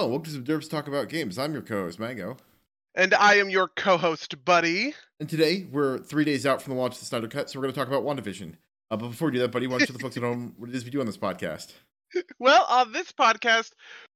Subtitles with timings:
[0.00, 1.38] Hello, welcome to Derps Talk About Games.
[1.38, 2.38] I'm your co-host, Mango.
[2.94, 4.94] And I am your co-host, Buddy.
[5.20, 7.64] And today, we're three days out from the launch of the Snyder Cut, so we're
[7.64, 8.54] going to talk about WandaVision.
[8.90, 10.54] Uh, but before we do that, Buddy, why don't you tell the folks at home
[10.56, 11.74] what it is we do on this podcast?
[12.38, 13.72] Well, on this podcast,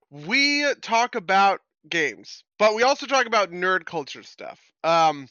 [0.09, 1.61] we talk about
[1.91, 4.59] games, but we also talk about nerd culture stuff.
[4.85, 5.29] Um,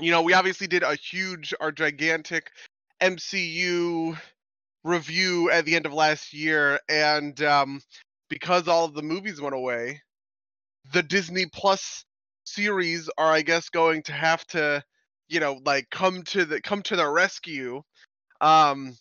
[0.00, 2.50] you know, we obviously did a huge, our gigantic
[3.02, 4.18] MCU
[4.84, 7.82] review at the end of last year, and um,
[8.28, 10.00] because all of the movies went away,
[10.92, 12.04] the Disney Plus
[12.44, 14.82] series are, I guess, going to have to,
[15.28, 17.82] you know, like come to the come to the rescue.
[18.40, 18.96] Um,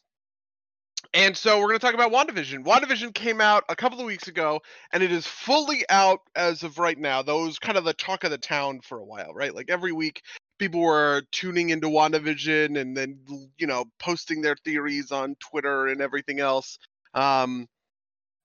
[1.14, 2.66] and so we're going to talk about WandaVision.
[2.66, 6.80] WandaVision came out a couple of weeks ago, and it is fully out as of
[6.80, 7.22] right now.
[7.22, 9.54] Those kind of the talk of the town for a while, right?
[9.54, 10.22] Like every week,
[10.60, 13.20] people were tuning into WandaVision and then,
[13.58, 16.78] you know, posting their theories on Twitter and everything else.
[17.14, 17.68] Um,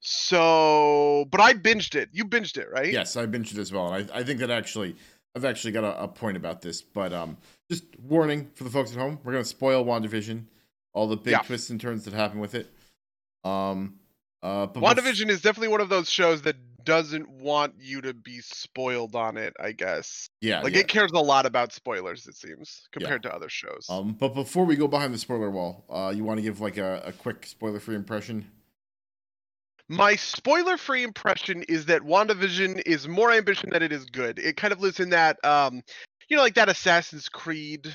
[0.01, 2.09] so, but I binged it.
[2.13, 2.93] You binged it, right?
[2.93, 3.93] Yes, I binged it as well.
[3.93, 4.97] And I, I think that actually,
[5.37, 6.83] I've actually got a, a point about this.
[6.83, 7.37] But um,
[7.71, 10.45] just warning for the folks at home, we're going to spoil WandaVision,
[10.93, 11.39] all the big Yeah.
[11.43, 12.71] twists and turns that happen with it.
[13.45, 13.97] Um,
[14.43, 18.41] uh, but WandaVision is definitely one of those shows that doesn't want you to be
[18.41, 20.31] spoiled on it, I guess.
[20.41, 20.81] yeah, Like yeah.
[20.81, 23.87] it cares a lot about spoilers, it seems, compared to other shows.
[23.91, 26.79] Um, but before we go behind the spoiler wall, uh, you want to give like
[26.79, 28.51] a, a quick spoiler-free impression?
[29.91, 34.39] My spoiler free impression is that WandaVision is more ambitious than it is good.
[34.39, 35.83] It kind of lives in that um
[36.29, 37.93] you know, like that Assassin's Creed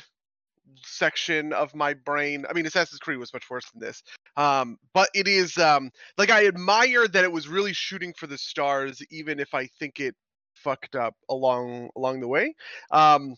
[0.84, 2.46] section of my brain.
[2.50, 4.04] I mean Assassin's Creed was much worse than this.
[4.36, 8.38] Um, but it is um like I admire that it was really shooting for the
[8.38, 10.16] stars, even if I think it
[10.54, 12.56] fucked up along along the way.
[12.92, 13.38] Um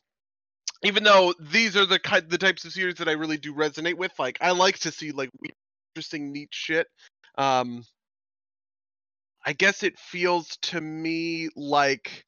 [0.83, 3.97] even though these are the kind the types of series that I really do resonate
[3.99, 5.29] with, like I like to see like
[5.93, 6.87] interesting, neat shit.
[7.37, 7.83] Um
[9.47, 12.25] I guess it feels to me like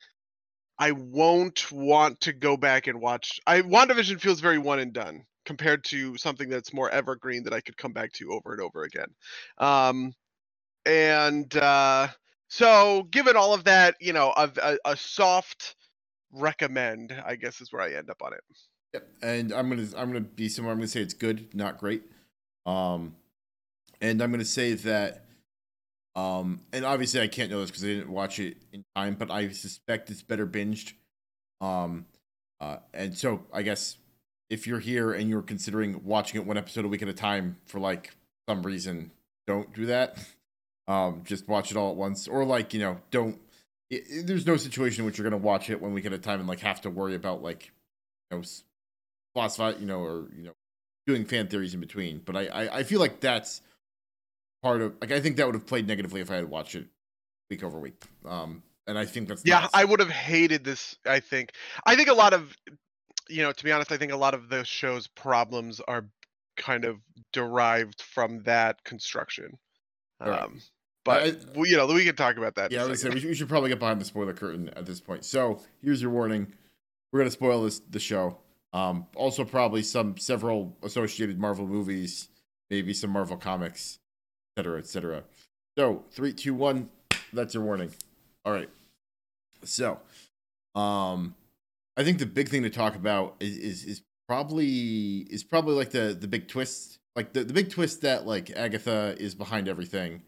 [0.80, 3.42] I won't want to go back and watch.
[3.46, 7.60] I WandaVision feels very one and done compared to something that's more evergreen that I
[7.60, 9.08] could come back to over and over again.
[9.58, 10.14] Um,
[10.86, 12.08] and uh,
[12.48, 15.76] so, given all of that, you know, a, a, a soft
[16.32, 18.44] recommend, I guess, is where I end up on it.
[18.94, 19.08] Yep.
[19.22, 20.72] And I'm gonna I'm gonna be somewhere.
[20.72, 22.04] I'm gonna say it's good, not great.
[22.66, 23.18] Um,
[24.00, 25.26] and I'm gonna say that.
[26.16, 29.32] Um, and obviously I can't know this because I didn't watch it in time, but
[29.32, 30.94] I suspect it's better binged.
[31.62, 32.06] Um,
[32.60, 33.98] uh, and so I guess
[34.50, 37.58] if you're here and you're considering watching it one episode a week at a time
[37.66, 38.16] for like
[38.50, 39.12] some reason,
[39.48, 40.18] don't do that.
[40.88, 43.40] Um, just watch it all at once, or like you know, don't.
[43.94, 46.18] i i- there's no situation in which you're gonna watch it one week at a
[46.18, 47.72] time and like have to worry about like,
[48.32, 48.44] you know,
[49.34, 50.54] philosophy, you know, or you know,
[51.06, 52.22] doing fan theories in between.
[52.26, 53.62] But I, I, I feel like that's
[54.62, 56.88] part of like I think that would have played negatively if I had watched it
[57.50, 58.02] week over week.
[58.26, 60.98] Um, and I think that's Yeah, not- I would have hated this.
[61.06, 61.52] I think.
[61.86, 62.56] I think a lot of,
[63.30, 66.08] you know, to be honest, I think a lot of the show's problems are
[66.58, 66.98] kind of
[67.32, 69.58] derived from that construction.
[70.20, 70.42] Right.
[70.42, 70.62] Um,
[71.06, 72.72] but I- well, you know, we can talk about that.
[72.72, 73.16] Yeah, was second.
[73.16, 75.24] we, should, we should probably get behind the spoiler curtain at this point.
[75.26, 76.54] So here's your warning:
[77.12, 78.38] we're gonna spoil this the show.
[78.74, 82.28] Um, also probably some several associated Marvel movies,
[82.70, 83.98] maybe some Marvel comics,
[84.60, 85.24] cetera, et cetera.
[85.78, 86.90] So three, two, one.
[87.32, 87.92] That's your warning.
[88.46, 88.70] All right.
[89.64, 90.00] So,
[90.76, 91.36] um,
[91.98, 95.92] I think the big thing to talk about is is, is probably is probably like
[95.92, 100.22] the the big twist, like the, the big twist that like Agatha is behind everything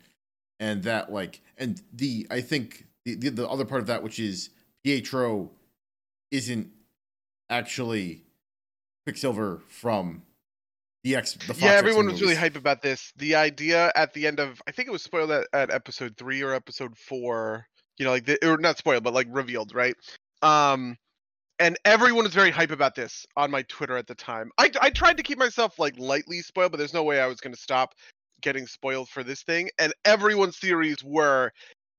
[0.61, 4.19] and that like and the i think the, the the other part of that which
[4.19, 4.51] is
[4.85, 5.51] pietro
[6.29, 6.69] isn't
[7.49, 8.23] actually
[9.05, 10.21] quicksilver from
[11.03, 13.11] the x the yeah, everyone was really hype about this.
[13.17, 16.41] The idea at the end of, I think it was spoiled at, at episode three
[16.41, 17.65] or episode four.
[17.97, 19.95] You know, like the, or not spoiled, but like revealed, right?
[20.41, 20.97] Um,
[21.59, 24.51] and everyone was very hype about this on my Twitter at the time.
[24.57, 27.41] I I tried to keep myself like lightly spoiled, but there's no way I was
[27.41, 27.93] going to stop
[28.41, 29.69] getting spoiled for this thing.
[29.79, 31.51] And everyone's theories were,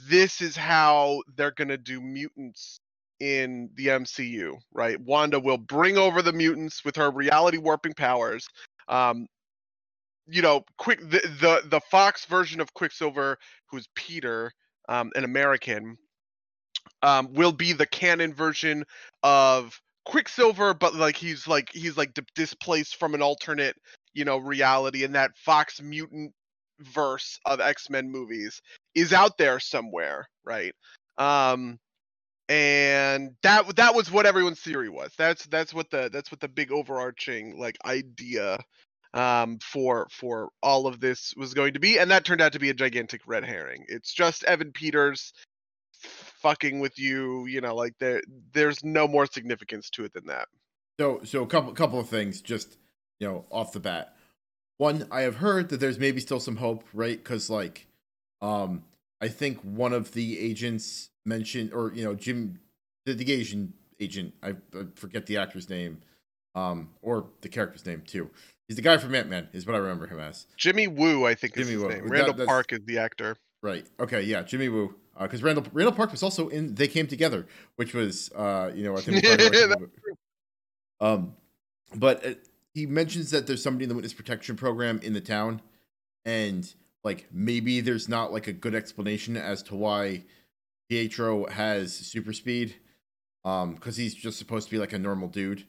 [0.08, 2.80] this is how they're going to do mutants
[3.20, 5.00] in the MCU, right?
[5.00, 8.48] Wanda will bring over the mutants with her reality warping powers.
[8.88, 9.26] Um,
[10.26, 13.36] you know, quick the, the the Fox version of Quicksilver,
[13.70, 14.52] who's Peter,
[14.88, 15.96] um, an American,
[17.02, 18.84] um, will be the canon version
[19.22, 23.76] of Quicksilver, but like he's like he's like di- displaced from an alternate,
[24.14, 26.32] you know, reality, and that Fox mutant
[26.80, 28.60] verse of X Men movies
[28.94, 30.74] is out there somewhere, right?
[31.18, 31.78] Um,
[32.52, 35.12] and that that was what everyone's theory was.
[35.16, 38.58] That's that's what the that's what the big overarching like idea
[39.14, 42.58] um for for all of this was going to be and that turned out to
[42.58, 45.34] be a gigantic red herring it's just evan peters
[46.42, 47.46] fucking with you.
[47.46, 48.20] You know, like there
[48.52, 50.48] there's no more significance to it than that.
[51.00, 52.76] So so a couple couple of things just
[53.20, 54.16] you know off the bat.
[54.78, 57.22] One, I have heard that there's maybe still some hope, right?
[57.22, 57.86] Because like,
[58.40, 58.82] um,
[59.20, 62.58] I think one of the agents mentioned, or you know, Jim,
[63.06, 66.00] the, the Asian agent, I, I forget the actor's name,
[66.54, 68.30] um, or the character's name too.
[68.68, 70.46] He's the guy from Ant Man, is what I remember him as.
[70.56, 71.88] Jimmy Woo, I think is Jimmy his Woo.
[71.88, 72.08] name.
[72.08, 73.36] Randall that's- Park is the actor.
[73.62, 73.86] Right.
[74.00, 74.22] Okay.
[74.22, 74.42] Yeah.
[74.42, 74.94] Jimmy Woo.
[75.20, 77.46] Because Randall Randall Park was also in They Came Together,
[77.76, 79.22] which was uh, you know I think.
[79.22, 79.90] much-
[81.00, 81.34] um,
[81.94, 82.34] but uh,
[82.74, 85.60] he mentions that there's somebody in the witness protection program in the town,
[86.24, 86.72] and
[87.04, 90.24] like maybe there's not like a good explanation as to why
[90.92, 92.74] Pietro has super speed,
[93.46, 95.64] um, because he's just supposed to be like a normal dude,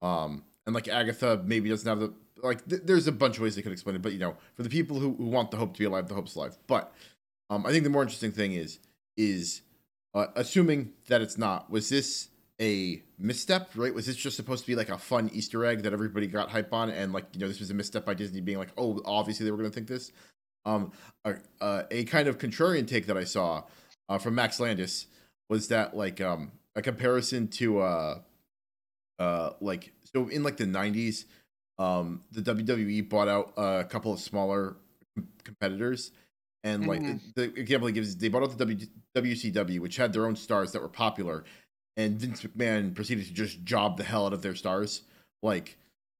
[0.00, 2.66] um, and like Agatha maybe doesn't have the like.
[2.66, 4.70] Th- there's a bunch of ways they could explain it, but you know, for the
[4.70, 6.56] people who, who want the hope to be alive, the hope's alive.
[6.68, 6.90] But
[7.50, 8.78] um, I think the more interesting thing is
[9.18, 9.60] is
[10.14, 11.70] uh, assuming that it's not.
[11.70, 13.68] Was this a misstep?
[13.74, 13.92] Right?
[13.92, 16.72] Was this just supposed to be like a fun Easter egg that everybody got hype
[16.72, 19.44] on, and like you know, this was a misstep by Disney being like, oh, obviously
[19.44, 20.12] they were going to think this.
[20.64, 20.92] Um,
[21.26, 23.62] a, uh, a kind of contrarian take that I saw
[24.08, 25.06] uh, from Max Landis
[25.48, 28.18] was that like um a comparison to uh
[29.18, 31.24] uh like so in like the 90s
[31.78, 34.76] um the WWE bought out a couple of smaller
[35.16, 36.10] com- competitors
[36.64, 37.20] and like Mhm.
[37.34, 38.86] the example he gives they bought out the w-
[39.16, 41.44] WCW which had their own stars that were popular
[41.96, 45.02] and Vince McMahon proceeded to just job the hell out of their stars
[45.42, 45.76] like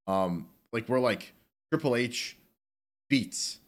[0.06, 1.32] um like we're like
[1.72, 2.36] Triple H
[3.10, 3.58] beats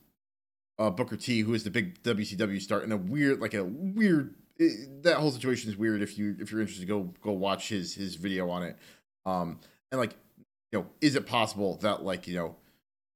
[0.79, 4.35] uh Booker T who is the big WCW star in a weird like a weird
[4.59, 7.95] it, that whole situation is weird if you if you're interested go go watch his
[7.95, 8.77] his video on it.
[9.27, 9.61] Um
[9.91, 10.15] and like
[10.73, 12.57] you know is it possible that like you know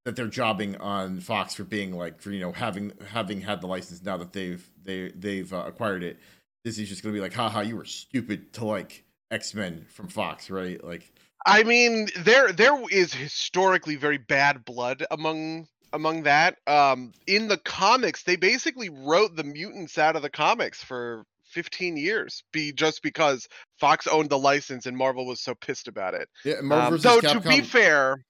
[0.04, 3.66] that they're jobbing on Fox for being like for you know having having had the
[3.66, 6.18] license now that they've they they've uh, acquired it
[6.64, 10.50] This is just gonna be like haha you were stupid to like X-Men from Fox
[10.50, 10.82] right?
[10.82, 11.12] Like
[11.44, 16.56] I mean, there there is historically very bad blood among among that.
[16.66, 21.96] Um, in the comics, they basically wrote the mutants out of the comics for 15
[21.96, 23.46] years, be just because
[23.78, 26.28] Fox owned the license and Marvel was so pissed about it.
[26.44, 28.24] yeah Marvel Um, though Capcom to be fair,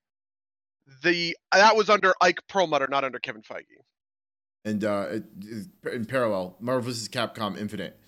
[1.03, 3.65] the that was under Ike Perlmutter, not under Kevin Feige.
[4.65, 7.09] and uh it, it- in parallel Marvel vs.
[7.09, 7.99] Capcom Infinite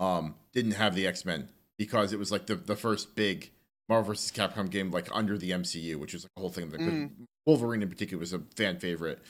[0.00, 3.50] um didn't have the X-Men because it was like the the first big
[3.88, 4.30] Marvel vs.
[4.32, 7.10] Capcom game like under the MCU which was like a whole thing that Mm.
[7.46, 9.20] Wolverine in particular was a fan favorite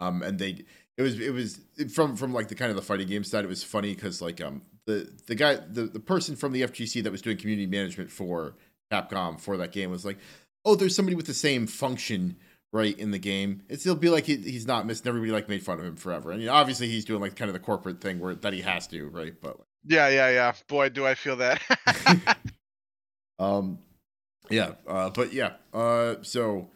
[0.00, 0.64] um and they
[0.96, 1.60] it was it was
[1.92, 4.40] from from like the kind of the fighting game side it was funny cuz like
[4.40, 8.10] um the the guy the the person from the FGC that was doing community management
[8.10, 8.54] for
[8.92, 10.18] Capcom for that game was like
[10.64, 12.36] oh there's somebody with the same function
[12.74, 13.62] right in the game.
[13.68, 15.06] It's it'll be like he, he's not missing.
[15.06, 17.48] Everybody like made fun of him forever, and you know, obviously he's doing like kind
[17.48, 19.32] of the corporate thing where that he has to, right?
[19.40, 20.52] But Yeah, yeah, yeah.
[20.66, 21.62] Boy, do I feel that.
[23.38, 23.78] um,
[24.50, 26.70] yeah, uh, but yeah, uh, so.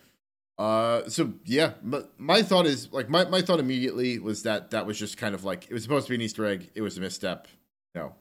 [0.58, 4.86] Uh, so yeah, but my thought is like my, my thought immediately was that that
[4.86, 6.68] was just kind of like it was supposed to be an Easter egg.
[6.74, 7.46] It was a misstep,
[7.94, 8.14] know,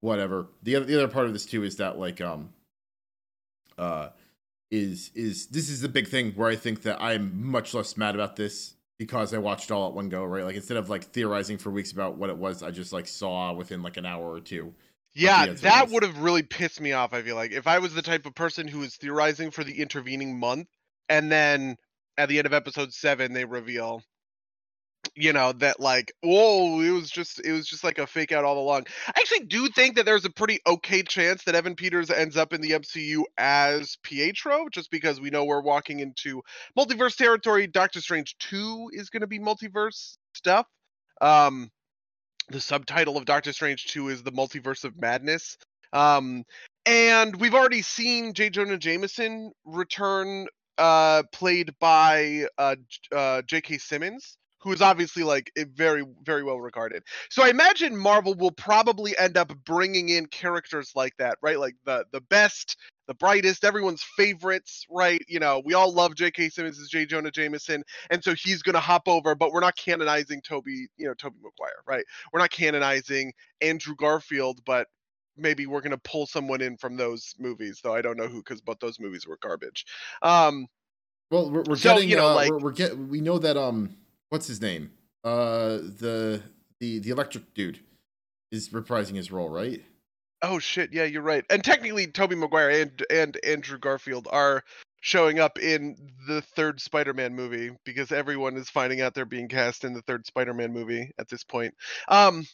[0.00, 0.46] whatever.
[0.62, 2.50] The other the other part of this too is that like um,
[3.78, 4.10] uh,
[4.70, 8.14] is is this is the big thing where I think that I'm much less mad
[8.14, 10.44] about this because I watched all at one go, right?
[10.44, 13.52] Like instead of like theorizing for weeks about what it was, I just like saw
[13.52, 14.74] within like an hour or two.
[15.14, 17.12] Yeah, that would have really pissed me off.
[17.12, 19.80] I feel like if I was the type of person who was theorizing for the
[19.80, 20.68] intervening month,
[21.08, 21.76] and then
[22.16, 24.02] at the end of episode seven they reveal,
[25.16, 28.44] you know, that like, oh, it was just it was just like a fake out
[28.44, 28.86] all along.
[29.08, 32.52] I actually do think that there's a pretty okay chance that Evan Peters ends up
[32.52, 36.42] in the MCU as Pietro, just because we know we're walking into
[36.78, 37.66] multiverse territory.
[37.66, 40.66] Doctor Strange two is going to be multiverse stuff.
[41.20, 41.70] Um,
[42.50, 45.56] the subtitle of Doctor Strange 2 is the Multiverse of Madness.
[45.92, 46.44] Um,
[46.86, 48.50] and we've already seen J.
[48.50, 50.46] Jonah Jameson return,
[50.78, 52.76] uh, played by uh,
[53.14, 53.78] uh, J.K.
[53.78, 57.02] Simmons, who is obviously like very, very well regarded.
[57.30, 61.58] So I imagine Marvel will probably end up bringing in characters like that, right?
[61.58, 62.76] Like the the best,
[63.08, 65.22] the brightest, everyone's favorites, right?
[65.28, 66.50] You know, we all love J.K.
[66.50, 67.06] Simmons as J.
[67.06, 71.14] Jonah Jameson, and so he's gonna hop over, but we're not canonizing Tobey, you know,
[71.14, 72.04] Tobey Maguire, right?
[72.32, 74.86] We're not canonizing Andrew Garfield, but
[75.36, 78.60] maybe we're gonna pull someone in from those movies, though I don't know who, because
[78.60, 79.86] both those movies were garbage.
[80.22, 80.66] Um,
[81.30, 83.56] Well, we're, we're So, getting you know, uh, like- we're, we're get we know that
[83.56, 83.96] um
[84.30, 84.90] what's his name
[85.24, 86.42] uh the
[86.80, 87.78] the the electric dude
[88.50, 89.82] is reprising his role, right?
[90.42, 91.44] oh shit, yeah, you're right.
[91.50, 94.62] And technically, Tobey Maguire and and Andrew Garfield are
[95.00, 95.96] showing up in
[96.28, 100.26] the third Spider-Man movie because everyone is finding out they're being cast in the third
[100.26, 101.74] Spider-Man movie at this point.
[102.08, 102.44] Um,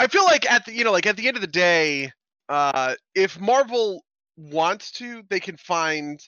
[0.00, 2.12] I feel like at the you know like at the end of the day,
[2.48, 4.04] uh, if Marvel
[4.36, 6.20] wants to, they can find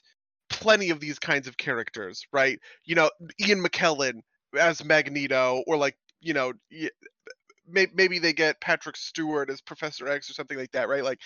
[0.49, 2.59] plenty of these kinds of characters, right?
[2.85, 3.09] You know,
[3.45, 4.21] Ian McKellen
[4.57, 6.53] as Magneto, or like you know,
[7.67, 11.03] maybe they get Patrick Stewart as Professor X or something like that, right?
[11.03, 11.19] Like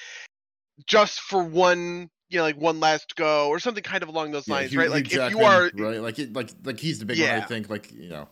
[0.87, 4.47] just for one you know, like one last go or something kind of along those
[4.47, 4.85] lines, Hugh, right?
[4.87, 5.45] Hugh like Jackman, if you
[5.85, 7.33] are right, like it, like like he's the big Yeah.
[7.35, 7.43] one.
[7.43, 8.29] I think like you know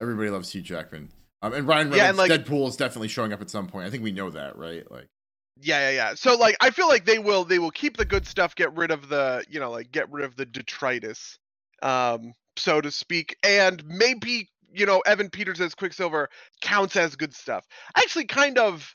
[0.00, 1.10] everybody loves Hugh Jackman.
[1.42, 3.86] Um, and Ryan Reynolds, Yeah, and, like- Deadpool is definitely showing up at some point.
[3.86, 4.88] I think we know that, right?
[4.90, 5.08] Like
[5.60, 6.14] Yeah, yeah, yeah.
[6.14, 8.90] So like I feel like they will they will keep the good stuff, get rid
[8.90, 11.38] of the, you know, like get rid of the detritus,
[11.82, 16.28] um, so to speak, and maybe, you know, Evan Peters as Quicksilver
[16.60, 17.64] counts as good stuff.
[17.94, 18.94] I actually kind of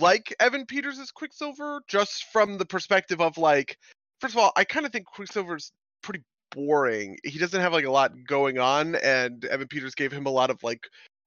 [0.00, 3.76] like Evan Peters as Quicksilver just from the perspective of like
[4.20, 5.72] first of all, I kind of think Quicksilver's
[6.02, 6.22] pretty
[6.52, 7.18] boring.
[7.24, 10.50] He doesn't have like a lot going on and Evan Peters gave him a lot
[10.50, 10.80] of like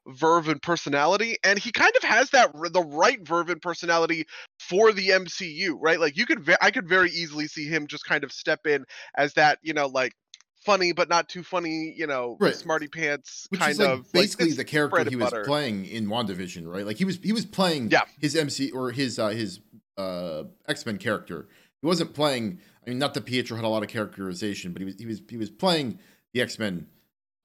[0.07, 4.25] verve and personality and he kind of has that the right verve and personality
[4.59, 8.23] for the MCU right like you could I could very easily see him just kind
[8.23, 8.85] of step in
[9.17, 10.13] as that you know like
[10.65, 12.55] funny but not too funny you know Right.
[12.55, 15.45] smarty pants which kind like of like, basically this- the character he was butter.
[15.45, 16.85] playing in WandaVision, right?
[16.85, 18.01] Like he was he was playing Yeah.
[18.19, 19.59] his MC or his uh, his
[19.97, 21.47] uh, X Men character.
[21.81, 22.59] He wasn't playing.
[22.85, 25.21] I mean, not that Pietro had a lot of characterization, but he was he was
[25.29, 25.99] he was playing
[26.33, 26.87] the X Men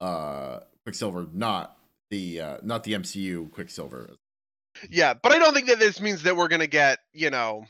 [0.01, 1.77] uh, Quicksilver, not
[2.11, 4.11] the uh, not the MCU Quicksilver.
[4.89, 7.65] Yeah, but I don't think that this means that we're gonna get, you know,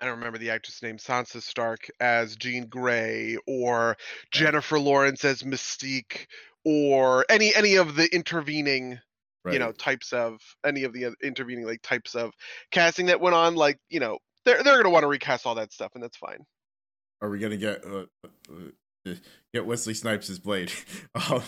[0.00, 3.96] I don't remember the actress name, Sansa Stark as Jean Grey, or
[4.30, 6.26] Jennifer Lawrence as Mystique,
[6.64, 8.98] or any any of the intervening,
[9.44, 9.54] Right?
[9.54, 12.32] you know, types of any of the intervening like types of
[12.70, 13.56] casting that went on.
[13.56, 16.44] Like, you know, they're they're gonna want to recast all that stuff, and that's fine.
[17.20, 19.14] are we gonna get uh, uh,
[19.52, 20.72] get Wesley Snipes as Blade?
[21.30, 21.42] um,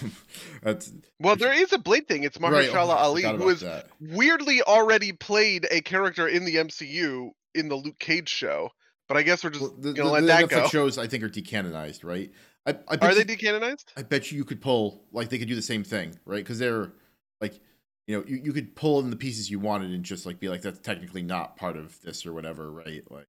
[0.62, 2.24] that's Well, there is a Blade thing.
[2.24, 3.86] It's right, oh, Ali, who about that.
[3.98, 8.70] weirdly already played a character in the MCU in the Luke Cage show.
[9.08, 10.66] But I guess we're just Well, the, gonna the- let the that go.
[10.68, 12.30] shows I think are decanonized, right?
[12.66, 13.84] I, I Are you, they decanonized?
[13.96, 16.42] I bet you you could pull like they could do the same thing, right?
[16.42, 16.92] Because they're
[17.40, 17.58] like,
[18.06, 20.48] you know, you, you could pull in the pieces you wanted and just like be
[20.48, 23.02] like that's technically not part of this or whatever, right?
[23.10, 23.26] Like,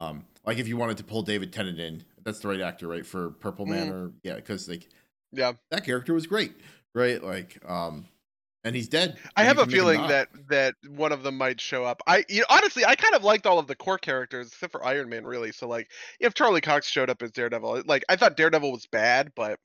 [0.00, 3.06] um, like if you wanted to pull David Tennant in, that's the right actor, right?
[3.06, 4.88] For Purple Man or yeah, because like
[5.32, 5.52] Yeah.
[5.70, 6.52] that character was great,
[6.94, 7.22] right?
[7.22, 8.06] Like, um,
[8.64, 9.18] and he's dead.
[9.36, 12.02] I have a can make him feeling that that one of them might show up.
[12.06, 14.84] I you know, honestly, I kind of liked all of the core characters except for
[14.84, 15.52] Iron Man, really.
[15.52, 15.90] So like,
[16.20, 19.58] if Charlie Cox showed up as Daredevil, like I thought Daredevil was bad, but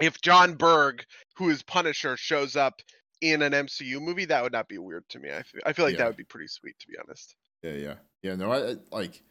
[0.00, 1.04] if John Berg,
[1.36, 2.80] who is Punisher, shows up
[3.20, 5.30] in an MCU movie, that would not be weird to me.
[5.30, 5.98] I feel, I feel like Yeah.
[6.00, 7.36] that would be pretty sweet, to be honest.
[7.62, 8.34] yeah, yeah, yeah.
[8.36, 9.22] No, I, I like.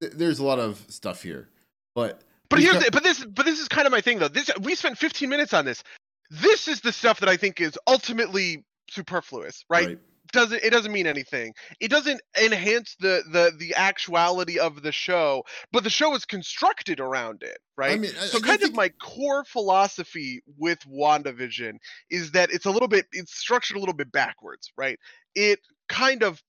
[0.00, 1.48] th- There's a lot of stuff here,
[1.94, 4.28] but But here's the, but this but this is kind of my thing though.
[4.28, 5.82] This we spent 15 minutes on this.
[6.30, 9.98] This is the stuff that I think is ultimately superfluous, right?
[10.32, 11.54] doesn't it doesn't mean anything.
[11.80, 15.42] It doesn't enhance the the the actuality of the show
[15.72, 17.92] but the show is constructed around it right?
[17.92, 21.78] I mean, I- so I kind of think- my core philosophy with wandavision
[22.10, 24.98] is that it's a little bit it's structured a little bit backwards right?
[25.34, 26.42] It kind of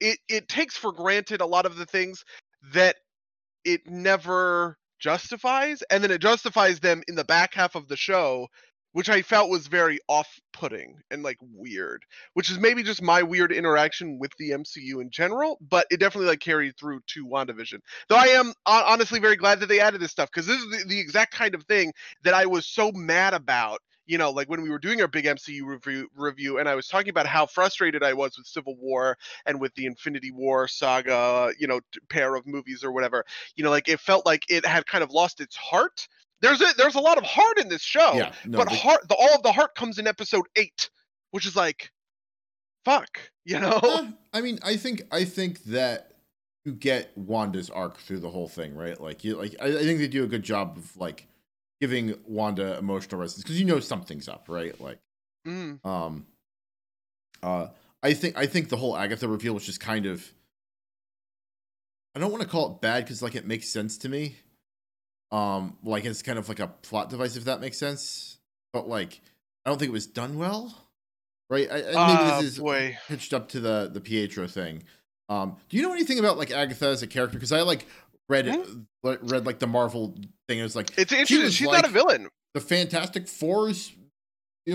[0.00, 2.22] it it takes for granted a lot of the things
[2.72, 2.94] that
[3.64, 8.46] it never justifies and then it justifies them in the back half of the show
[8.92, 12.02] which i felt was very off-putting and like weird
[12.34, 16.28] which is maybe just my weird interaction with the mcu in general but it definitely
[16.28, 17.78] like carried through to wandavision.
[18.08, 20.88] Though i am honestly very glad that they added this stuff because this is the,
[20.88, 21.92] the exact kind of thing
[22.24, 25.26] that i was so mad about you know like when we were doing our big
[25.26, 29.16] mcu review review and i was talking about how frustrated i was with civil war
[29.46, 33.24] and with the infinity war saga you know pair of movies or whatever.
[33.56, 36.08] You know like it felt like it had kind of lost its heart
[36.40, 39.08] there's a there's a lot of heart in this show yeah, no, but the- heart
[39.08, 40.90] the all of the heart comes in episode eight
[41.30, 41.90] which is like
[42.84, 46.12] fuck you know Uh, I mean, I think I think that
[46.64, 49.00] you get Wanda's arc through the whole thing, right?
[49.00, 51.26] Like you like I, I think they do a good job of like
[51.80, 54.78] giving Wanda emotional resonance because you know something's up, right?
[54.80, 54.98] Like
[55.46, 56.26] Mm, um
[57.42, 57.68] uh
[58.02, 60.32] I think I think the whole Agatha reveal was just kind of
[62.14, 64.36] I don't want to call it bad because like it makes sense to me.
[65.30, 68.38] Um like it's kind of like a plot device if that makes sense.
[68.72, 69.20] But like
[69.64, 70.74] I don't think it was done well.
[71.50, 71.68] Right?
[71.70, 72.98] I, I, maybe Ah, this is boy.
[73.08, 74.84] pitched up to the the Pietro thing.
[75.28, 77.36] Um, do you know anything about like Agatha as a character?
[77.36, 77.86] Because I like
[78.28, 78.66] read it,
[79.02, 80.14] read like the Marvel
[80.48, 80.58] thing.
[80.58, 83.92] It was like it's she interesting was she's like not a villain the Fantastic Four's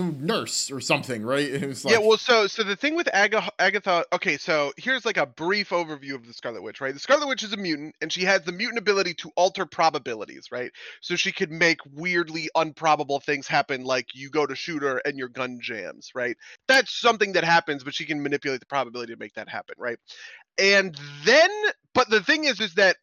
[0.02, 1.48] nurse or something, right?
[1.64, 5.04] It was like, yeah, well, so so the thing with Aga- Agatha, okay, so here's
[5.04, 6.92] like a brief overview of the Scarlet Witch, right?
[6.92, 10.48] The Scarlet Witch is a mutant, and she has the mutant ability to alter probabilities,
[10.50, 10.72] right?
[11.00, 15.18] So she could make weirdly unprobable things happen, like you go to shoot her and
[15.18, 16.36] your gun jams, right?
[16.66, 19.98] That's something that happens, but she can manipulate the probability to make that happen, right?
[20.58, 21.50] And then,
[21.94, 22.96] but the thing is, is that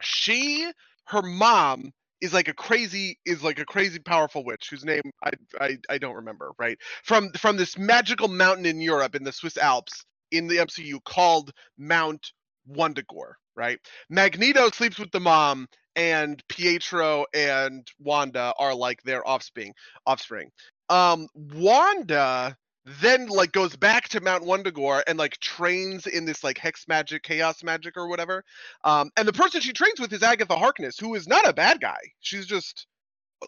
[0.00, 0.70] she,
[1.06, 1.92] her mom,
[2.22, 5.98] is like a crazy is like a crazy powerful witch whose name I, I I
[5.98, 6.78] don't remember right?
[7.04, 11.52] From from this magical mountain in Europe in the Swiss Alps in the MCU called
[11.78, 12.32] Mount
[12.70, 13.78] Wundagore right?
[14.10, 19.74] Magneto sleeps with the mom and Pietro and Wanda are like their offspring
[20.06, 20.50] offspring.
[20.90, 22.56] Um Wanda
[23.02, 27.24] then like goes back to Mount Wundagore and like trains in this like hex magic,
[27.24, 28.44] chaos magic or whatever.
[28.84, 31.80] Um, and the person she trains with is Agatha Harkness, who is not a bad
[31.80, 31.98] guy.
[32.20, 32.86] She's just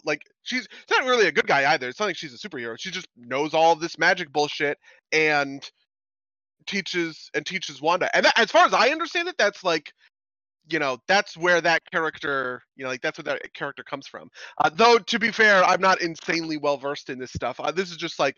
[0.05, 1.89] like she's not really a good guy either.
[1.89, 2.77] It's not like she's a superhero.
[2.79, 4.77] She just knows all this magic bullshit
[5.13, 5.63] and
[6.67, 8.15] teaches and teaches Wanda.
[8.15, 9.93] And that, as far as I understand it, that's like
[10.71, 14.29] you know that's where that character you know like that's where that character comes from
[14.59, 17.91] uh, though to be fair i'm not insanely well versed in this stuff uh, this
[17.91, 18.37] is just like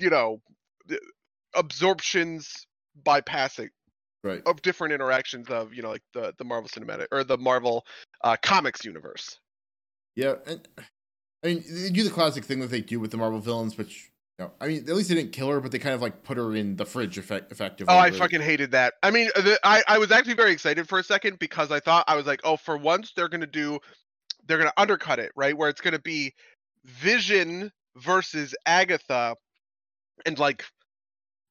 [0.00, 0.40] you know
[1.54, 2.66] absorptions
[3.04, 3.70] bypassing
[4.22, 7.84] right of different interactions of you know like the the Marvel cinematic or the Marvel
[8.22, 9.38] uh, comics universe.
[10.16, 10.66] Yeah, and
[11.44, 14.10] I mean they do the classic thing that they do with the Marvel villains, which
[14.38, 16.22] you know, I mean at least they didn't kill her, but they kind of like
[16.22, 17.94] put her in the fridge effect effectively.
[17.94, 18.94] Oh, I fucking hated that.
[19.02, 22.04] I mean, the, I I was actually very excited for a second because I thought
[22.08, 23.78] I was like, oh, for once they're gonna do,
[24.46, 26.34] they're gonna undercut it right where it's gonna be
[26.84, 29.36] Vision versus Agatha
[30.26, 30.64] and like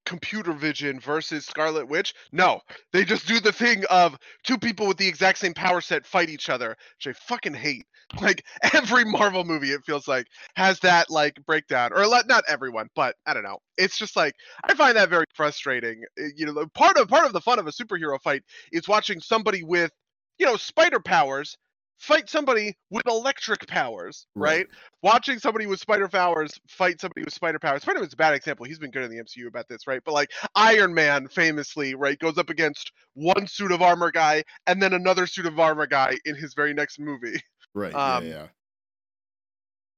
[0.10, 2.16] computer vision versus Scarlet Witch.
[2.32, 2.62] No,
[2.92, 6.30] they just do the thing of two people with the exact same power set fight
[6.30, 7.86] each other, which I fucking hate.
[8.20, 12.88] Like every Marvel movie, it feels like has that like breakdown, or let not everyone,
[12.96, 13.60] but I don't know.
[13.78, 16.02] It's just like I find that very frustrating.
[16.18, 19.22] Eh, you know, part of part of the fun of a superhero fight is watching
[19.22, 19.92] somebody with
[20.40, 21.56] you know spider powers
[22.00, 24.60] fight somebody with electric powers, right?
[24.60, 24.68] right?
[25.04, 27.82] Watching somebody with spider powers fight somebody with spider powers.
[27.82, 28.66] Spider Man's a bad example.
[28.66, 30.02] He's been good in the MCU about this, right?
[30.04, 34.82] But like Iron Man famously, right, goes up against one suit of armor guy and
[34.82, 37.42] then another suit of armor guy in his very next movie.
[37.76, 37.94] Right.
[37.94, 38.48] Um, yeah.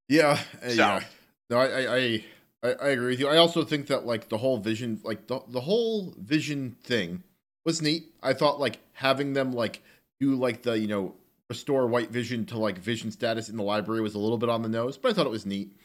[0.10, 0.40] Yeah.
[0.62, 0.70] Yeah.
[0.70, 0.74] So.
[0.74, 1.04] yeah.
[1.50, 2.24] No, I, I,
[2.64, 3.28] I, I agree with you.
[3.28, 7.24] I also think that like the whole vision, like the the whole vision thing
[7.66, 8.06] was neat.
[8.22, 9.82] I thought like having them like
[10.20, 11.16] do like the you know
[11.52, 14.62] restore white vision to like vision status in the library was a little bit on
[14.62, 15.76] the nose, but I thought it was neat.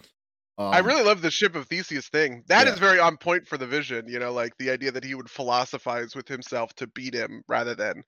[0.58, 2.44] Um, I really love the ship of Theseus thing.
[2.46, 2.72] That yeah.
[2.72, 5.28] is very on point for the vision, you know, like the idea that he would
[5.28, 8.04] philosophize with himself to beat him rather than,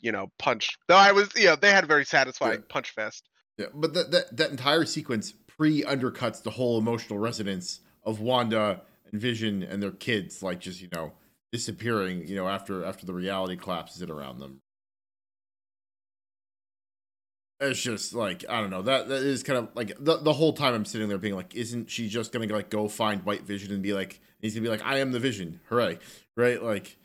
[0.00, 0.70] you know, punch.
[0.88, 2.66] Though I was, you know, they had a very satisfying yeah.
[2.70, 3.28] punch fest.
[3.58, 8.80] Yeah, but that, that that entire sequence pre undercuts the whole emotional resonance of Wanda
[9.12, 11.12] and Vision and their kids, like just you know
[11.52, 14.62] disappearing, you know, after after the reality collapses it around them.
[17.62, 20.52] It's just like I don't know that that is kind of like the the whole
[20.52, 23.72] time I'm sitting there being like, isn't she just gonna like go find White Vision
[23.72, 25.98] and be like, he's gonna be like, I am the Vision, hooray,
[26.36, 26.62] right?
[26.62, 26.96] Like,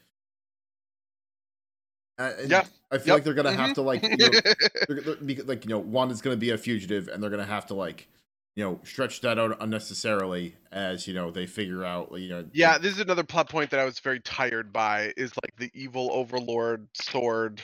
[2.19, 3.07] yeah, I feel yep.
[3.07, 3.59] like they're gonna mm-hmm.
[3.59, 4.29] have to like, you know,
[4.87, 7.75] they're, they're, like you know, Wanda's gonna be a fugitive, and they're gonna have to
[7.75, 8.07] like,
[8.55, 12.45] you know, stretch that out unnecessarily as you know they figure out, you know.
[12.53, 15.13] Yeah, this is another plot point that I was very tired by.
[15.17, 17.61] Is like the evil overlord sword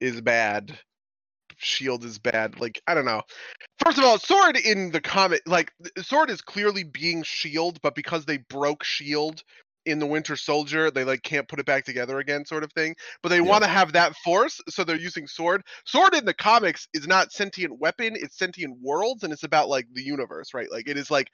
[0.00, 0.78] is bad
[1.58, 2.60] shield is bad.
[2.60, 3.22] Like I don't know.
[3.84, 8.24] First of all, sword in the comic, like sword is clearly being shield, but because
[8.24, 9.42] they broke shield
[9.86, 12.94] in the Winter Soldier, they like can't put it back together again, sort of thing.
[13.22, 13.42] But they yeah.
[13.42, 15.62] want to have that force, so they're using sword.
[15.84, 19.86] Sword in the comics is not sentient weapon; it's sentient worlds, and it's about like
[19.92, 20.70] the universe, right?
[20.70, 21.30] Like it is like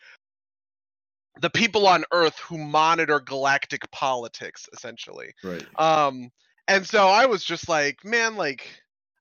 [1.41, 5.33] the people on Earth who monitor galactic politics, essentially.
[5.43, 5.65] Right.
[5.79, 6.31] Um,
[6.69, 8.69] and so I was just like, man, like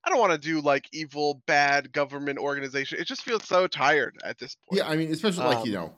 [0.04, 2.98] I don't want to do like evil, bad government organization.
[2.98, 4.82] It just feels so tired at this point.
[4.82, 5.94] Yeah, I mean, especially like you um know,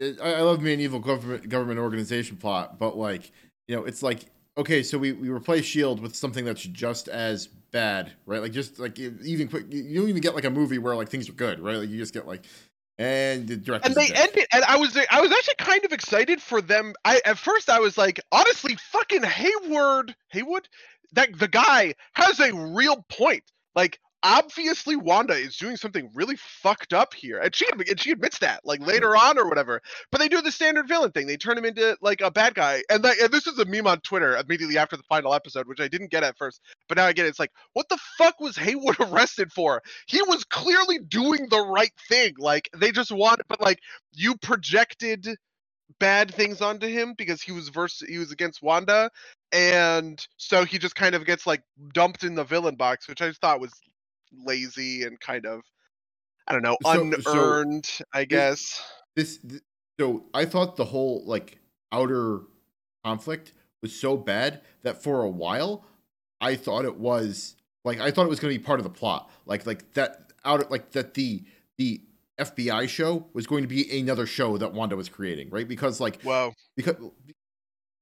[0.00, 3.32] it, I, I love me an evil government government organization plot, but like
[3.68, 4.26] you know, it's like
[4.58, 8.40] okay, so we, we replace Shield with something that's just as bad, right?
[8.40, 11.28] Like just like even quick, you don't even get like a movie where like things
[11.28, 11.76] are good, right?
[11.76, 12.44] Like you just get like
[12.98, 13.88] and the director.
[13.88, 16.94] And they ended, and I was I was actually kind of excited for them.
[17.04, 20.68] I at first I was like, honestly, fucking Hayward, Haywood,
[21.12, 23.44] that the guy has a real point.
[23.74, 28.38] Like obviously Wanda is doing something really fucked up here, and she and she admits
[28.38, 29.80] that like later on or whatever.
[30.10, 32.82] But they do the standard villain thing; they turn him into like a bad guy,
[32.90, 35.80] and, like, and this is a meme on Twitter immediately after the final episode, which
[35.80, 37.30] I didn't get at first, but now I get it.
[37.30, 39.82] It's like, what the fuck was Hayward arrested for?
[40.06, 42.34] He was clearly doing the right thing.
[42.38, 43.80] Like they just want, but like
[44.12, 45.28] you projected
[45.98, 49.08] bad things onto him because he was verse he was against Wanda
[49.52, 53.32] and so he just kind of gets like dumped in the villain box which I
[53.32, 53.72] thought was
[54.44, 55.60] lazy and kind of
[56.48, 58.82] I don't know So- unearned so I guess
[59.14, 59.62] this, th-
[59.98, 61.58] so I thought the whole like
[61.92, 62.40] outer
[63.04, 65.84] conflict was so bad that for a while
[66.40, 68.90] I thought it was like I thought it was going to be part of the
[68.90, 71.44] plot, like like that outer like that the
[71.78, 72.02] the
[72.38, 75.66] FBI show was going to be another show that Wanda was creating, right?
[75.66, 76.96] Because like whoa because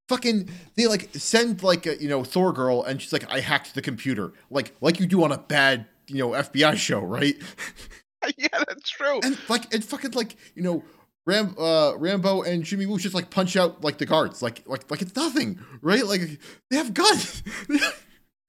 [0.09, 3.75] fucking they like send like a, you know Thor girl and she's like I hacked
[3.75, 7.35] the computer, like like you do on a bad you know FBI show, right?
[8.37, 9.19] yeah that's true.
[9.23, 10.83] And like and fucking like you know
[11.27, 14.41] Ram uh Rambeau and Jimmy Woo just like punch out like the guards.
[14.41, 16.05] Like like like it's nothing right?
[16.05, 16.39] Like
[16.69, 17.43] they have guns.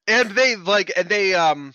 [0.09, 1.73] And they like and they um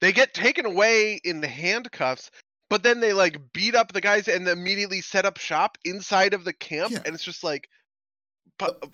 [0.00, 2.30] they get taken away in the handcuffs
[2.70, 6.44] but then they like beat up the guys and immediately set up shop inside of
[6.44, 7.00] the camp Yeah.
[7.04, 7.68] and it's just like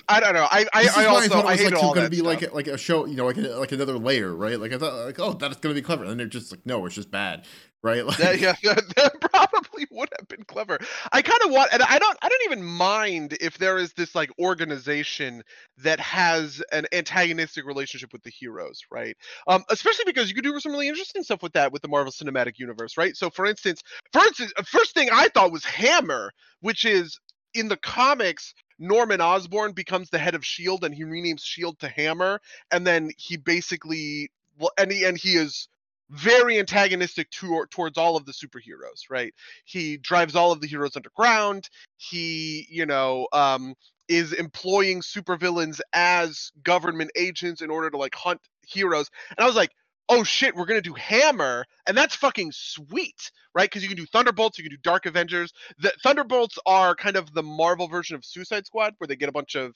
[0.08, 0.46] I don't know.
[0.50, 2.16] I I, I also I thought it I was hate like all that to be
[2.16, 2.26] stuff.
[2.26, 4.78] like a, like a show you know like a, like another layer right like I
[4.78, 7.10] thought like oh that's going to be clever and they're just like no it's just
[7.10, 7.46] bad
[7.82, 10.78] right like that, yeah, that, that probably would have been clever.
[11.12, 14.14] I kind of want, and I don't, I don't even mind if there is this
[14.14, 15.42] like organization
[15.78, 19.16] that has an antagonistic relationship with the heroes, right?
[19.46, 22.12] Um, especially because you could do some really interesting stuff with that with the Marvel
[22.12, 23.16] Cinematic Universe, right?
[23.16, 27.18] So, for instance, for instance, uh, first thing I thought was Hammer, which is
[27.54, 28.54] in the comics.
[28.82, 32.40] Norman Osborn becomes the head of Shield, and he renames Shield to Hammer,
[32.72, 35.68] and then he basically, well, and he and he is
[36.10, 39.32] very antagonistic to, towards all of the superheroes right?
[39.64, 41.70] He drives all of the heroes underground.
[41.96, 43.74] He you know um
[44.08, 49.08] is employing supervillains as government agents in order to like hunt heroes.
[49.30, 49.70] And i was like
[50.08, 54.06] oh shit we're gonna do hammer and that's fucking sweet right because you can do
[54.06, 58.24] thunderbolts you can do dark avengers the thunderbolts are kind of the marvel version of
[58.24, 59.74] suicide squad where they get a bunch of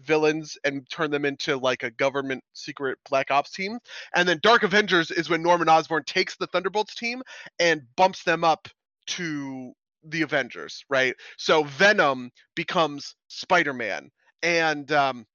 [0.00, 3.78] villains and turn them into like a government secret black ops team
[4.14, 7.22] and then Dark Avengers is when Norman Osborn takes the Thunderbolts team
[7.58, 8.68] and bumps them up
[9.08, 9.72] to
[10.04, 11.14] the Avengers, right?
[11.36, 14.10] So Venom becomes Spider-Man.
[14.42, 15.26] And um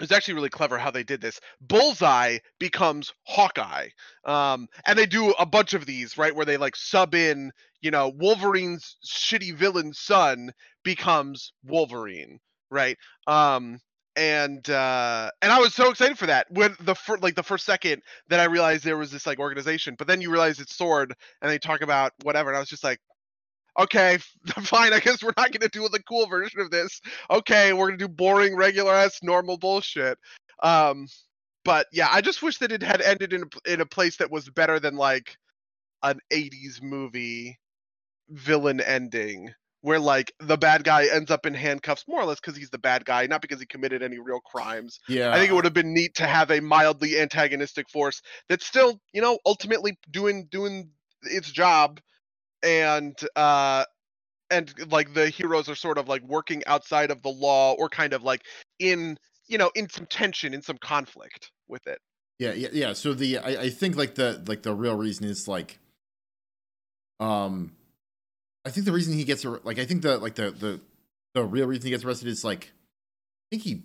[0.00, 1.40] it's actually really clever how they did this.
[1.60, 3.88] Bullseye becomes Hawkeye.
[4.24, 7.90] Um and they do a bunch of these, right, where they like sub in, you
[7.90, 10.52] know, Wolverine's shitty villain son
[10.84, 12.38] becomes Wolverine,
[12.70, 12.96] right?
[13.26, 13.78] Um
[14.16, 17.66] and uh and I was so excited for that when the fir- like the first
[17.66, 21.14] second that I realized there was this like organization, but then you realize it's Sword
[21.42, 22.98] and they talk about whatever, and I was just like,
[23.78, 24.18] okay,
[24.62, 27.00] fine, I guess we're not gonna do the cool version of this.
[27.30, 30.18] Okay, we're gonna do boring, regular ass, normal bullshit.
[30.62, 31.06] Um,
[31.64, 34.30] but yeah, I just wish that it had ended in a, in a place that
[34.30, 35.36] was better than like
[36.02, 37.58] an '80s movie
[38.28, 39.50] villain ending
[39.82, 42.78] where like the bad guy ends up in handcuffs more or less because he's the
[42.78, 45.74] bad guy not because he committed any real crimes yeah i think it would have
[45.74, 50.90] been neat to have a mildly antagonistic force that's still you know ultimately doing doing
[51.22, 52.00] its job
[52.62, 53.84] and uh
[54.50, 58.12] and like the heroes are sort of like working outside of the law or kind
[58.12, 58.42] of like
[58.78, 61.98] in you know in some tension in some conflict with it
[62.38, 62.92] Yeah, yeah, yeah.
[62.92, 65.78] So the I, I think like the like the real reason is like
[67.18, 67.72] um
[68.64, 70.80] I think the reason he gets like I think the like the the
[71.34, 73.82] the real reason he gets arrested is like I think he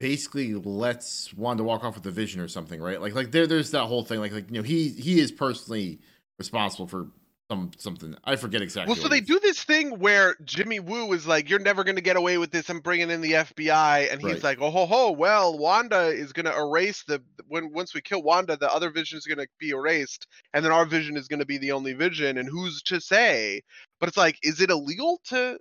[0.00, 3.00] basically lets Wanda walk off with the vision or something, right?
[3.00, 6.00] Like like there there's that whole thing like like you know he he is personally
[6.38, 7.06] responsible for
[7.52, 8.16] some something.
[8.24, 8.92] I forget exactly.
[8.92, 12.02] Well, so they do this thing where Jimmy Woo is like, "You're never going to
[12.02, 12.68] get away with this.
[12.70, 14.42] I'm bringing in the FBI," and he's Right.
[14.42, 15.10] like, "Oh ho ho!
[15.10, 19.18] Well, Wanda is going to erase the when once we kill Wanda, the other vision
[19.18, 21.92] is going to be erased, and then our vision is going to be the only
[21.92, 22.38] vision.
[22.38, 23.60] And who's to say?
[24.00, 25.58] But it's like, is it illegal to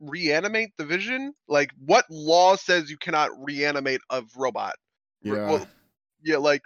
[0.00, 1.34] reanimate the vision?
[1.48, 4.76] Like, what law says you cannot reanimate a robot?
[5.22, 5.32] Yeah.
[5.50, 5.68] well,
[6.22, 6.62] yeah, like,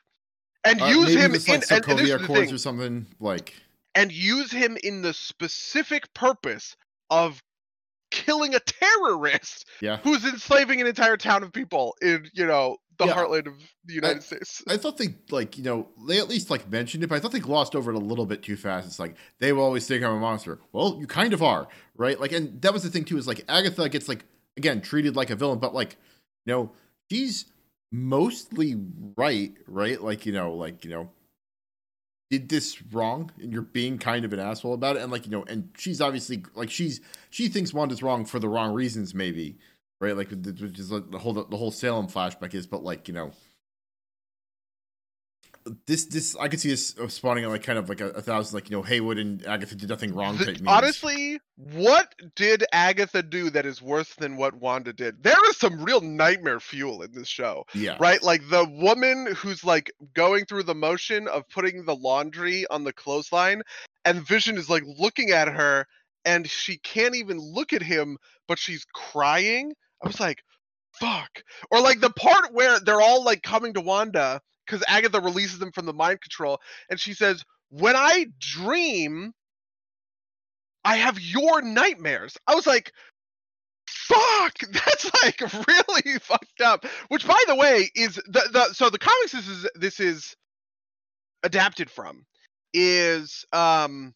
[0.65, 3.55] and Uh, use him it's in like and, and Sokovia Accords or something like
[3.94, 6.76] and use him in the specific purpose
[7.11, 7.42] of
[8.11, 9.96] killing a terrorist yeah.
[9.98, 13.14] who's enslaving an entire town of people in you know the Yeah.
[13.14, 13.55] heartland of
[13.87, 14.62] the United States.
[14.68, 17.33] I thought they like you know they at least like mentioned it, but I thought
[17.33, 18.87] they glossed over it a little bit too fast.
[18.87, 20.61] It's like they will always think I'm a monster.
[20.72, 22.20] Well, you kind of are, right?
[22.20, 23.16] Like, and that was the thing too.
[23.16, 24.24] Is like Agatha gets like
[24.59, 25.96] again treated like a villain, but like
[26.44, 26.72] you know
[27.11, 27.46] she's
[27.90, 28.76] mostly
[29.16, 30.00] right, right?
[30.02, 31.11] Like you know, like you know
[32.33, 35.31] did this wrong and you're being kind of an asshole about it and like you
[35.31, 39.59] know and she's obviously like she's she thinks wanda's wrong for the wrong reasons maybe
[40.03, 40.16] right?
[40.16, 43.31] Like which is like the whole the whole salem flashback is but like you know
[45.87, 48.22] this this I could see this uh, spawning at like kind of like a, a
[48.22, 50.37] thousand like you know Haywood and Agatha did nothing wrong.
[50.37, 55.22] The, honestly, what did Agatha do that is worse than what Wanda did?
[55.22, 57.64] There is some real nightmare fuel in this show.
[57.75, 57.96] Yeah.
[58.01, 58.22] Right?
[58.22, 62.92] Like the woman who's like going through the motion of putting the laundry on the
[62.92, 63.62] clothesline,
[64.05, 65.87] and Vision is like looking at her
[66.25, 69.72] and she can't even look at him, but she's crying.
[70.03, 70.42] I was like,
[70.92, 71.42] fuck.
[71.70, 75.72] Or like the part where they're all like coming to Wanda because Agatha releases them
[75.72, 79.33] from the mind control, and she says, "When I dream,
[80.85, 82.92] I have your nightmares." I was like,
[83.88, 88.98] "Fuck, that's like really fucked up." Which, by the way, is the the so the
[88.98, 90.37] comics this is this is
[91.42, 92.25] adapted from
[92.75, 94.14] is um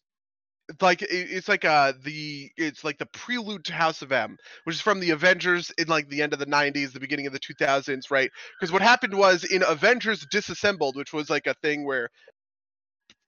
[0.81, 4.81] like it's like uh the it's like the prelude to House of M, which is
[4.81, 8.11] from the Avengers in like the end of the 90s, the beginning of the 2000s,
[8.11, 8.31] right?
[8.59, 12.09] Because what happened was in Avengers Disassembled, which was like a thing where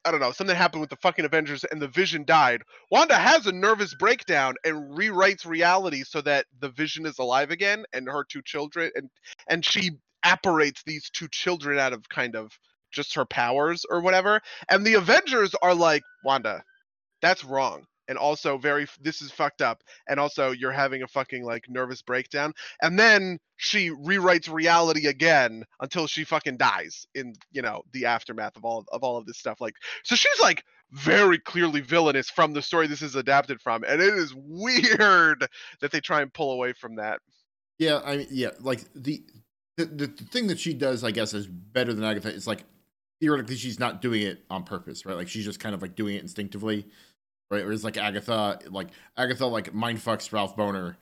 [0.06, 2.64] I don't know, something happened with the fucking Avengers and the Vision died.
[2.90, 7.86] Wanda has a nervous breakdown and rewrites reality so that the Vision is alive again
[7.94, 9.10] and her two children and
[9.48, 9.92] and she
[10.24, 12.52] apparates these two children out of kind of
[12.92, 14.42] just her powers or whatever.
[14.70, 16.64] And the Avengers are like, Wanda,
[17.22, 17.86] that's wrong.
[18.08, 19.84] And also very this is fucked up.
[20.08, 22.54] And also you're having a fucking like nervous breakdown.
[22.82, 28.58] And then she rewrites reality again until she fucking dies in you know the aftermath
[28.58, 29.62] of all of all of this stuff.
[29.62, 33.84] Like so she's like very clearly villainous from the story this is adapted from.
[33.84, 35.48] And it is weird
[35.82, 37.20] that they try and pull away from that.
[37.78, 39.24] Yeah i mean yeah like the
[39.78, 42.66] the, the thing that she does i guess is better than agatha is like
[43.22, 45.16] theoretically she's not doing it on purpose right?
[45.16, 46.86] Like she's just kind of like doing it instinctively
[47.52, 47.64] right?
[47.64, 50.96] Or it's like Agatha, like Agatha, like mind fucks Ralph Bohner,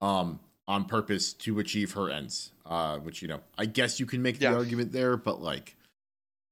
[0.00, 2.52] um, on purpose to achieve her ends.
[2.66, 5.74] Uh, which you know, I guess you can make the argument there, but like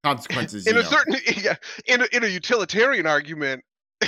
[0.02, 0.88] consequences in a know.
[0.88, 1.56] certain, yeah,
[1.87, 3.62] in a, in a utilitarian argument.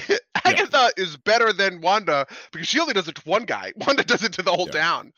[0.44, 1.02] Agatha yeah.
[1.02, 3.72] is better than Wanda because she only does it to one guy.
[3.86, 4.80] Wanda does it to the whole yeah.
[4.80, 5.12] town.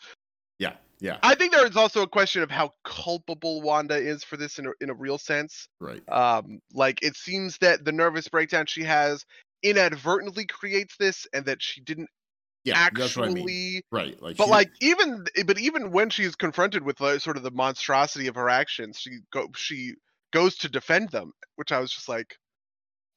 [0.59, 1.19] Yeah, yeah.
[1.23, 4.67] I think there is also a question of how culpable Wanda is for this in
[4.67, 5.69] a, in a real sense.
[5.81, 6.03] Right.
[6.09, 9.25] Um, like it seems that the nervous breakdown she has
[9.63, 12.09] inadvertently creates this and that she didn't
[12.65, 13.81] yeah, actually I mean.
[13.91, 17.43] right like but she, like even but even when she's confronted with like, sort of
[17.43, 19.95] the monstrosity of her actions she go she
[20.33, 22.37] goes to defend them which i was just like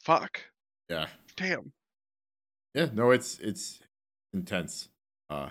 [0.03, 0.41] fuck.
[0.89, 1.07] Yeah.
[1.35, 1.71] Damn.
[2.73, 3.79] Yeah no it's it's
[4.33, 4.89] intense
[5.29, 5.49] uh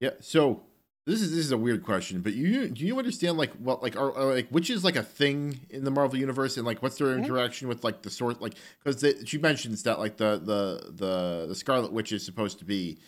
[0.00, 0.62] yeah so
[1.06, 3.96] this is this is a weird question, but you do you understand like what like
[3.96, 6.96] are, are like which is like a thing in the Marvel universe and like what's
[6.96, 11.46] their interaction with like the source like because she mentions that like the the the
[11.48, 12.98] the Scarlet Witch is supposed to be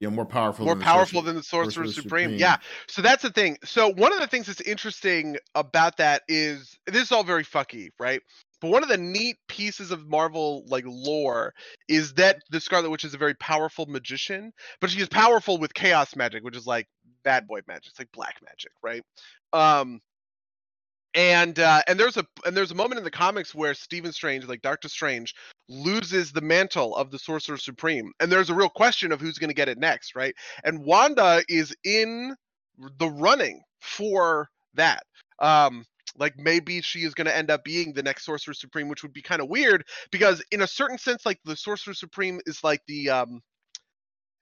[0.00, 2.24] you know more powerful more than powerful the than the Sorcerer, Sorcerer Supreme.
[2.24, 2.40] Supreme.
[2.40, 2.56] Yeah,
[2.88, 3.56] so that's the thing.
[3.62, 7.90] So one of the things that's interesting about that is this is all very fucky,
[8.00, 8.20] right?
[8.60, 11.54] But one of the neat pieces of Marvel like lore
[11.88, 15.72] is that the Scarlet Witch is a very powerful magician, but she is powerful with
[15.72, 16.88] chaos magic, which is like
[17.24, 17.88] bad boy magic.
[17.88, 19.02] It's like black magic, right?
[19.52, 20.00] Um
[21.14, 24.46] and uh, and there's a and there's a moment in the comics where Stephen Strange,
[24.46, 25.34] like Doctor Strange,
[25.68, 29.50] loses the mantle of the Sorcerer Supreme, and there's a real question of who's going
[29.50, 30.34] to get it next, right?
[30.64, 32.34] And Wanda is in
[32.98, 35.04] the running for that.
[35.38, 35.84] Um,
[36.16, 39.12] like maybe she is going to end up being the next Sorcerer Supreme, which would
[39.12, 42.82] be kind of weird because in a certain sense, like the Sorcerer Supreme is like
[42.86, 43.40] the um,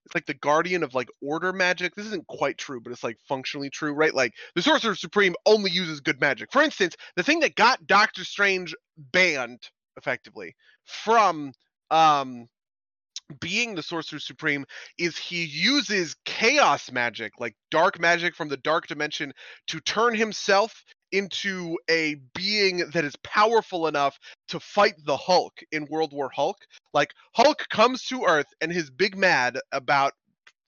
[0.05, 1.95] it's like the guardian of like order magic.
[1.95, 4.15] This isn't quite true, but it's like functionally true, right?
[4.15, 6.53] Like the Sorcerer Supreme only uses good magic.
[6.53, 9.63] For instance, the thing that got Doctor Strange banned
[9.97, 11.53] effectively from
[11.91, 12.49] um
[13.41, 14.65] being the Sorcerer Supreme
[14.99, 19.33] is he uses chaos magic, like dark magic from the dark dimension,
[19.69, 25.87] to turn himself into a being that is powerful enough to fight the Hulk in
[25.87, 26.59] World War Hulk.
[26.93, 30.15] Like Hulk comes to Earth and he's big mad about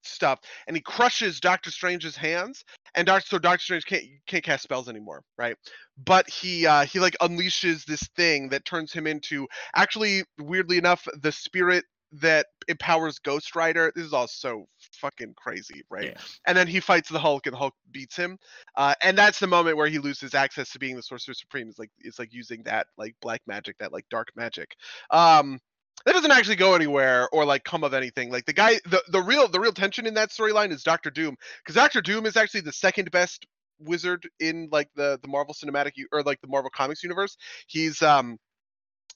[0.06, 4.62] stuff and he crushes Doctor Strange's hands and Doctor so Doctor Strange can't can't cast
[4.62, 5.56] spells anymore, right?
[6.04, 11.06] But he uh he like unleashes this thing that turns him into actually weirdly enough
[11.20, 11.84] the spirit
[12.20, 13.92] that empowers Ghost Rider.
[13.94, 16.06] This is all so fucking crazy, right?
[16.06, 16.20] Yeah.
[16.46, 18.38] And then he fights the Hulk, and the Hulk beats him.
[18.76, 21.68] Uh, and that's the moment where he loses access to being the Sorcerer Supreme.
[21.68, 24.74] Is like it's like using that like black magic, that like dark magic.
[25.10, 25.60] Um,
[26.06, 28.30] that doesn't actually go anywhere or like come of anything.
[28.30, 31.36] Like the guy, the the real the real tension in that storyline is Doctor Doom,
[31.62, 33.46] because Doctor Doom is actually the second best
[33.80, 37.36] wizard in like the the Marvel cinematic or like the Marvel Comics universe.
[37.66, 38.38] He's um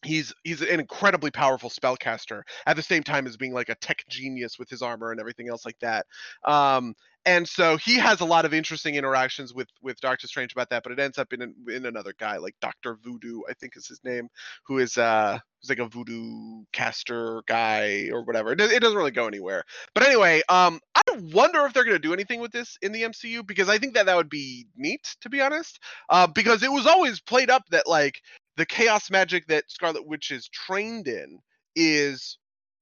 [0.04, 4.04] he's he's an incredibly powerful spellcaster at the same time as being like a tech
[4.08, 6.06] genius with his armor and everything else like that
[6.44, 6.94] um
[7.28, 10.82] and so he has a lot of interesting interactions with with Doctor Strange about that,
[10.82, 14.00] but it ends up in in another guy like Doctor Voodoo, I think is his
[14.02, 14.28] name,
[14.64, 18.52] who is uh who's like a voodoo caster guy or whatever.
[18.52, 19.64] It, it doesn't really go anywhere.
[19.94, 23.46] But anyway, um, I wonder if they're gonna do anything with this in the MCU
[23.46, 25.80] because I think that that would be neat to be honest.
[26.08, 28.22] Uh, because it was always played up that like
[28.58, 31.38] the chaos magic that Scarlet Witch is trained in
[31.76, 32.38] is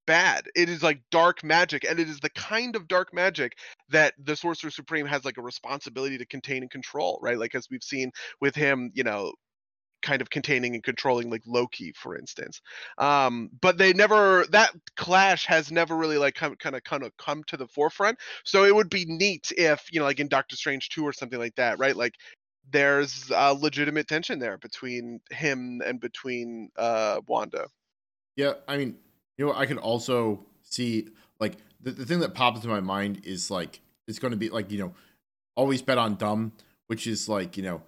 [0.06, 0.46] bad.
[0.56, 3.58] It is like dark magic, and it is the kind of dark magic
[3.90, 7.38] that the Sorcerer Supreme has like a responsibility to contain and control, right?
[7.38, 8.10] Like as we've seen
[8.40, 9.34] with him, you know,
[10.00, 12.62] kind of containing and controlling like Loki, for instance.
[12.96, 17.14] Um, but they never that clash has never really like come kind of kind of
[17.18, 18.18] come to the forefront.
[18.44, 21.38] So it would be neat if you know, like in Doctor Strange two or something
[21.38, 21.96] like that, right?
[21.96, 22.14] Like
[22.70, 27.68] there's a legitimate tension there between him and between uh Wanda.
[28.36, 28.96] Yeah, I mean,
[29.38, 31.08] you know, I could also see
[31.40, 34.48] like the, the thing that pops into my mind is like it's going to be
[34.48, 34.94] like you know,
[35.54, 36.52] always bet on dumb,
[36.86, 37.82] which is like you know,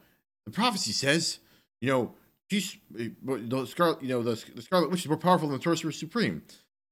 [0.47, 1.39] the prophecy says
[1.81, 2.15] you know
[2.51, 5.63] she's eh, the scarlet you know the, the scarlet witch is more powerful than the
[5.63, 6.43] sorcerer supreme,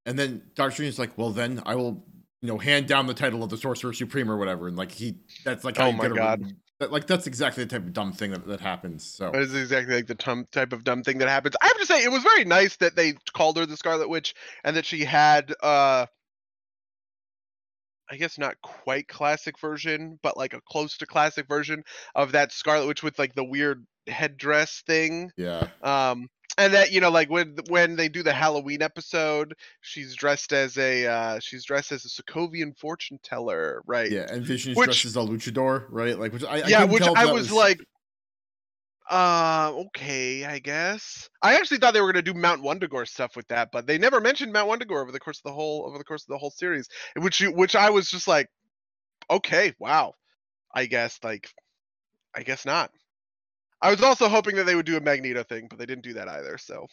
[0.04, 2.04] and then Doctor Strange is like, well then I will
[2.42, 5.16] you know hand down the title of the sorcerer supreme or whatever, and like he
[5.44, 6.54] that's like oh my god.
[6.78, 9.04] That, like that's exactly the type of dumb thing that, that happens.
[9.04, 11.56] So that is exactly like the tum- type of dumb thing that happens.
[11.60, 14.34] I have to say, it was very nice that they called her the Scarlet Witch
[14.62, 16.06] and that she had, uh,
[18.10, 21.82] I guess not quite classic version, but like a close to classic version
[22.14, 25.30] of that Scarlet Witch with like the weird headdress thing.
[25.36, 25.68] Yeah.
[25.82, 30.52] Um, and that you know like when when they do the halloween episode she's dressed
[30.52, 34.78] as a uh she's dressed as a sokovian fortune teller right yeah and vision is
[34.78, 37.52] which, dressed as a luchador right like which i yeah I which i was, was,
[37.52, 37.80] like
[39.10, 43.36] uh okay i guess i actually thought they were going to do mount wundagore stuff
[43.36, 45.98] with that but they never mentioned mount wundagore over the course of the whole over
[45.98, 46.88] the course of the whole series
[47.18, 48.48] which which i was just like
[49.30, 50.12] okay wow
[50.74, 51.48] i guess like
[52.34, 52.90] i guess not
[53.82, 56.14] I was also hoping that they would do a Magneto thing, but they didn't do
[56.14, 56.56] that either.
[56.58, 56.86] So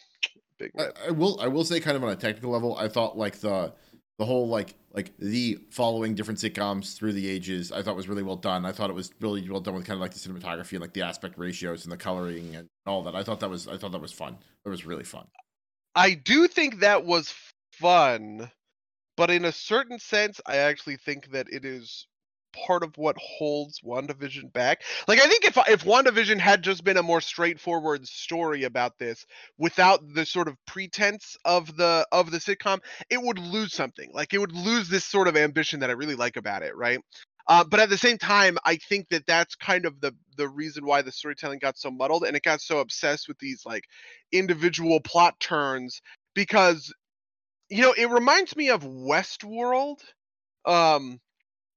[0.57, 0.71] big.
[0.77, 1.39] I, I, will.
[1.39, 3.73] I will say, kind of on a technical level, I thought like the
[4.19, 7.71] the whole like like the following different sitcoms through the ages.
[7.71, 8.65] I thought was really well done.
[8.65, 10.93] I thought it was really well done with kind of like the cinematography and like
[10.93, 13.15] the aspect ratios and the coloring and all that.
[13.15, 13.67] I thought that was.
[13.67, 14.37] I thought that was fun.
[14.65, 15.27] It was really fun.
[15.95, 17.33] I do think that was
[17.71, 18.49] fun,
[19.15, 22.07] but in a certain sense, I actually think that it is
[22.53, 24.81] part of what holds WandaVision back.
[25.07, 29.25] Like I think if if WandaVision had just been a more straightforward story about this
[29.57, 34.11] without the sort of pretense of the of the sitcom, it would lose something.
[34.13, 36.99] Like it would lose this sort of ambition that I really like about it, right?
[37.47, 40.85] Uh, but at the same time, I think that that's kind of the the reason
[40.85, 43.83] why the storytelling got so muddled and it got so obsessed with these like
[44.31, 46.01] individual plot turns
[46.33, 46.93] because
[47.69, 49.99] you know it reminds me of Westworld
[50.65, 51.19] um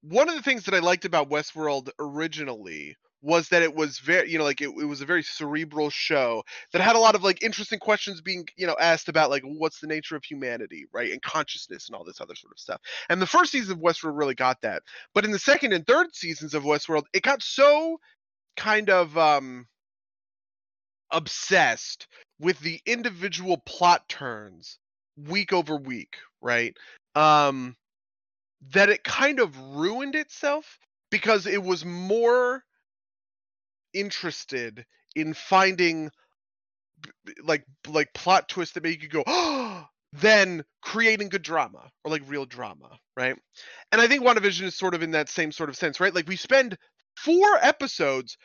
[0.08, 4.30] one of the things that I liked about Westworld originally was that it was very
[4.30, 7.24] you know like it, it was a very cerebral show that had a lot of
[7.24, 11.10] like interesting questions being you know asked about like what's the nature of humanity right
[11.10, 12.80] and consciousness and all this other sort of stuff.
[13.08, 14.82] And the first season of westworld really got that
[15.14, 17.98] but in the second and third seasons of westworld it got so
[18.56, 19.66] kind of um
[21.10, 22.06] obsessed
[22.38, 24.78] with the individual plot turns
[25.16, 26.76] week over week right?
[27.14, 27.76] Um
[28.72, 30.78] that it kind of ruined itself
[31.10, 32.62] because it was more
[33.94, 36.10] interested in finding
[37.44, 39.84] like like plot twists that make you go oh!
[40.12, 43.36] than creating good drama or like real drama right?
[43.92, 46.14] And i think wandavision is sort of in that same sort of sense right?
[46.14, 46.76] Like we spend
[47.16, 48.36] four episodes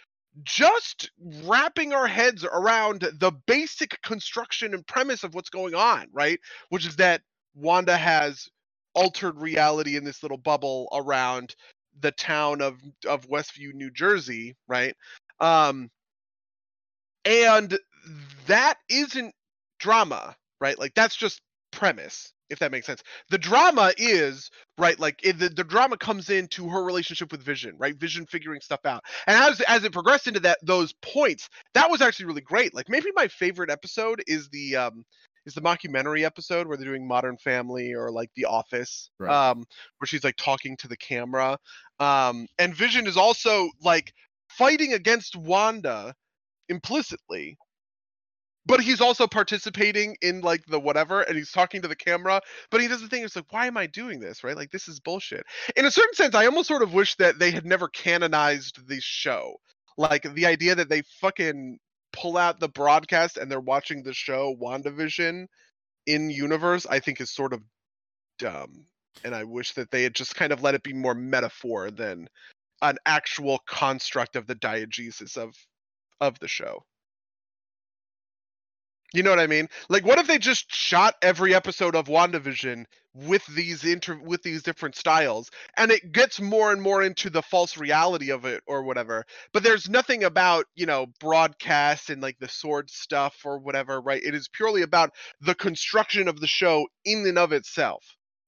[0.44, 1.12] just
[1.44, 6.40] wrapping our heads around the basic construction and premise of what's going on right?
[6.70, 7.22] Which is that
[7.56, 8.48] wanda has
[8.94, 11.56] altered reality in this little bubble around
[12.00, 14.96] the town of of Westview, New Jersey, right?
[15.40, 15.90] Um
[17.26, 17.78] and
[18.48, 19.34] that isn't
[19.80, 20.78] drama, right?
[20.78, 23.04] Like that's just premise, if that makes sense.
[23.30, 27.76] The drama is right, like it, the the drama comes into her relationship with Vision,
[27.78, 27.96] right?
[27.96, 32.02] Vision figuring stuff out, and as as it progressed into that those points, that was
[32.02, 32.74] actually really great.
[32.74, 35.04] Like maybe my favorite episode is the um
[35.46, 39.50] is the mockumentary episode where they're doing Modern Family or like The Office, right.
[39.50, 39.66] um,
[39.98, 41.58] where she's like talking to the camera.
[42.00, 44.14] Um, and Vision is also like
[44.50, 46.14] fighting against Wanda
[46.70, 47.58] implicitly,
[48.66, 52.40] but he's also participating in like the whatever and he's talking to the camera
[52.70, 54.88] but he does the thing it's like why am i doing this right like this
[54.88, 55.44] is bullshit
[55.76, 59.00] in a certain sense i almost sort of wish that they had never canonized the
[59.02, 59.56] show
[59.98, 61.78] like the idea that they fucking
[62.14, 65.48] pull out the broadcast and they're watching the show WandaVision
[66.06, 67.62] in universe, I think is sort of
[68.40, 68.86] dumb.
[69.24, 72.28] And I wish that they had just kind of let it be more metaphor than
[72.82, 75.56] an actual construct of the diegesis of
[76.20, 76.84] of the show.
[79.14, 79.68] You know what I mean?
[79.90, 84.64] Like, what if they just shot every episode of WandaVision with these inter with these
[84.64, 88.84] different styles, and it gets more and more into the false reality of it or
[88.84, 89.26] whatever.
[89.54, 94.24] But there's nothing about you know broadcast and like the sword stuff or whatever, right?
[94.24, 98.06] It is purely about the construction of the show in and of itself,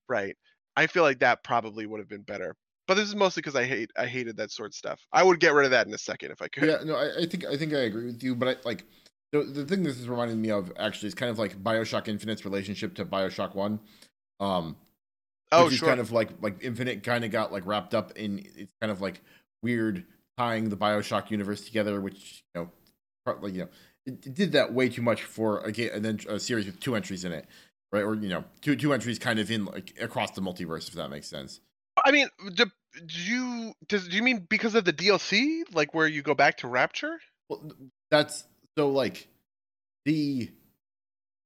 [0.07, 0.35] right?
[0.75, 2.55] I feel like that probably would have been better.
[2.87, 5.01] But this is mostly because I hate I hated that sword stuff.
[5.11, 6.69] I would get rid of that in a second if I could.
[6.69, 8.85] Yeah, no, I, I think I think I agree with you, but I like
[9.33, 12.45] the, the thing this is reminding me of actually is kind of like Bioshock Infinite's
[12.45, 13.79] relationship to Bioshock One.
[14.39, 14.75] Um,
[15.51, 18.45] oh, which is kind of like like Infinite kind of got like wrapped up in
[18.55, 19.21] it's kind of like
[19.63, 20.05] weird
[20.37, 22.69] tying the Bioshock universe together, which you know,
[23.25, 23.69] partly you know,
[24.05, 26.79] it, it did that way too much for a game and then a series with
[26.79, 27.47] two entries in it,
[27.91, 28.03] right?
[28.03, 31.09] Or you know, two two entries kind of in like across the multiverse, if that
[31.09, 31.59] makes sense.
[32.05, 32.65] I mean, do,
[33.05, 36.57] do you does do you mean because of the DLC, like where you go back
[36.57, 37.19] to Rapture?
[37.49, 37.71] Well,
[38.11, 38.45] that's
[38.77, 39.27] so like
[40.05, 40.49] the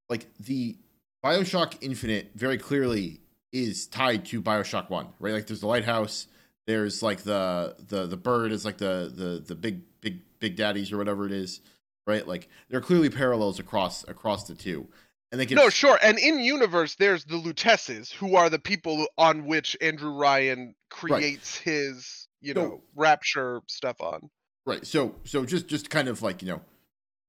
[0.10, 0.78] like the
[1.24, 3.20] Bioshock Infinite very clearly
[3.52, 5.34] is tied to Bioshock One, right?
[5.34, 6.28] Like there's the lighthouse,
[6.68, 10.92] there's like the the the bird is like the the the big big big daddies
[10.92, 11.62] or whatever it is,
[12.06, 12.28] right?
[12.28, 14.88] Like there are clearly parallels across across the two.
[15.32, 16.00] And they can No, sure.
[16.02, 21.58] And in universe, there's the Luteces, who are the people on which Andrew Ryan creates
[21.58, 24.30] his, you So- know, Rapture stuff on.
[24.66, 24.86] Right.
[24.88, 26.62] So so just just kind of like you know,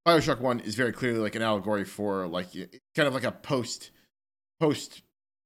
[0.09, 2.51] Bioshock One is very clearly like an allegory for like
[2.97, 3.91] kind of like a post
[4.59, 5.03] post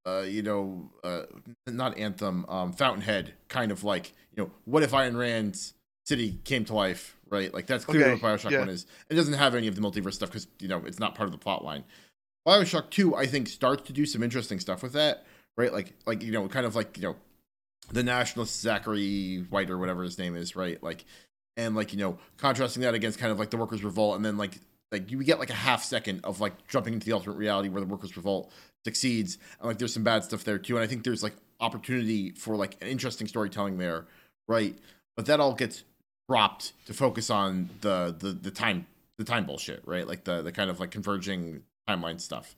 [0.07, 1.23] uh you know uh
[1.67, 5.75] not anthem um Fountainhead kind of like you know what if Ayn Rand's
[6.07, 8.61] city came to life right like that's clearly Okay, what Bioshock yeah.
[8.61, 8.87] One is.
[9.11, 11.33] It doesn't have any of the multiverse stuff because you know it's not part of
[11.33, 11.83] the plot line.
[12.47, 15.25] Bioshock Two I think starts to do some interesting stuff with that
[15.57, 17.17] right like like you know kind of like you know
[17.91, 21.05] the nationalist Zachary White or whatever his name is right like
[21.57, 24.37] and like you know contrasting that against kind of like the workers revolt and then
[24.37, 24.59] like
[24.91, 27.81] like you get like a half second of like jumping into the alternate reality where
[27.81, 28.51] the workers revolt
[28.85, 32.31] succeeds and like there's some bad stuff there too and i think there's like opportunity
[32.33, 34.07] for like an interesting storytelling there
[34.49, 34.77] right?
[35.17, 35.85] But that all gets
[36.29, 38.87] dropped to focus on the the the time
[39.19, 40.07] the time bullshit right?
[40.07, 42.55] Like the the kind of like converging timeline stuff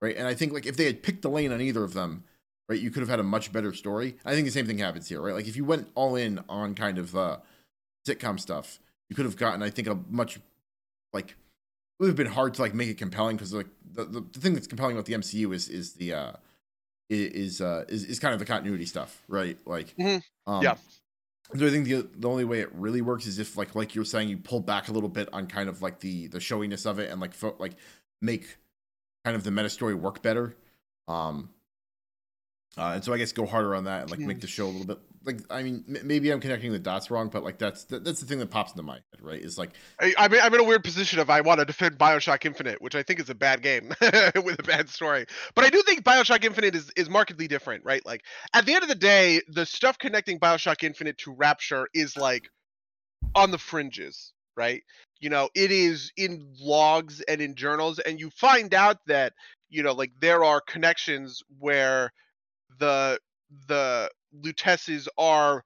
[0.00, 0.16] right?
[0.16, 2.24] And i think like if they had picked the lane on either of them
[2.68, 4.16] right you could have had a much better story.
[4.24, 5.34] I think the same thing happens here right?
[5.34, 7.38] Like if you went all in on kind of uh
[8.06, 8.78] sitcom stuff,
[9.08, 10.38] you could have gotten, I think, a much
[11.12, 11.36] like it
[12.00, 14.54] would have been hard to like make it compelling because like the, the, the thing
[14.54, 16.32] that's compelling about the MCU is is the uh
[17.10, 19.58] is uh is, is kind of the continuity stuff, right?
[19.66, 20.22] Like Mhm.
[20.46, 20.76] um, Yeah.
[21.56, 24.02] So I think the the only way it really works is if like like you
[24.02, 26.84] were saying, you pull back a little bit on kind of like the the showiness
[26.84, 27.72] of it and like fo- like
[28.20, 28.58] make
[29.24, 30.54] kind of the meta story work better.
[31.08, 31.48] Um,
[32.76, 34.68] uh, and so I guess go harder on that and like make the show a
[34.68, 37.84] little bit like I mean m- maybe I'm connecting the dots wrong, but like that's
[37.84, 39.40] that, that's the thing that pops into my head, right?
[39.40, 42.44] Is like I, I'm, I'm in a weird position of I want to defend Bioshock
[42.44, 45.26] Infinite, which I think is a bad game with a bad story.
[45.54, 48.04] But I do think Bioshock Infinite is, is markedly different, right?
[48.04, 48.22] Like
[48.54, 52.48] at the end of the day, the stuff connecting Bioshock Infinite to Rapture is like
[53.34, 54.82] on the fringes, right?
[55.20, 59.32] You know, it is in logs and in journals, and you find out that,
[59.68, 62.12] you know, like there are connections where
[62.78, 63.18] the
[63.66, 65.64] the Luteces are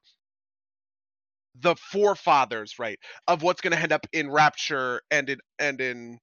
[1.59, 6.19] the forefathers, right, of what's going to end up in Rapture and in and in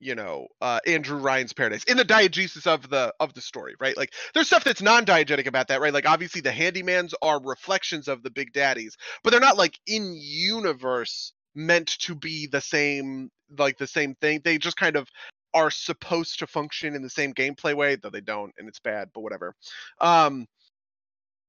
[0.00, 3.96] you know uh, Andrew Ryan's Paradise in the diegesis of the of the story, right?
[3.96, 5.92] Like there's stuff that's non-diegetic about that, right?
[5.92, 10.14] Like obviously the handymans are reflections of the big daddies, but they're not like in
[10.16, 14.40] universe meant to be the same like the same thing.
[14.44, 15.08] They just kind of
[15.54, 19.08] are supposed to function in the same gameplay way, though they don't, and it's bad,
[19.14, 19.54] but whatever.
[20.00, 20.46] Um,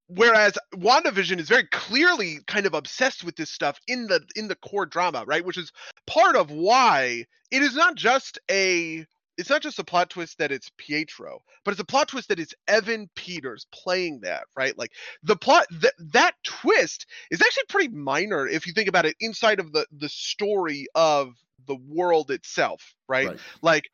[0.09, 4.55] whereas WandaVision is very clearly kind of obsessed with this stuff in the in the
[4.55, 5.45] core drama, right?
[5.45, 5.71] Which is
[6.07, 9.05] part of why it is not just a
[9.37, 12.39] it's not just a plot twist that it's Pietro, but it's a plot twist that
[12.39, 14.77] it's Evan Peters playing that, right?
[14.77, 14.91] Like
[15.23, 19.59] the plot that that twist is actually pretty minor if you think about it inside
[19.59, 21.35] of the the story of
[21.67, 23.27] the world itself, right?
[23.27, 23.39] Right.
[23.61, 23.89] Like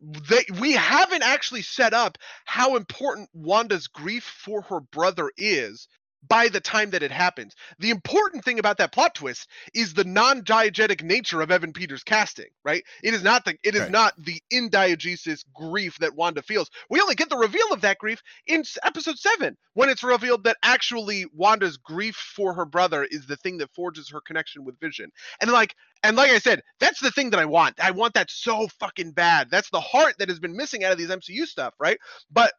[0.00, 5.88] they we haven't actually set up how important Wanda's grief for her brother is
[6.28, 7.54] by the time that it happens.
[7.78, 12.48] The important thing about that plot twist is the non-diegetic nature of Evan Peters' casting,
[12.64, 12.82] right?
[13.02, 13.90] It is not the it is Right.
[13.90, 16.70] not the indiegesis grief that Wanda feels.
[16.90, 20.56] We only get the reveal of that grief in episode 7 when it's revealed that
[20.62, 25.10] actually Wanda's grief for her brother is the thing that forges her connection with Vision.
[25.40, 27.80] And like and like I said, that's the thing that I want.
[27.82, 29.48] I want that so fucking bad.
[29.50, 31.98] That's the heart that has been missing out of these MCU stuff, right?
[32.30, 32.52] But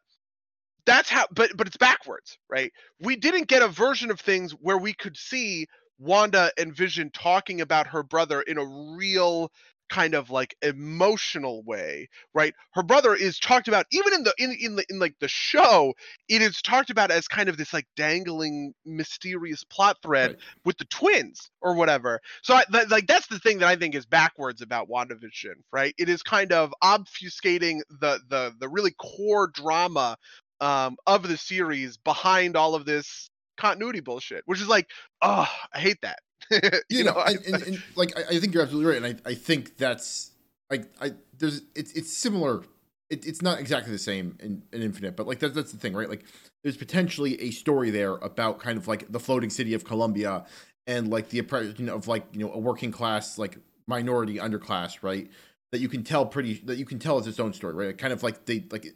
[0.86, 2.72] that's how but but it's backwards, right?
[3.00, 5.66] We didn't get a version of things where we could see
[5.98, 8.64] Wanda and Vision talking about her brother in a
[8.96, 9.50] real
[9.90, 12.54] kind of like emotional way, right?
[12.74, 15.94] Her brother is talked about even in the in in the in like the show,
[16.28, 20.42] it is talked about as kind of this like dangling mysterious plot thread Right.
[20.64, 22.20] with the twins or whatever.
[22.42, 25.94] So I, th- like that's the thing that I think is backwards about WandaVision, right?
[25.98, 30.16] It is kind of obfuscating the the the really core drama
[30.60, 34.88] um, of the series behind all of this continuity bullshit, which is like,
[35.22, 36.18] oh, I hate that.
[36.88, 39.30] you, know, I- and, and, and like I, I think you're absolutely right, and I,
[39.30, 40.30] I think that's
[40.70, 42.62] like I there's it's it's similar.
[43.10, 45.94] It, it's not exactly the same in, in Infinite, but like that's that's the thing,
[45.94, 46.08] right?
[46.08, 46.24] Like
[46.62, 50.44] there's potentially a story there about kind of like the floating city of Columbia
[50.86, 55.30] and like the oppression of like you know a working class like minority underclass, right?
[55.72, 57.96] That you can tell pretty that you can tell as its own story, right?
[57.96, 58.86] Kind of like they like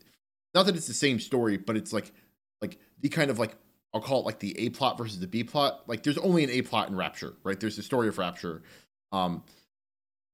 [0.54, 2.12] not that it's the same story, but it's like
[2.60, 3.56] like the kind of like
[3.94, 5.82] I'll call it like the A plot versus the B plot.
[5.86, 7.58] Like there's only an A plot in Rapture, right?
[7.58, 8.62] There's the story of Rapture.
[9.10, 9.42] Um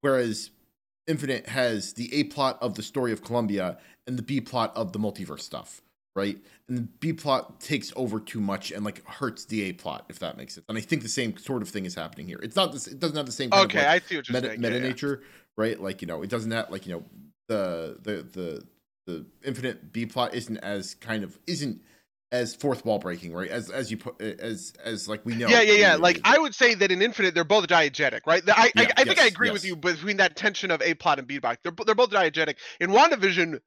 [0.01, 0.51] whereas
[1.07, 4.93] Infinite has the A plot of the story of Columbia and the B plot of
[4.93, 5.81] the multiverse stuff,
[6.15, 6.37] right?
[6.69, 10.19] And the B plot takes over too much and like hurts the A plot, if
[10.19, 10.67] that makes sense.
[10.69, 12.39] And I think the same sort of thing is happening here.
[12.43, 14.29] It's not this it doesn't have the same kind okay, of like, I see what
[14.29, 14.61] you're meta, saying.
[14.61, 14.89] meta yeah, yeah.
[14.89, 15.23] nature,
[15.57, 15.81] right?
[15.81, 17.05] Like you know, it doesn't have like you know
[17.49, 18.67] the the the
[19.09, 21.81] the infinite B plot isn't as kind of isn't
[22.31, 23.49] as fourth wall breaking, right?
[23.51, 25.49] As as you put as as like we know.
[25.49, 25.95] Yeah, yeah, yeah.
[25.97, 26.23] Like is.
[26.25, 28.45] I would say that in Infinite, they're both diegetic, right?
[28.45, 29.71] The- I, I, Yeah, I think I yes, agree with yes.
[29.71, 31.59] you between that tension of A plot and B plot.
[31.63, 32.57] They're they're both diegetic.
[32.81, 33.61] In WandaVision,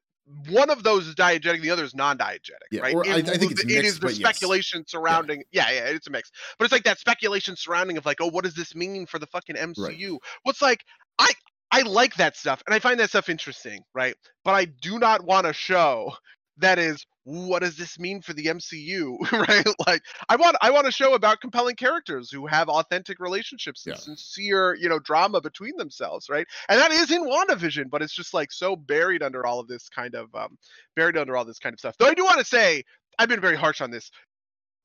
[0.50, 2.94] one of those is diegetic, the other is non-diegetic, Yeah, right?
[2.94, 4.20] or I- I think it's it mixed, is the but yes.
[4.20, 5.44] speculation surrounding.
[5.52, 5.72] Yeah.
[5.72, 6.30] yeah, it's a mix.
[6.60, 9.26] But it's like that speculation surrounding of like, oh, what does this mean for the
[9.26, 10.20] fucking MCU?
[10.44, 10.86] What's like,
[11.18, 11.32] I
[11.72, 14.16] I like that stuff, and I find that stuff interesting, right?
[14.44, 16.14] But I do not want a show
[16.58, 19.66] that is what does this mean for the MCU, right?
[19.88, 23.96] Like I want I want a show about compelling characters who have authentic relationships and
[23.96, 23.98] Yeah.
[23.98, 26.48] sincere, you know, drama between themselves, right?
[26.70, 29.90] And that is in WandaVision, but it's just like so buried under all of this
[29.90, 30.58] kind of um
[30.96, 31.96] buried under all this kind of stuff.
[31.98, 32.84] Though I do want to say
[33.20, 34.12] I've been very harsh on this.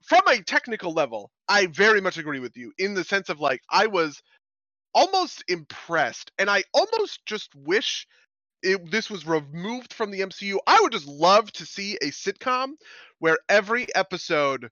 [0.05, 3.61] From a technical level, I very much agree with you in the sense of like
[3.71, 4.23] I was
[4.97, 8.09] almost impressed and I almost just wish
[8.63, 10.59] it, this was removed from the MCU.
[10.67, 12.73] I would just love to see a sitcom
[13.21, 14.71] where every episode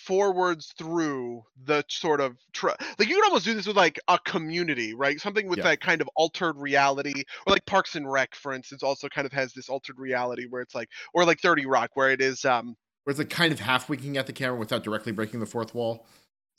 [0.00, 2.68] forwards through the sort of tr
[2.98, 5.64] like you could almost do this with like a community right something with Yeah.
[5.64, 9.32] that kind of altered reality or like parks and rec for instance also kind of
[9.32, 12.76] has this altered reality where it's like or like 30 rock where it is um
[13.04, 15.74] where it's like kind of half winking at the camera without directly breaking the fourth
[15.74, 16.06] wall.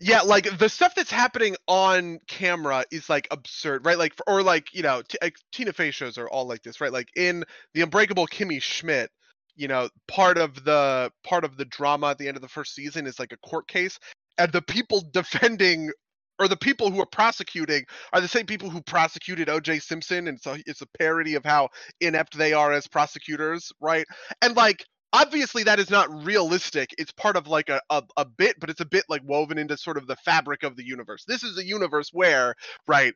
[0.02, 3.99] Yeah like the stuff that's happening on camera is like absurd right?
[3.99, 6.93] Like or like you know t- like, tina fey shows are all like this right?
[6.93, 7.45] Like in
[7.76, 9.12] the unbreakable kimmy schmidt
[9.58, 12.76] you know part of the part of the drama at the end of the first
[12.76, 13.99] season is like a court case
[14.39, 15.91] and the people defending
[16.39, 20.41] or the people who are prosecuting are the same people who prosecuted oj simpson and
[20.41, 21.70] so it's a parody of how
[22.02, 24.08] inept they are as prosecutors right?
[24.43, 28.59] And like obviously that is not realistic it's part of like a, a, a bit
[28.59, 31.43] but it's a bit like woven into sort of the fabric of the universe this
[31.43, 32.55] is a universe where
[32.88, 33.14] right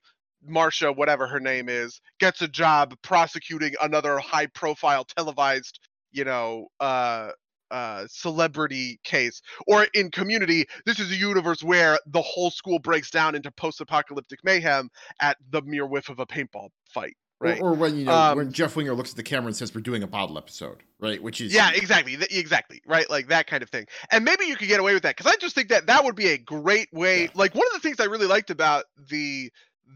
[0.50, 5.80] Marsha, whatever her name is, gets a job prosecuting another high profile televised,
[6.12, 7.32] you know, uh
[7.72, 9.42] uh celebrity case.
[9.68, 13.82] Or in community, this is a universe where the whole school breaks down into post
[13.82, 14.90] apocalyptic mayhem
[15.20, 17.16] at the mere whiff of a paintball fight.
[17.40, 17.62] Right.
[17.62, 19.76] Or, or when you know Um, when Jeff Winger looks at the camera and says
[19.76, 21.22] we're doing a bottle episode, right?
[21.22, 23.88] Which is Yeah, exactly, exactly, right, like that kind of thing.
[24.10, 26.16] And maybe you could get away with that because I just think that that would
[26.16, 27.24] be a great way.
[27.24, 27.30] Yeah.
[27.36, 29.52] Like one of the things I really liked about the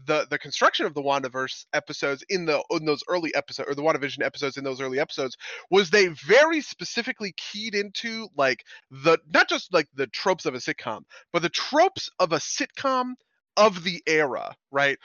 [0.06, 3.82] the the construction of the WandaVerse episodes in the in those early episodes or the
[3.82, 5.36] WandaVision episodes in those early episodes
[5.70, 10.58] was they very specifically keyed into like the not just like the tropes of a
[10.58, 13.14] sitcom, but the tropes of a sitcom
[13.56, 14.98] of the era, right?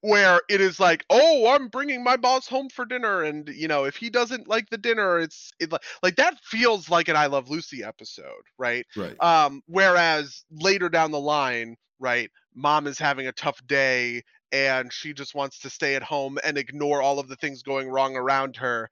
[0.00, 3.84] Where it is like, oh, I'm bringing my boss home for dinner, and you know,
[3.84, 7.26] if he doesn't like the dinner, it's it like like that feels like an I
[7.26, 8.24] Love Lucy episode,
[8.58, 8.86] right?
[8.96, 9.20] right.
[9.22, 14.22] Um, whereas later down the line, right, mom is having a tough day
[14.52, 17.88] and she just wants to stay at home and ignore all of the things going
[17.88, 18.88] wrong around her.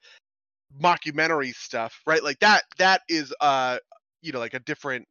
[0.83, 2.23] Mockumentary stuff, right?
[2.23, 2.65] Like that.
[2.79, 3.79] That is uh,
[4.21, 5.07] you know, like a different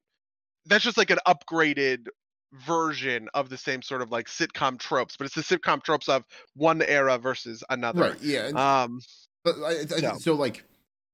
[0.66, 2.08] that's just like an upgraded
[2.54, 6.24] version of the same sort of like sitcom tropes, but it's the sitcom tropes of
[6.56, 8.02] one era versus another.
[8.02, 8.22] Right.
[8.22, 8.48] Yeah.
[8.84, 9.02] Um,
[9.43, 10.18] But I, I, So.
[10.20, 10.64] so like,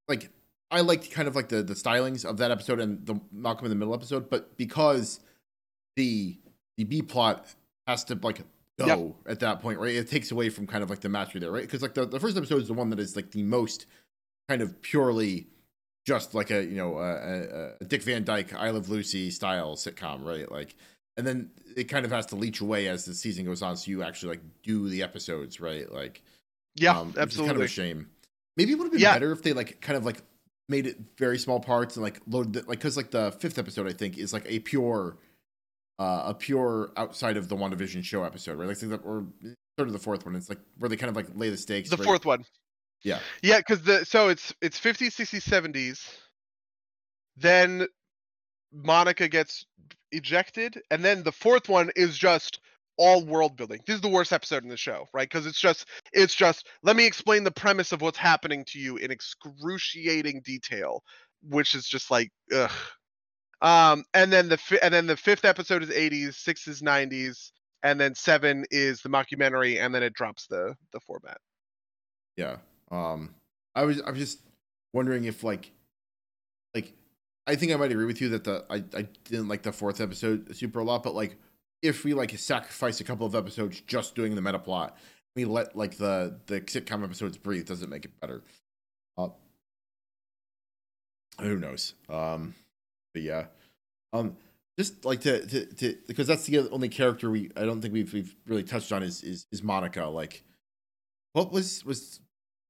[0.07, 0.29] like
[0.69, 3.69] I liked kind of like the the stylings of that episode and the Malcolm in
[3.69, 5.19] the Middle episode, but because
[5.95, 6.37] the
[6.77, 7.53] the B plot
[7.87, 8.41] has to like
[8.79, 9.31] go Yep.
[9.31, 9.93] at that point, right?
[9.95, 11.63] It takes away from kind of like the mastery there, right?
[11.63, 13.85] Because like the, the first episode is the one that is like the most
[14.47, 15.47] kind of purely
[16.05, 19.75] just like a you know a, a, a Dick Van Dyke I Love Lucy style
[19.75, 20.49] sitcom, right?
[20.51, 20.75] Like,
[21.17, 23.89] and then it kind of has to leach away as the season goes on, so
[23.91, 25.91] you actually like do the episodes, right?
[25.91, 26.21] Like.
[26.75, 27.49] yeah, um, absolutely.
[27.49, 28.09] kind of a shame.
[28.57, 29.13] Maybe it would have been Yeah.
[29.13, 30.21] better if they like kind of like
[30.69, 33.87] made it very small parts and like loaded it, like because like the fifth episode
[33.87, 35.17] I think is like a pure,
[35.99, 38.67] uh, a pure outside of the WandaVision show episode, right?
[38.67, 39.25] Like or
[39.77, 40.35] third of the fourth one.
[40.35, 41.89] It's like where they kind of like lay the stakes.
[41.89, 42.05] the right?
[42.05, 42.45] fourth one.
[43.03, 43.19] Yeah.
[43.41, 46.07] Yeah, because the so it's it's 50s, 60s, 70s.
[47.37, 47.87] Then
[48.73, 49.65] Monica gets
[50.11, 52.59] ejected, and then the fourth one is just
[52.97, 53.79] all world building.
[53.87, 55.27] This is the worst episode in the show, right?
[55.27, 58.97] Because it's just it's just let me explain the premise of what's happening to you
[58.97, 61.03] in excruciating detail,
[61.41, 62.71] which is just like ugh.
[63.61, 67.51] Um, and then the fi- and then the fifth episode is 80s, six is 90s,
[67.83, 71.37] and then seven is the mockumentary, and then it drops the the format.
[72.37, 72.57] Yeah.
[72.91, 73.35] Um,
[73.75, 74.39] I was I was just
[74.93, 75.71] wondering if like,
[76.75, 76.93] like,
[77.51, 79.99] I think I might agree with you that the I I didn't like the fourth
[79.99, 81.35] episode super a lot, but like
[81.81, 84.97] if we like sacrifice a couple of episodes just doing the meta plot,
[85.35, 87.67] we let like the the sitcom episodes breathe.
[87.67, 88.41] doesn't make it better?
[89.17, 89.29] Uh,
[91.41, 91.93] who knows?
[92.07, 92.55] Um,
[93.13, 93.47] but yeah,
[94.13, 94.37] um,
[94.79, 98.13] just like to to, to because that's the only character we I don't think we've
[98.13, 100.05] we've really touched on is is is Monica.
[100.05, 100.43] Like,
[101.33, 102.21] what was was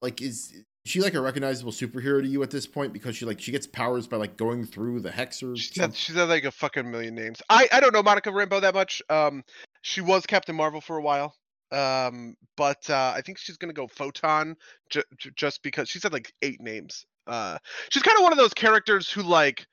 [0.01, 3.39] like is she like a recognizable superhero to you at this point because she like
[3.39, 5.57] she gets powers by like going through the hexers.
[5.57, 7.41] She's had, she's had like a fucking million names.
[7.49, 9.01] I I don't know Monica Rambeau that much.
[9.09, 9.43] Um,
[9.81, 11.35] she was Captain Marvel for a while.
[11.71, 14.55] Um, but uh, I think she's gonna go Photon
[14.89, 17.05] ju- ju- just because she's had like eight names.
[17.27, 17.57] Uh,
[17.89, 19.65] she's kind of one of those characters who like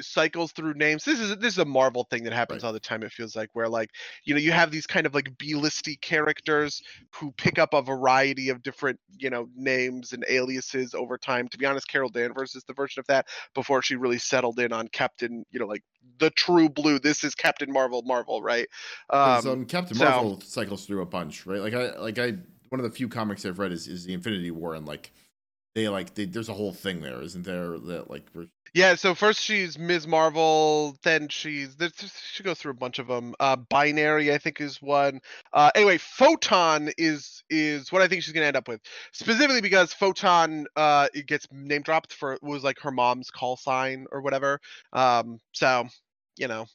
[0.00, 1.04] cycles through names.
[1.04, 2.66] This is this is a Marvel thing that happens Right.
[2.68, 3.02] all the time.
[3.02, 3.90] It feels like where like
[4.24, 6.82] you know you have these kind of like B-listy characters
[7.14, 11.48] who pick up a variety of different you know names and aliases over time.
[11.48, 14.72] To be honest, Carol Danvers is the version of that before she really settled in
[14.72, 15.82] on Captain, you know, like
[16.18, 16.98] the true blue.
[16.98, 18.66] This is Captain Marvel, Marvel, right?
[19.10, 21.60] Um, um, Captain so- Marvel cycles through a bunch, right?
[21.60, 22.34] Like I like I
[22.68, 25.12] one of the few comics I've read is, is the Infinity War, and like
[25.74, 27.78] they like they, there's a whole thing there, isn't there?
[27.78, 28.94] That like we're- yeah.
[28.94, 30.06] So first she's Ms.
[30.06, 31.76] Marvel, then she's
[32.32, 33.34] she goes through a bunch of them.
[33.38, 35.20] Uh, Binary, I think, is one.
[35.52, 38.80] Uh, anyway, Photon is is what I think she's gonna end up with,
[39.12, 44.06] specifically because Photon uh it gets name dropped for was like her mom's call sign
[44.10, 44.60] or whatever.
[44.92, 45.86] Um, so
[46.38, 46.66] you know,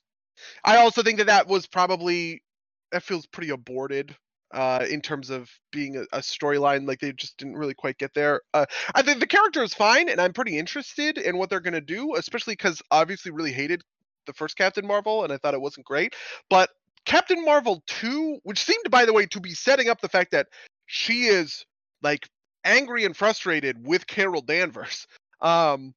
[0.63, 2.43] I also think that that was probably
[2.91, 4.15] that feels pretty aborted
[4.53, 8.13] uh in terms of being a, a storyline like they just didn't really quite get
[8.13, 11.59] there uh i think the character is fine and i'm pretty interested in what they're
[11.73, 13.81] to do especially because obviously really hated
[14.25, 16.15] the first captain marvel and i thought it wasn't great
[16.49, 16.69] but
[17.05, 20.47] captain marvel 2 which seemed by the way to be setting up the fact that
[20.85, 21.65] she is
[22.01, 22.27] like
[22.63, 25.07] angry and frustrated with carol danvers
[25.41, 25.93] um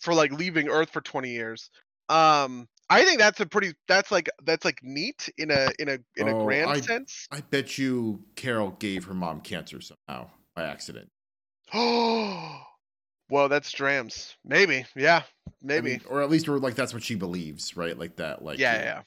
[0.00, 1.70] for like leaving earth for 20 years
[2.08, 5.98] um i think that's a pretty that's like that's like neat in a in a
[6.16, 10.30] in a Oh, grand I- sense I bet you Carol gave her mom cancer somehow
[10.54, 11.08] by accident.
[11.72, 12.60] Oh,
[13.30, 14.36] well, that's Drams.
[14.44, 15.90] Maybe, yeah, I maybe.
[15.92, 17.98] mean, or at least or like that's what she believes, right?
[17.98, 19.02] Like that, like yeah, know, yeah.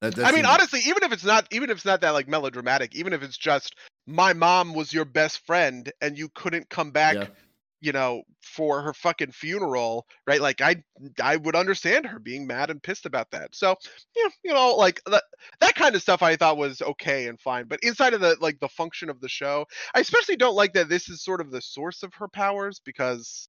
[0.00, 2.26] That, I mean, seems- honestly, even if it's not, even if it's not that like
[2.26, 3.76] melodramatic, even if it's just
[4.06, 7.26] my mom was your best friend and you couldn't come back, Yeah.
[7.82, 10.40] You know, for her fucking funeral, right?
[10.40, 10.82] Like I,
[11.20, 13.54] I would understand her being mad and pissed about that.
[13.54, 13.76] So,
[14.16, 15.24] yeah, you know, like that,
[15.60, 17.66] that kind of stuff I thought was okay and fine.
[17.66, 20.88] But inside of the like the function of the show, I especially don't like that
[20.88, 23.48] this is sort of the source of her powers because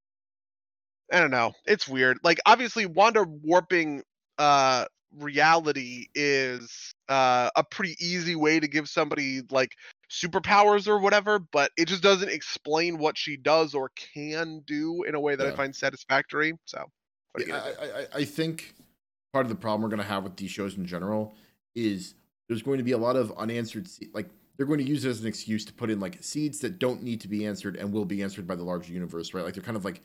[1.12, 1.52] I don't know.
[1.66, 2.18] It's weird.
[2.24, 4.02] Like obviously Wanda warping
[4.38, 4.86] uh
[5.18, 9.72] reality is uh a pretty easy way to give somebody like
[10.10, 15.14] superpowers or whatever, but it just doesn't explain what she does or can do in
[15.14, 16.54] a way that I find satisfactory.
[16.64, 16.84] So
[17.32, 17.72] what are you Yeah.
[17.80, 18.74] I, I, I think
[19.32, 21.34] part of the problem we're going to have with these shows in general
[21.74, 22.14] is
[22.48, 25.20] there's going to be a lot of unanswered, like they're going to use it as
[25.20, 28.04] an excuse to put in like seeds that don't need to be answered and will
[28.04, 29.44] be answered by the larger universe, right?
[29.44, 30.02] Like they're kind of like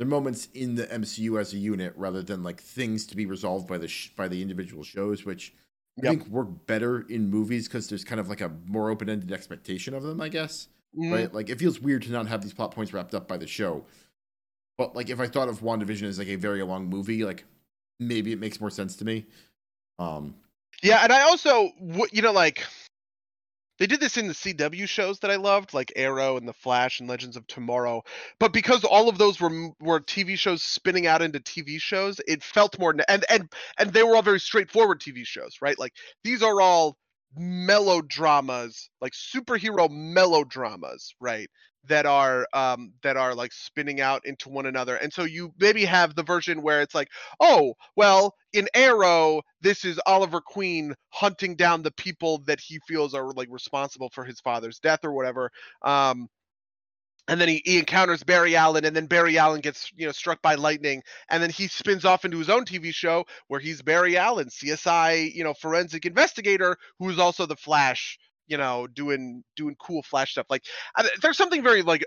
[0.00, 3.68] they're moments in the MCU as a unit rather than like things to be resolved
[3.68, 5.52] by the sh- by the individual shows, which
[5.98, 9.30] I think work better in movies because there's kind of like a more open ended
[9.30, 11.12] expectation of them, I guess Mhm.
[11.12, 11.34] right?
[11.34, 13.84] Like it feels weird to not have these plot points wrapped up by the show.
[14.78, 17.44] But like if I thought of WandaVision as like a very long movie, like
[17.98, 19.26] maybe it makes more sense to me.
[19.98, 20.34] Um,
[20.82, 21.72] Yeah, and I also,
[22.10, 22.64] you know, like
[23.80, 27.00] they did this in the CW shows that I loved, like Arrow and The Flash
[27.00, 28.02] and Legends of Tomorrow.
[28.38, 32.44] But because all of those were were TV shows spinning out into TV shows, it
[32.44, 35.78] felt more and and and they were all very straightforward TV shows, right?
[35.78, 36.98] Like these are all
[37.36, 41.48] melodramas, like superhero melodramas, right?
[41.84, 44.96] That are um that are like spinning out into one another.
[44.96, 47.08] And so you maybe have the version where it's like,
[47.40, 53.14] oh, well, in Arrow, this is Oliver Queen hunting down the people that he feels
[53.14, 55.50] are like responsible for his father's death or whatever.
[55.82, 56.28] Um,
[57.28, 60.42] and then he, he encounters Barry Allen, and then Barry Allen gets you know struck
[60.42, 64.16] by lightning, and then he spins off into his own TV show where he's Barry
[64.16, 68.18] Allen, CSI, you know, forensic investigator who is also the Flash,
[68.50, 70.46] you know, doing doing cool Flash stuff.
[70.50, 70.64] Like
[70.96, 72.04] I, there's something very like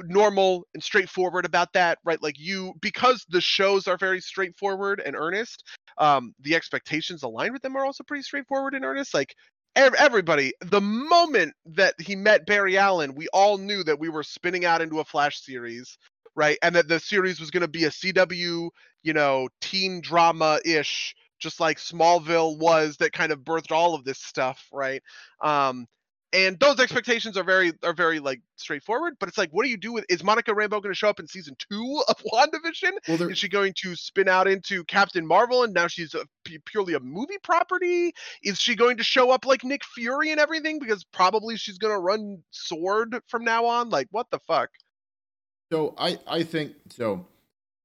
[0.00, 5.14] normal and straightforward about that right like you because the shows are very straightforward and
[5.14, 5.62] earnest
[5.98, 9.34] um the expectations aligned with them are also pretty straightforward and earnest like
[9.76, 14.64] everybody the moment that he met barry allen we all knew that we were spinning
[14.64, 15.96] out into a flash series
[16.34, 18.68] right and that the series was going to be a cw
[19.04, 21.14] you know teen drama ish
[21.44, 25.02] just like smallville was that kind of birthed all of this stuff right
[25.42, 25.86] um
[26.32, 29.76] and those expectations are very are very like straightforward but it's like what do you
[29.76, 33.30] do with is monica rambeau going to show up in season two of wandavision well,
[33.30, 36.24] is she going to spin out into captain marvel and now she's a,
[36.64, 40.80] purely a movie property is she going to show up like nick fury and everything
[40.80, 44.70] because probably she's going to run sword from now on like what the fuck
[45.74, 47.26] so I I think so.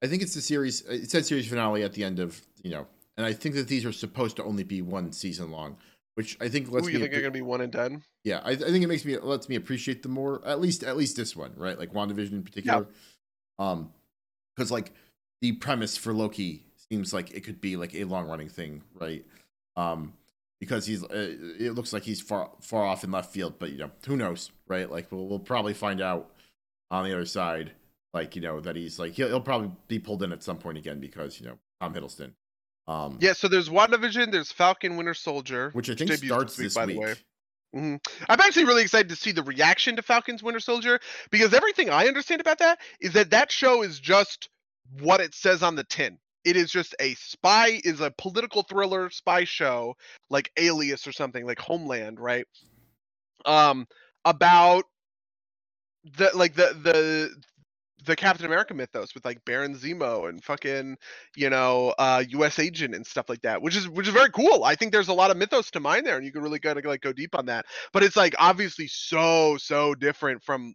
[0.04, 0.82] I think it's the series.
[0.82, 2.88] It said series finale at the end of you know,
[3.20, 5.78] and I think that these are supposed to only be one season long,
[6.16, 6.94] which I think lets Ooh, me.
[6.94, 8.88] you think appre- they're going to be one and done yeah, I, I think it
[8.88, 10.42] makes me lets me appreciate them more.
[10.46, 11.80] At least at least this one, right?
[11.80, 12.88] Like WandaVision in particular.
[13.58, 13.92] Um,
[14.56, 14.92] because like
[15.42, 19.26] the premise for Loki seems like it could be like a long running thing, right?
[19.78, 20.14] Um,
[20.60, 23.78] because he's uh, it looks like he's far far off in left field, but you
[23.78, 24.92] know who knows, right?
[24.92, 26.32] Like we'll we'll probably find out
[26.92, 27.72] on the other side,
[28.14, 30.78] like you know that he's like he'll, he'll probably be pulled in at some point
[30.78, 32.34] again because you know Tom Hiddleston.
[32.90, 36.74] Um, yeah so there's wandavision there's falcon winter soldier which I think debuts starts this
[36.74, 36.76] week.
[36.76, 36.96] by week.
[36.96, 37.16] the way
[37.74, 37.96] hmm
[38.28, 42.08] I'm actually really excited to see the reaction to Falcon's Winter Soldier because everything I
[42.08, 44.50] understand about that is that that show is just
[45.00, 46.18] what it says on the tin.
[46.44, 49.96] It is just a spy, is a political thriller spy show
[50.30, 52.48] like Alias or something like Homeland, right?
[53.46, 53.88] Um,
[54.26, 54.86] about
[56.18, 57.30] the like the the
[58.06, 60.98] the Captain America mythos with like Baron Zemo and fucking
[61.36, 64.64] you know uh US agent and stuff like that which is which is very cool.
[64.64, 66.78] I think there's a lot of mythos to mine there and you can really kind
[66.78, 67.66] of like go deep on that.
[67.94, 70.74] But it's like obviously so so different from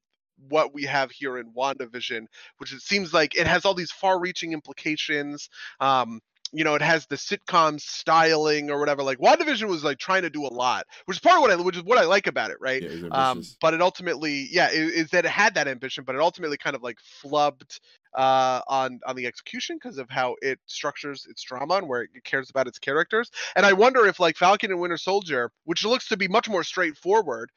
[0.48, 2.26] what we have here in WandaVision
[2.58, 5.48] which it seems like it has all these far reaching implications.
[5.80, 6.20] Um
[6.54, 10.30] you know it has the sitcom styling or whatever like WandaVision was like trying to
[10.30, 12.50] do a lot which is part of what I which is what I like about
[12.50, 16.04] it right Yeah, um, but it ultimately, yeah, is, is that it had that ambition,
[16.04, 17.80] but it ultimately kind of like flubbed
[18.14, 22.10] uh, on on the execution because of how it structures its drama and where it
[22.24, 23.30] cares about its characters.
[23.56, 26.64] And I wonder if like Falcon and Winter Soldier, which looks to be much more
[26.64, 27.50] straightforward,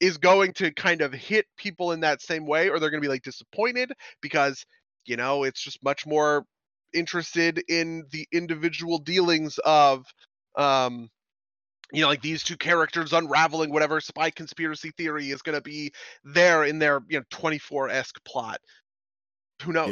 [0.00, 3.06] is going to kind of hit people in that same way, or they're going to
[3.06, 4.64] be like disappointed because
[5.06, 6.44] you know it's just much more
[6.92, 10.04] interested in the individual dealings of
[10.56, 11.08] um
[11.92, 15.92] you know, like these two characters unraveling whatever spy conspiracy theory is going to be
[16.24, 18.60] there in their, you know, 24 esque plot.
[19.62, 19.90] Who knows?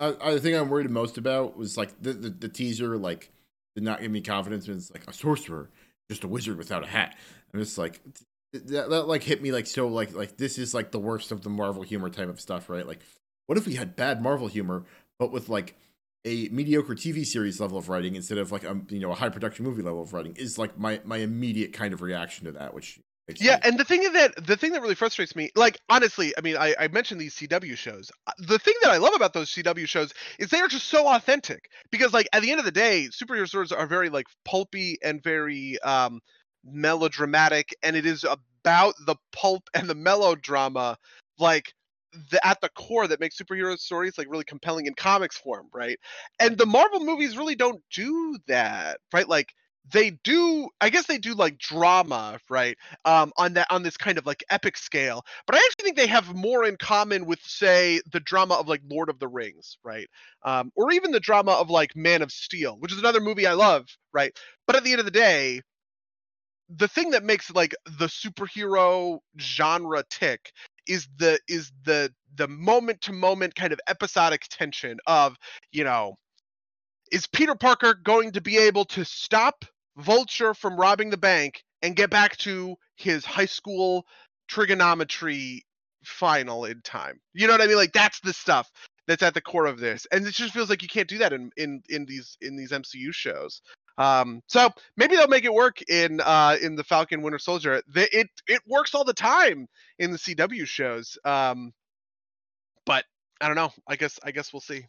[0.00, 0.16] Yeah.
[0.20, 3.30] I, I think I'm worried most about was like the, the, the teaser like
[3.74, 5.70] did not give me confidence when it's like a sorcerer,
[6.10, 7.16] just a wizard without a hat.
[7.52, 8.00] I'm just like
[8.52, 11.42] that, that like hit me like so like like this is like the worst of
[11.42, 12.86] the Marvel humor type of stuff, right?
[12.86, 13.00] Like
[13.46, 14.84] what if we had bad Marvel humor
[15.18, 15.76] but with like
[16.24, 19.28] a mediocre TV series level of writing instead of like a you know a high
[19.28, 22.74] production movie level of writing is like my my immediate kind of reaction to that,
[22.74, 25.76] which makes Yeah, and the thing is that the thing that really frustrates me, like
[25.88, 28.10] honestly, I mean, I, I mentioned these CW shows.
[28.28, 31.08] Uh, The thing that I love about those CW shows is they are just so
[31.08, 31.68] authentic.
[31.90, 35.22] Because like at the end of the day, superhero stories are very like pulpy and
[35.22, 36.20] very um
[36.64, 40.96] melodramatic, and it is about the pulp and the melodrama,
[41.38, 41.72] like
[42.30, 45.98] the, at the core that makes superhero stories like really compelling in comics form, right?
[46.40, 49.28] And the Marvel movies really don't do that, right?
[49.28, 49.48] Like
[49.92, 54.16] they do i guess they do like drama right um on that on this kind
[54.18, 58.00] of like epic scale but i actually think they have more in common with say
[58.12, 60.08] the drama of like lord of the rings right
[60.44, 63.52] um or even the drama of like man of steel which is another movie i
[63.52, 64.34] love right
[64.66, 65.60] but at the end of the day
[66.70, 70.50] the thing that makes like the superhero genre tick
[70.86, 75.36] is the is the the moment to moment kind of episodic tension of
[75.72, 76.16] you know
[77.12, 79.64] is Peter Parker going to be able to stop
[79.96, 84.04] Vulture from robbing the bank and get back to his high school
[84.48, 85.64] trigonometry
[86.04, 87.20] final in time?
[87.32, 87.76] You know what I mean?
[87.76, 88.70] Like that's the stuff
[89.06, 91.32] that's at the core of this, and it just feels like you can't do that
[91.32, 93.60] in in in these in these MCU shows.
[93.96, 97.82] Um, so maybe they'll make it work in uh, in the Falcon Winter Soldier.
[97.88, 99.68] The, it it works all the time
[99.98, 101.16] in the CW shows.
[101.24, 101.72] Um,
[102.86, 103.04] but
[103.40, 103.72] I don't know.
[103.86, 104.84] I guess I guess we'll see.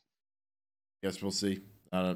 [1.04, 1.60] Guess we'll see.
[1.92, 2.16] Uh,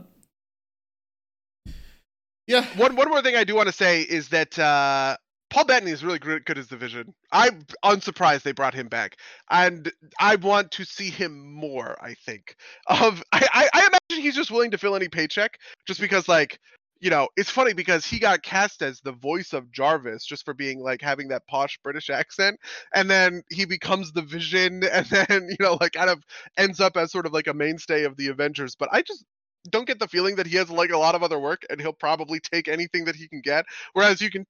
[2.47, 2.65] yeah.
[2.75, 5.17] One one more thing I do want to say is that uh,
[5.49, 7.13] Paul Bettany is really good, good as the Vision.
[7.31, 9.17] I'm unsurprised they brought him back,
[9.49, 11.97] and I want to see him more.
[12.01, 12.55] I think
[12.87, 16.59] of I, I, I imagine he's just willing to fill any paycheck, just because like
[16.99, 20.53] you know, it's funny because he got cast as the voice of Jarvis just for
[20.53, 22.59] being like having that posh British accent,
[22.93, 26.21] and then he becomes the Vision, and then you know, like kind of
[26.57, 28.75] ends up as sort of like a mainstay of the Avengers.
[28.75, 29.23] But I just
[29.69, 31.93] don't get the feeling that he has like a lot of other work, and he'll
[31.93, 33.65] probably take anything that he can get.
[33.93, 34.45] Whereas you can,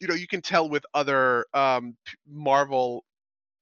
[0.00, 1.96] you know, you can tell with other um,
[2.28, 3.04] Marvel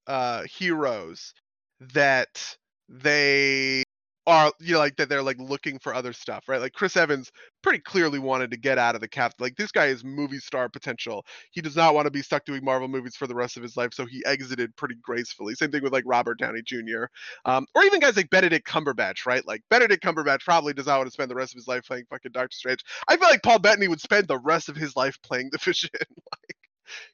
[0.06, 1.34] uh, heroes
[1.80, 2.56] that
[2.88, 3.84] they
[4.28, 6.60] are you know like that they're like looking for other stuff right?
[6.60, 9.86] Like chris evans pretty clearly wanted to get out of the cap like this guy
[9.86, 11.24] is movie star potential.
[11.50, 13.76] He does not want to be stuck doing marvel movies for the rest of his
[13.76, 15.54] life so he exited pretty gracefully.
[15.54, 17.06] Same thing with like robert downey jr
[17.46, 19.46] um, or even guys like benedict cumberbatch right?
[19.46, 22.04] Like benedict cumberbatch probably does not want to spend the rest of his life playing
[22.10, 22.84] fucking doctor strange.
[23.08, 25.90] I feel like paul bettany would spend the rest of his life playing the vision
[25.92, 26.56] like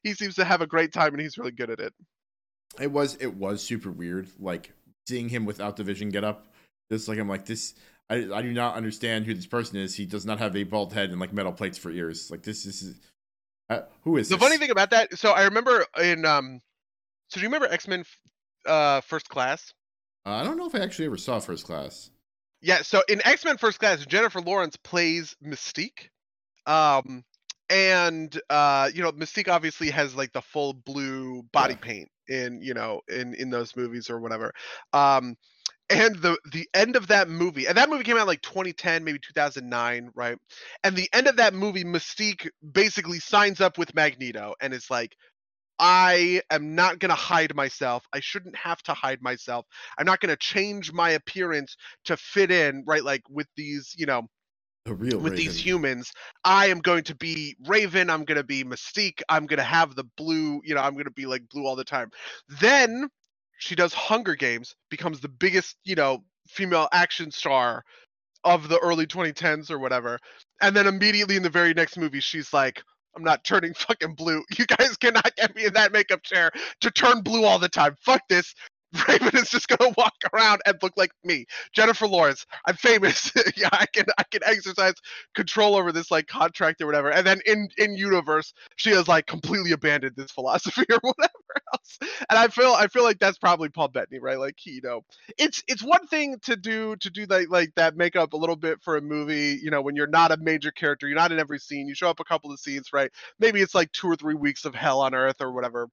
[0.02, 1.94] he seems to have a great time and he's really good at it.
[2.80, 4.72] It was it was super weird like
[5.06, 6.48] seeing him without the vision get up
[6.94, 7.74] just like I'm like this.
[8.10, 9.94] I, I do not understand who this person is.
[9.94, 12.30] He does not have a bald head and like metal plates for ears.
[12.30, 12.96] Like this, is
[13.70, 14.42] uh, who is the this?
[14.42, 15.18] funny thing about that?
[15.18, 16.60] So I remember in um,
[17.28, 18.04] so do you remember X Men,
[18.66, 19.72] uh, First Class?
[20.26, 22.10] Uh, I don't know if I actually ever saw First Class.
[22.60, 26.08] Yeah, so in X Men First Class, Jennifer Lawrence plays Mystique.
[26.66, 27.24] Um,
[27.70, 31.80] and uh, you know, Mystique obviously has like the full blue body yeah.
[31.80, 34.52] paint in you know in in those movies or whatever.
[34.92, 35.36] Um,
[35.90, 39.18] and the the end of that movie and that movie came out like 2010 maybe
[39.18, 40.38] 2009 right?
[40.84, 45.14] And the end of that movie mystique basically signs up with magneto and it's like
[45.80, 48.04] i am not going to hide myself.
[48.12, 49.66] I shouldn't have to hide myself.
[49.98, 51.76] I'm not going to change my appearance
[52.06, 53.04] to fit in right?
[53.04, 54.22] Like with these you know
[54.86, 55.36] the real with Raven.
[55.36, 56.12] these humans
[56.44, 58.10] i am going to be raven.
[58.10, 59.22] I'm going to be mystique.
[59.28, 61.76] I'm going to have the blue you know i'm going to be like blue all
[61.76, 62.10] the time.
[62.60, 63.08] Then
[63.64, 67.82] she does Hunger Games, becomes the biggest, you know, female action star
[68.44, 70.18] of the early 2010s or whatever.
[70.60, 72.82] And then immediately in the very next movie, she's like,
[73.16, 74.44] I'm not turning fucking blue.
[74.58, 76.50] You guys cannot get me in that makeup chair
[76.82, 77.96] to turn blue all the time.
[78.04, 78.54] Fuck this.
[79.08, 82.46] Raven is just gonna walk around and look like me, Jennifer Lawrence.
[82.66, 83.32] I'm famous.
[83.56, 84.94] yeah, I can I can exercise
[85.34, 87.10] control over this like contract or whatever.
[87.10, 91.32] And then in in universe, she has like completely abandoned this philosophy or whatever
[91.72, 91.98] else.
[92.30, 94.38] And I feel I feel like that's probably Paul Bettany, right?
[94.38, 95.02] Like he, you know,
[95.38, 98.78] it's it's one thing to do to do that like that makeup a little bit
[98.82, 99.58] for a movie.
[99.62, 101.88] You know, when you're not a major character, you're not in every scene.
[101.88, 103.10] You show up a couple of scenes, right?
[103.40, 105.88] Maybe it's like two or three weeks of hell on earth or whatever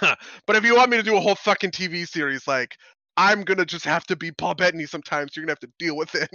[0.46, 2.76] but if you want me to do a whole fucking TV series, like
[3.16, 5.34] I'm gonna just have to be Paul Bettany sometimes.
[5.34, 6.30] You're gonna have to deal with it.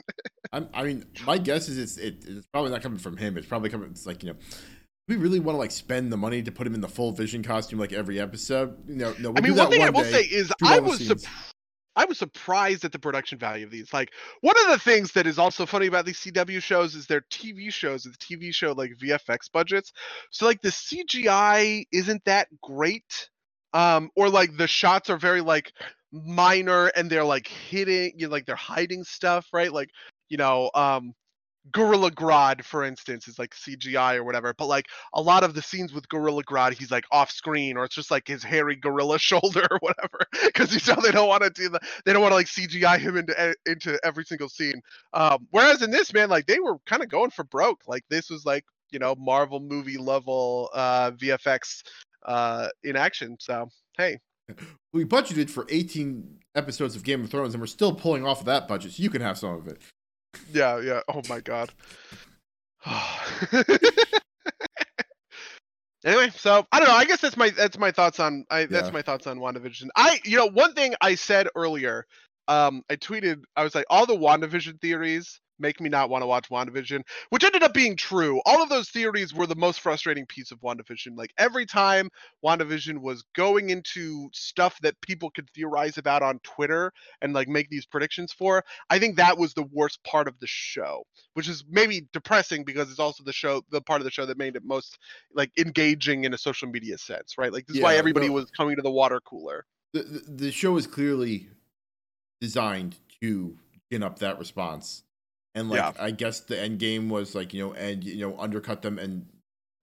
[0.73, 3.37] i mean, my guess is it's it, it's probably not coming from him.
[3.37, 3.89] It's probably coming.
[3.91, 4.39] It's like you know,
[5.07, 7.43] we really want to like spend the money to put him in the full Vision
[7.43, 8.77] costume like every episode.
[8.87, 9.31] You know, no.
[9.31, 11.05] We'll I mean, one thing one I will say is I was.
[11.05, 11.29] Su-
[11.93, 13.91] I was surprised at the production value of these.
[13.91, 17.19] Like one of the things that is also funny about these CW shows is their
[17.29, 19.91] TV shows, the TV show like VFX budgets.
[20.29, 23.29] So like the CGI isn't that great
[23.73, 25.71] um or like the shots are very like
[26.11, 29.89] minor and they're like hitting you know, like they're hiding stuff right like
[30.29, 31.13] you know um
[31.71, 35.61] Gorilla Grodd, for instance, is like CGI or whatever, but like a lot of the
[35.61, 39.19] scenes with Gorilla Grodd, he's like off screen, or it's just like his hairy gorilla
[39.19, 42.31] shoulder or whatever, because you know they don't want to do the, they don't want
[42.31, 44.81] to like CGI him into into every single scene.
[45.13, 48.29] Um, whereas in this man, like they were kind of going for broke, like this
[48.29, 51.83] was like you know Marvel movie level uh, VFX
[52.25, 53.37] uh, in action.
[53.39, 54.19] So hey,
[54.93, 58.45] we budgeted for 18 episodes of Game of Thrones, and we're still pulling off of
[58.47, 59.81] that budget, so you can have some of it.
[60.51, 61.01] Yeah, yeah.
[61.07, 61.71] Oh my god.
[66.05, 66.95] anyway, so I don't know.
[66.95, 68.93] I guess that's my that's my thoughts on I, that's yeah.
[68.93, 69.87] my thoughts on WandaVision.
[69.95, 72.05] I you know one thing I said earlier,
[72.47, 76.27] um, I tweeted I was like all the WandaVision theories make me not want to
[76.27, 78.41] watch WandaVision, which ended up being true.
[78.45, 81.15] All of those theories were the most frustrating piece of WandaVision.
[81.15, 82.09] Like every time
[82.43, 86.91] WandaVision was going into stuff that people could theorize about on Twitter
[87.21, 90.47] and like make these predictions for, I think that was the worst part of the
[90.47, 91.03] show,
[91.35, 94.37] which is maybe depressing because it's also the show, the part of the show that
[94.37, 94.97] made it most
[95.33, 97.53] like engaging in a social media sense, right?
[97.53, 99.65] Like this is why everybody no- was coming to the water cooler.
[99.93, 101.47] the, the the show is clearly
[102.39, 103.57] designed to
[103.91, 105.03] gin up that response
[105.55, 105.91] and like Yeah.
[105.99, 109.25] i guess the end game was like you know and you know undercut them and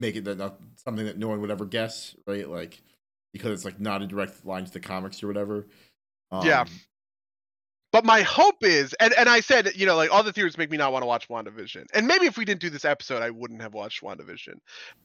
[0.01, 2.81] make it that not something that no one would ever guess right like
[3.33, 5.66] because it's like not a direct line to the comics or whatever
[6.45, 6.62] Yeah.
[6.62, 6.69] Um,
[7.91, 10.71] But my hope is, and, and I said, you know, like all the theories make
[10.71, 11.87] me not want to watch WandaVision.
[11.95, 14.57] And maybe if we didn't do this episode, I wouldn't have watched WandaVision.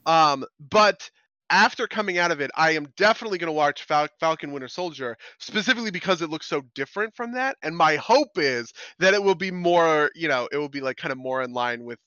[0.06, 1.10] Um, but
[1.50, 5.18] after coming out of it, I am definitely going to watch Fal- Falcon Winter Soldier,
[5.40, 7.58] specifically because it looks so different from that.
[7.64, 10.98] And my hope is that it will be more, you know, it will be like
[10.98, 12.00] kind of more in line with,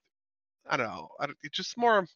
[0.69, 2.07] I don't know, I don't, it's just more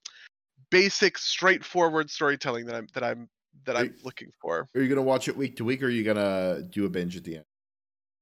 [0.70, 3.28] basic, straightforward storytelling that I'm that I'm
[3.66, 4.68] that I'm looking for.
[4.74, 7.16] are you gonna watch it week to week or are you gonna do a binge
[7.16, 7.44] at the end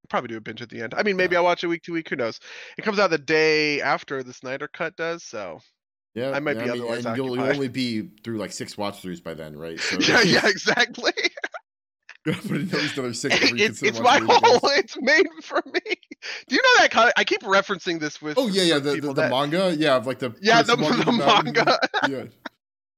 [0.09, 0.93] probably do a binge at the end.
[0.97, 2.09] I mean, maybe I'll watch it week to week.
[2.09, 2.39] Who knows?
[2.77, 5.59] It comes out the day after the Snyder Cut does, so
[6.19, 9.01] yeah I might be mean, otherwise and you'll, you'll only be through like six watch
[9.01, 11.13] throughs by then right so yeah, yeah, exactly.
[12.25, 14.59] but at least another six it's it's my whole.
[14.71, 15.79] It's made for me.
[16.47, 16.91] Do you know that?
[16.91, 17.13] Comic?
[17.17, 18.37] I keep referencing this with.
[18.37, 21.11] Oh yeah, yeah, the, the, the that, manga, yeah, of like the yeah, the, the
[21.11, 21.79] manga.
[22.09, 22.25] yeah.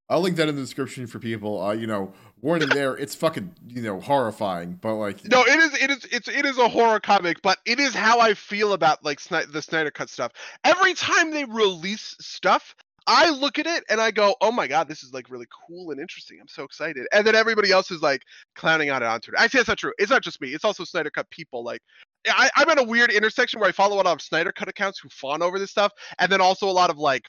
[0.10, 1.62] I'll link that in the description for people.
[1.62, 5.74] Uh, you know, warning there, it's fucking, you know, horrifying, but like No, it is.
[5.82, 6.06] It is.
[6.12, 6.28] It's.
[6.28, 9.62] It is a horror comic, but it is how I feel about like Sni- the
[9.62, 10.34] Snyder Cut stuff.
[10.64, 12.76] Every time they release stuff,
[13.08, 15.92] I look at it and I go, "Oh my god, this is like really cool
[15.92, 16.38] and interesting.
[16.40, 18.22] I'm so excited." And then everybody else is like
[18.56, 19.38] clowning on it on Twitter.
[19.40, 19.94] Actually, that's not true.
[19.98, 20.50] It's not just me.
[20.50, 21.64] It's also Snyder Cut people.
[21.64, 21.82] Like,
[22.28, 25.00] I, I'm at a weird intersection where I follow a lot of Snyder Cut accounts
[25.00, 27.24] who fawn over this stuff, and then also a lot of like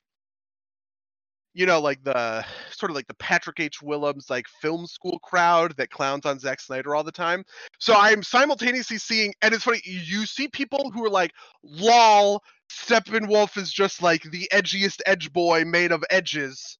[1.54, 3.82] you know, like the sort of like the Patrick H.
[3.82, 7.44] Willems like film school crowd that clowns on Zack Snyder all the time.
[7.78, 11.32] So I'm simultaneously seeing, and it's funny, you see people who are like,
[11.62, 16.78] lol, Steppenwolf is just like the edgiest edge boy made of edges.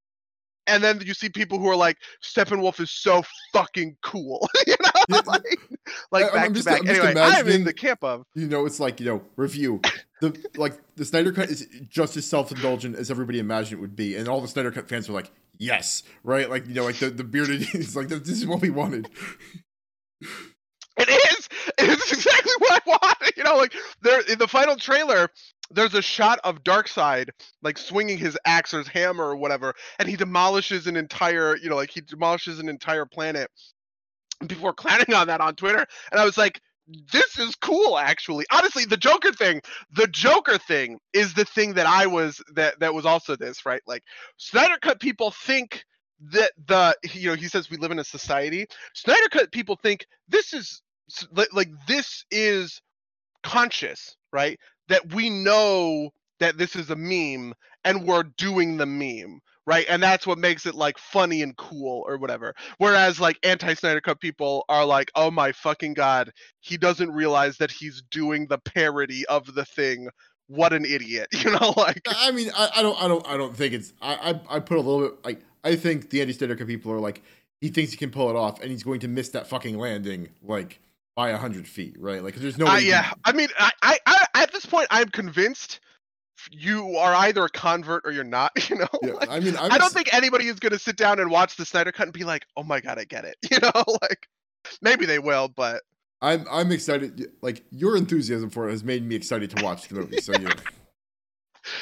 [0.67, 4.49] And then you see people who are like, Steppenwolf is so fucking cool.
[4.67, 5.21] you know?
[5.27, 5.43] Like,
[6.13, 6.81] like I- I'm back to just- back.
[6.83, 8.25] I'm Anyway, I'm in the camp of.
[8.35, 9.81] you know, it's like, you know, review.
[10.21, 13.97] The like the Snyder cut is just as self indulgent as everybody imagined it would
[13.97, 14.15] be.
[14.15, 16.49] And all the Snyder cut fans were like, Yes, right?
[16.49, 19.11] Like, you know, like the, the bearded is like this is what we wanted.
[20.99, 21.49] It is.
[21.79, 23.37] It's exactly what I want.
[23.37, 25.29] You know, like there in the final trailer,
[25.71, 27.31] there's a shot of Darkseid
[27.63, 31.69] like swinging his axe or his hammer or whatever, and he demolishes an entire, you
[31.69, 33.51] know, like he demolishes an entire planet.
[34.49, 36.61] People were clowning on that on Twitter, and I was like,
[37.13, 41.87] "This is cool, actually." Honestly, the Joker thing, the Joker thing is the thing that
[41.87, 43.83] I was that that was also this right.
[43.87, 44.03] Like
[44.37, 45.85] Snyder Cut people think
[46.33, 50.07] that the you know he says we live in a society Snyder Cut people think
[50.29, 50.83] this is
[51.53, 52.81] like this is
[53.43, 54.59] conscious, right?
[54.93, 59.87] That we know that this is a meme and we're doing the meme, right?
[59.89, 62.55] And that's what makes it like funny and cool or whatever.
[62.77, 66.31] Whereas like anti Snyder Cut people are like, "Oh my fucking god,
[66.61, 70.09] he doesn't realize that he's doing the parody of the thing.
[70.49, 73.57] What an idiot." You know, like I mean, I, I don't I don't I don't
[73.57, 76.55] think it's I, I I put a little bit like I think the anti Snyder
[76.55, 77.23] cut people are like
[77.63, 80.29] he thinks he can pull it off and he's going to miss that fucking landing
[80.43, 80.81] like
[81.17, 82.23] by a hundred feet, right?
[82.23, 85.09] Like, there's no Uh, yeah, can- I mean, I, I, I, at this point, I'm
[85.09, 85.81] convinced
[86.51, 88.53] you are either a convert or you're not.
[88.71, 90.79] You know, yeah, Like, I mean I'm I don't ex- think anybody is going to
[90.79, 93.25] sit down and watch the Snyder Cut and be like, "Oh my god, I get
[93.25, 94.27] it." You know, like
[94.81, 95.83] maybe they will, but
[96.23, 97.31] I'm I'm excited.
[97.43, 100.21] Like your enthusiasm for it has made me excited to watch the movie.
[100.21, 100.55] So yeah,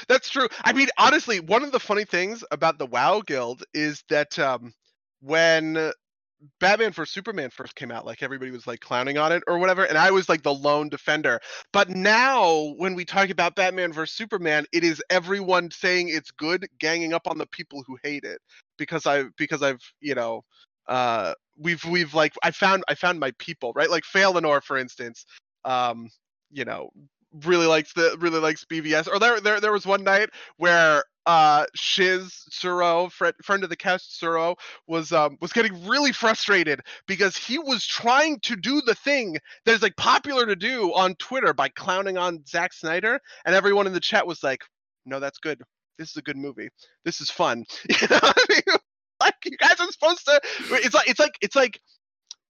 [0.09, 0.49] that's true.
[0.65, 4.75] I mean, honestly, one of the funny things about the WoW Guild is that um,
[5.21, 5.93] when
[6.61, 9.85] Batman for Superman first came out, like everybody was like clowning on it or whatever,
[9.85, 11.41] and I was like the lone defender.
[11.73, 14.15] But now, when we talk about Batman vs.
[14.17, 18.41] Superman, it is everyone saying it's good, ganging up on the people who hate it
[18.79, 20.43] because I because I've you know
[20.89, 23.91] uh we've we've like I found I found my people right?
[23.91, 25.27] Like Phalanor for instance
[25.65, 26.09] um
[26.51, 26.91] you know
[27.45, 31.67] really likes the really likes BVS or there there there was one night where uh
[31.75, 34.57] Shiz Suro friend friend of the cast Suro
[34.87, 39.73] was um was getting really frustrated because he was trying to do the thing that
[39.73, 43.93] is like popular to do on Twitter by clowning on Zack Snyder and everyone in
[43.93, 44.63] the chat was like
[45.05, 45.61] no that's good
[45.99, 46.69] this is a good movie
[47.05, 48.77] this is fun you know I mean?
[49.21, 50.41] like you guys are supposed to
[50.71, 51.79] it's like it's like it's like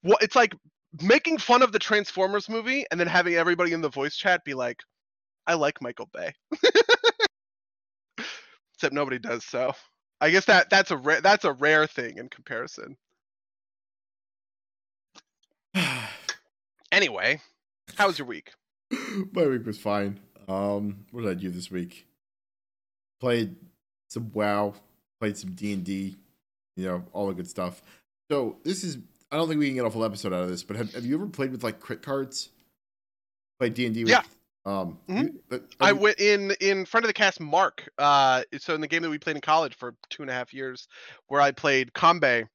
[0.02, 0.54] what it's like
[1.02, 4.54] making fun of the Transformers movie and then having everybody in the voice chat be
[4.54, 4.78] like
[5.46, 6.32] I like Michael Bay.
[8.80, 9.74] Except nobody does so.
[10.22, 12.96] I guess that that's a rare that's a rare thing in comparison.
[16.92, 17.40] Anyway,
[17.94, 18.50] how was your week?
[19.32, 20.18] My week was fine.
[20.48, 22.04] Um, what did I do this week?
[23.20, 23.54] Played
[24.08, 24.74] some WoW,
[25.20, 26.16] played some D and D,
[26.74, 27.80] you know, all the good stuff.
[28.28, 28.98] So this is
[29.30, 31.06] I don't think we can get a full episode out of this, but have, have
[31.06, 32.48] you ever played with like crit cards?
[33.60, 34.22] Played D and D with Yeah.
[34.66, 35.22] Um Mhm.
[35.24, 37.88] you- but- I went in in front of the cast Mark.
[37.98, 40.52] Uh, so in the game that we played in college for two and a half
[40.52, 40.86] years,
[41.28, 42.48] where I played Combe,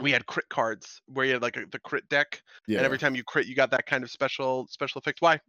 [0.00, 2.78] we had crit cards where you had like a, the crit deck, yeah.
[2.78, 5.20] and every time you crit, you got that kind of special special effect.
[5.20, 5.40] Why?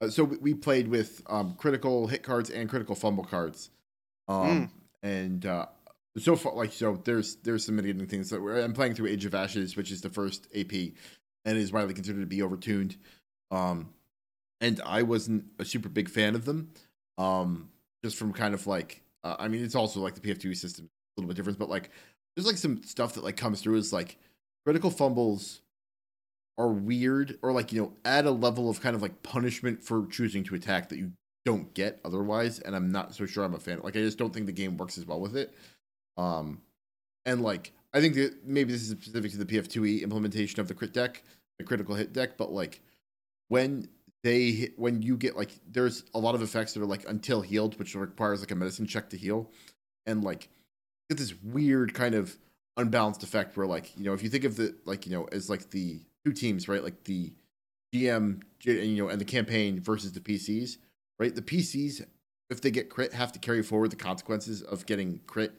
[0.00, 3.70] Uh, so we- we played with um, critical hit cards and critical fumble cards,
[4.28, 4.70] um,
[5.02, 5.66] and uh,
[6.16, 9.24] so far, like so, there's there's some mitigating things that we're, I'm playing through Age
[9.24, 10.72] of Ashes, which is the first AP,
[11.44, 12.96] and is widely considered to be overtuned.
[13.50, 13.94] Um,
[14.60, 16.72] and I wasn't a super big fan of them,
[17.16, 17.70] um,
[18.04, 21.20] just from kind of like, uh, I mean, it's also like the PF2 system a
[21.20, 21.90] little bit different, but like
[22.34, 24.18] there's like some stuff that like comes through is like
[24.64, 25.60] critical fumbles
[26.58, 30.06] are weird or like you know add a level of kind of like punishment for
[30.06, 31.12] choosing to attack that you
[31.46, 34.34] don't get otherwise and i'm not so sure i'm a fan like i just don't
[34.34, 35.54] think the game works as well with it.
[36.16, 36.60] Um
[37.24, 40.68] and like i think that maybe this is specific to the pf2e E implementation of
[40.68, 41.22] the crit deck
[41.58, 42.82] the critical hit deck but like
[43.48, 43.88] when
[44.28, 47.78] they when you get like there's a lot of effects that are like until healed
[47.78, 49.50] which requires like a medicine check to heal.
[50.06, 50.48] And like
[51.08, 52.36] get this weird kind of
[52.76, 55.48] unbalanced effect where like you know if you think of the like you know as
[55.48, 56.82] like the two teams right?
[56.84, 57.32] Like the
[57.94, 60.76] gm and, you know and the campaign versus the pcs
[61.18, 61.34] right?
[61.34, 62.04] The pcs
[62.50, 65.52] if they get crit have to carry forward the consequences of getting crit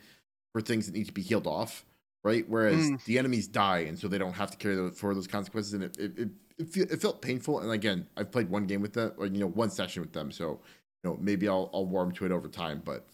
[0.53, 1.85] for things that need to be healed off
[2.23, 2.45] right?
[2.47, 3.03] Whereas Mm.
[3.05, 5.97] the enemies die and so they don't have to carry forward those consequences and it
[5.97, 9.11] it, it, it, feel, it felt painful and again i've played one game with them
[9.17, 10.59] or you know one session with them so
[11.03, 13.07] you know maybe i'll i'll warm to it over time but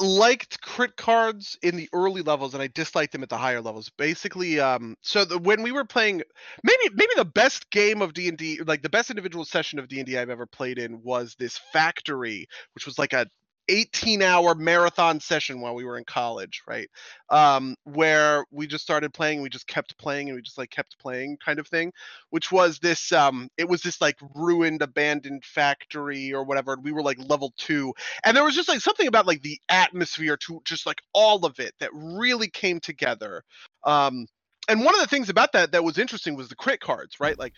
[0.00, 3.90] liked crit cards in the early levels and I disliked them at the higher levels.
[3.96, 6.22] Basically, um, so the, when we were playing,
[6.62, 9.88] maybe maybe the best game of D and D, like the best individual session of
[9.88, 13.26] D and D I've ever played in was this Factory, which was like a
[13.68, 16.88] 18 hour marathon session while we were in college, right?
[17.30, 20.98] Um, where we just started playing, we just kept playing, and we just like kept
[20.98, 21.92] playing, kind of thing.
[22.30, 26.74] Which was this, um, it was this like ruined, abandoned factory or whatever.
[26.74, 27.94] and We were like level two,
[28.24, 31.58] and there was just like something about like the atmosphere to just like all of
[31.60, 33.42] it that really came together
[33.84, 34.26] um
[34.68, 37.38] and one of the things about that that was interesting was the crit cards right
[37.38, 37.54] like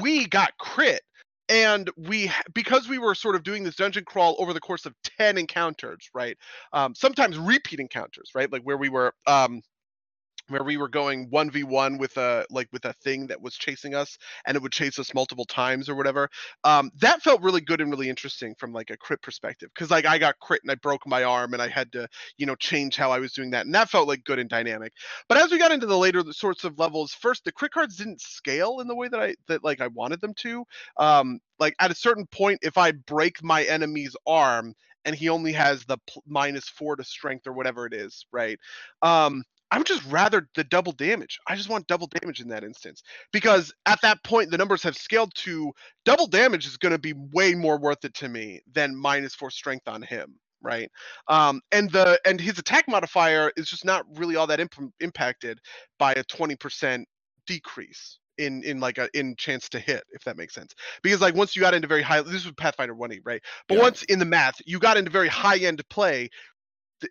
[0.00, 1.02] we got crit
[1.50, 4.94] and we because we were sort of doing this dungeon crawl over the course of
[5.18, 6.38] 10 encounters right
[6.72, 9.60] um sometimes repeat encounters right like where we were um
[10.50, 14.18] where we were going 1v1 with a like with a thing that was chasing us
[14.46, 16.28] and it would chase us multiple times or whatever
[16.64, 20.06] um that felt really good and really interesting from like a crit perspective because like
[20.06, 22.96] i got crit and i broke my arm and i had to you know change
[22.96, 24.92] how i was doing that and that felt like good and dynamic.
[25.28, 28.20] But as we got into the later sorts of levels first the crit cards didn't
[28.20, 30.64] scale in the way that i that like i wanted them to
[30.98, 34.74] um like at a certain point if i break my enemy's arm
[35.06, 38.58] and he only has the pl- minus four to strength or whatever it is right
[39.02, 41.38] um I would just rather the double damage.
[41.46, 43.02] I just want double damage in that instance
[43.32, 45.72] because at that point the numbers have scaled to
[46.04, 49.50] double damage is going to be way more worth it to me than minus four
[49.50, 50.90] strength on him, right?
[51.28, 55.58] Um, and the and his attack modifier is just not really all that imp- impacted
[55.98, 57.06] by a twenty percent
[57.46, 61.34] decrease in in like a in chance to hit if that makes sense because like
[61.34, 63.82] once you got into very high this was pathfinder 1e right but Yeah.
[63.82, 66.28] once in the math you got into very high end play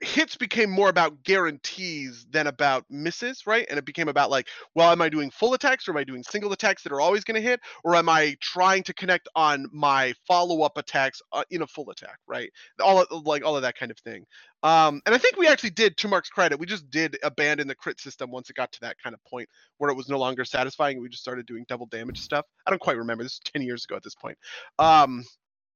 [0.01, 3.65] hits became more about guarantees than about misses, right?
[3.69, 6.23] And it became about like, well, am I doing full attacks or am I doing
[6.23, 9.67] single attacks that are always going to hit, or am I trying to connect on
[9.73, 12.51] my follow-up attacks uh, in a full attack, right?
[12.81, 14.25] All of, like all of that kind of thing.
[14.63, 17.75] Um, and I think we actually did, to Mark's credit, we just did abandon the
[17.75, 20.45] crit system once it got to that kind of point where it was no longer
[20.45, 20.99] satisfying.
[21.01, 22.45] We just started doing double damage stuff.
[22.67, 23.23] I don't quite remember.
[23.23, 24.37] This is ten years ago at this point.
[24.79, 25.23] Um,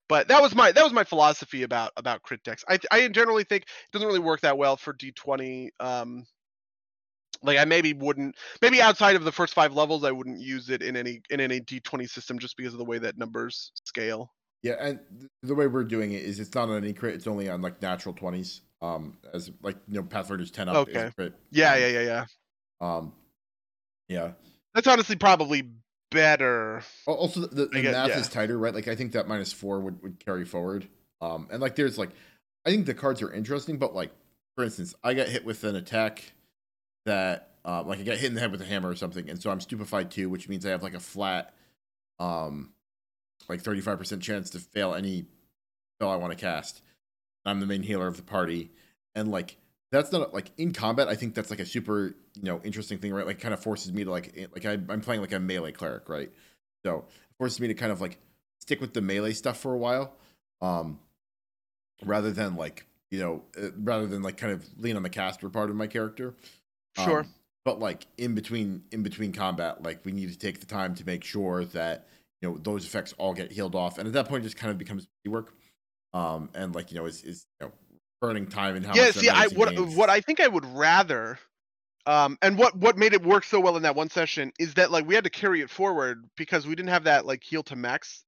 [0.09, 2.63] but that was my that was my philosophy about about crit decks.
[2.67, 5.69] I I generally think it doesn't really work that well for D20.
[5.79, 6.25] Um,
[7.41, 10.81] like I maybe wouldn't maybe outside of the first five levels I wouldn't use it
[10.81, 14.31] in any in any D20 system just because of the way that numbers scale.
[14.61, 14.99] Yeah, and
[15.41, 17.81] the way we're doing it is it's not on any crit; it's only on like
[17.81, 18.61] natural twenties.
[18.81, 21.11] Um, as like you know, Pathfinder's ten up Okay.
[21.15, 21.33] crit.
[21.51, 22.25] Yeah, yeah, yeah, yeah.
[22.79, 23.13] Um,
[24.07, 24.31] yeah.
[24.73, 25.69] That's honestly probably
[26.13, 26.83] better.
[27.05, 28.19] Also, the, the, I get- math yeah.
[28.19, 28.73] is tighter, right?
[28.73, 30.87] Like I think that minus four would, would carry forward.
[31.21, 32.11] Um, and like there's like,
[32.65, 34.11] I think the cards are interesting, but like
[34.55, 36.33] for instance, I got hit with an attack
[37.05, 39.41] that uh, like I got hit in the head with a hammer or something, and
[39.41, 41.53] so I'm stupefied too, which means I have like a flat,
[42.19, 42.71] um,
[43.49, 45.25] like 35% chance to fail any
[45.97, 46.81] spell I want to cast.
[47.45, 48.71] I'm the main healer of the party.
[49.15, 49.57] And like
[49.91, 53.13] that's not like in combat, I think that's like a super, you know, interesting thing,
[53.13, 53.25] right?
[53.25, 55.71] Like kind of forces me to like eh, like I, I'm playing like a melee
[55.71, 56.31] cleric, right?
[56.85, 58.17] So it forces me to kind of like
[58.61, 60.13] stick with the melee stuff for a while.
[60.61, 60.99] Um
[62.03, 65.49] rather than like, you know, uh, rather than like kind of lean on the caster
[65.49, 66.33] part of my character.
[66.97, 67.21] Sure.
[67.21, 67.29] Um,
[67.65, 71.05] but like in between in between combat, like we need to take the time to
[71.05, 72.07] make sure that
[72.41, 74.69] you know those effects all get healed off, and at that point, it just kind
[74.71, 75.53] of becomes work.
[76.13, 77.73] Um, and like you know, is is you know
[78.23, 81.37] burning time and how yeah see i what what i think i would rather
[82.05, 84.91] um and what what made it work so well in that one session is that
[84.91, 87.75] like we had to carry it forward because we didn't have that like heal to
[87.75, 88.25] max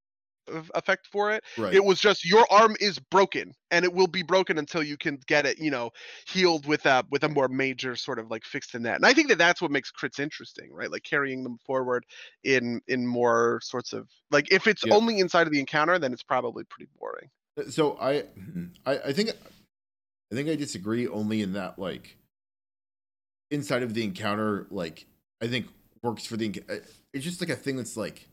[0.75, 1.73] effect for it right.
[1.73, 5.17] it was just your arm is broken and it will be broken until you can
[5.25, 5.89] get it you know
[6.27, 9.13] healed with a with a more major sort of like fix than that and i
[9.13, 12.05] think that that's what makes crits interesting right like carrying them forward
[12.43, 14.93] in in more sorts of like if it's Yeah.
[14.93, 17.29] only inside of the encounter then it's probably pretty boring
[17.69, 18.25] So I,
[18.85, 22.17] I, I think, I think I disagree only in that like
[23.51, 25.05] inside of the encounter, like
[25.41, 25.67] I think
[26.03, 26.63] works for the.
[26.69, 26.75] uh,
[27.13, 28.27] It's just like a thing that's like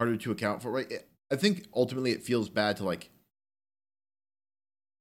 [0.00, 0.92] harder to account for, right?
[1.32, 3.10] I think ultimately it feels bad to like,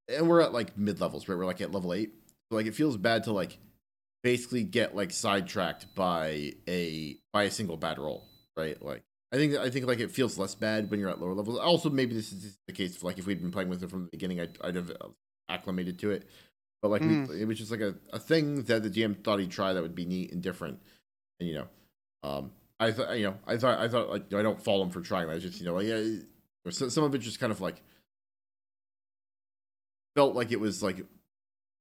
[0.08, 1.38] and we're at like mid levels, right?
[1.38, 2.14] We're like at level eight,
[2.52, 3.58] so like it feels bad to like
[4.24, 8.26] basically get like sidetracked by a by a single bad roll,
[8.58, 8.82] right?
[8.84, 11.60] Like I think I think like it feels less bad when you're at lower levels.
[11.60, 12.96] Also, maybe this is the case.
[12.98, 14.92] Of, like if we'd been playing with it from the beginning, I'd, I'd have
[15.50, 16.28] acclimated to it.
[16.82, 17.28] But like Mm.
[17.30, 19.82] we, it was just like a, a thing that the GM thought he'd try that
[19.82, 20.80] would be neat and different.
[21.40, 21.68] And you know,
[22.24, 25.02] um, I thought you know I thought I thought like I don't fault him for
[25.02, 25.30] trying.
[25.30, 26.02] I just you know like yeah,
[26.72, 27.82] so, some of it just kind of like
[30.16, 31.06] felt like it was like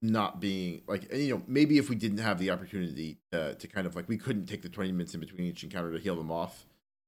[0.00, 3.66] not being like and, you know maybe if we didn't have the opportunity to, to
[3.66, 6.14] kind of like we couldn't take the 20 minutes in between each encounter to heal
[6.14, 6.66] them off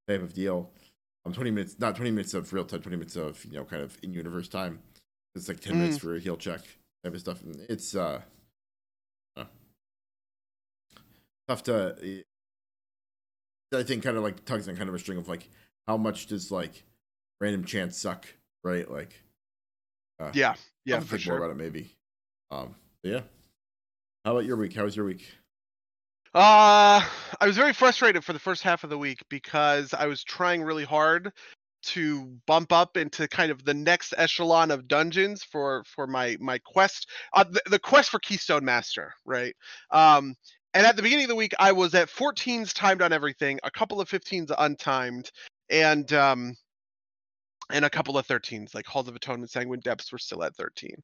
[0.08, 0.70] type of deal
[1.24, 3.82] um 20 minutes not 20 minutes of real time 20 minutes of you know kind
[3.82, 4.80] of in universe time
[5.36, 6.62] it's like 10 minutes for a heal check
[7.04, 8.20] type of stuff and it's uh
[9.36, 9.44] uh,
[11.48, 12.22] tough to eh,
[13.76, 15.48] i think kind of like tugs on kind of a string of like
[15.86, 16.84] how much does like
[17.40, 18.26] random chance suck
[18.62, 19.22] right like
[20.20, 21.96] uh, yeah I'll yeah for think more sure about it maybe.
[22.50, 23.20] Um, yeah.
[24.24, 24.74] How about your week?
[24.74, 25.26] How was your week?
[26.34, 27.02] Uh,
[27.40, 30.62] I was very frustrated for the first half of the week because I was trying
[30.62, 31.32] really hard
[31.82, 36.58] to bump up into kind of the next echelon of dungeons for for my my
[36.58, 39.54] quest, uh, the, the quest for Keystone Master, right?
[39.90, 40.34] Um,
[40.74, 43.70] and at the beginning of the week, I was at 14s timed on everything, a
[43.70, 45.30] couple of 15s untimed,
[45.68, 46.54] and um,
[47.72, 50.94] and a couple of 13s like Halls of Atonement, Sanguine Depths were still at 13,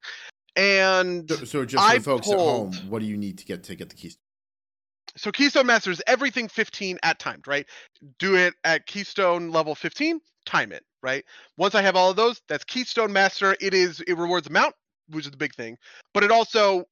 [0.57, 3.65] and So, so just for I folks at home, what do you need to get
[3.65, 4.19] to get the keys?
[5.17, 7.67] so Keystone Master is everything 15 at timed, right?
[8.19, 11.25] Do it at Keystone level 15, time it, right?
[11.57, 13.57] Once I have all of those, that's Keystone Master.
[13.61, 14.75] It is it rewards amount,
[15.09, 15.77] which is the big thing,
[16.15, 16.85] but it also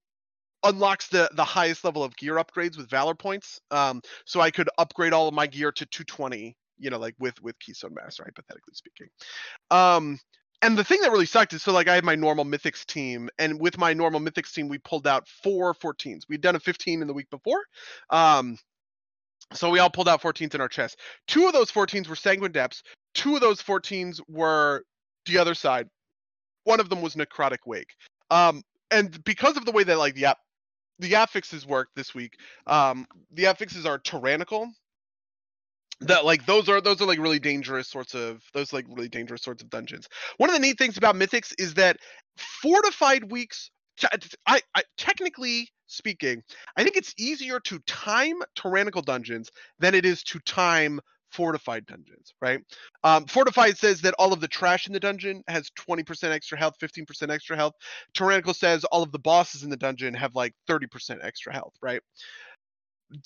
[0.65, 3.61] unlocks the the highest level of gear upgrades with Valor points.
[3.71, 7.41] Um, so I could upgrade all of my gear to 220, you know, like with
[7.43, 9.09] with Keystone Master, hypothetically speaking.
[9.71, 10.19] Um,
[10.63, 13.29] and the thing that really sucked is so like I had my normal Mythics team,
[13.39, 16.23] and with my normal Mythics team, we pulled out four 14s.
[16.29, 17.63] We'd done a 15 in the week before.
[18.11, 18.59] Um,
[19.53, 20.99] so we all pulled out 14s in our chest.
[21.29, 22.83] Two of those 14s were Sanguine Depths.
[23.15, 24.85] Two of those 14s were
[25.27, 25.89] the other side.
[26.65, 27.91] One of them was Necrotic Wake.
[28.31, 30.39] Um, and because of the way that like the app
[31.01, 32.35] the affixes work this week,
[32.67, 34.71] um, the affixes are tyrannical.
[36.01, 39.43] That like those are those are like really dangerous sorts of those like really dangerous
[39.43, 40.09] sorts of dungeons.
[40.39, 41.99] One of the neat things about Mythics is that
[42.37, 43.71] fortified weeks.
[44.47, 46.43] I, I technically speaking,
[46.77, 51.01] I think it's easier to time tyrannical dungeons than it is to time
[51.35, 52.61] fortified dungeons, right?
[53.03, 56.75] Um, fortified says that all of the trash in the dungeon has 20% extra health,
[56.81, 57.75] 15% extra health.
[58.15, 62.01] Tyrannical says all of the bosses in the dungeon have like 30% extra health, right?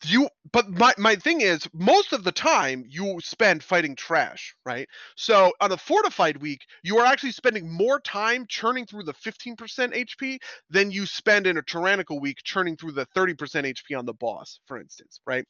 [0.05, 4.89] You but my my thing is most of the time you spend fighting trash, right?
[5.17, 9.57] So on a fortified week, you are actually spending more time churning through the 15%
[9.57, 10.39] HP
[10.71, 14.61] than you spend in a tyrannical week churning through the 30% HP on the boss,
[14.67, 15.45] for instance, right?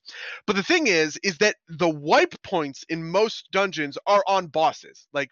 [0.47, 5.06] But the thing is, is that the wipe points in most dungeons are on bosses.
[5.12, 5.31] Like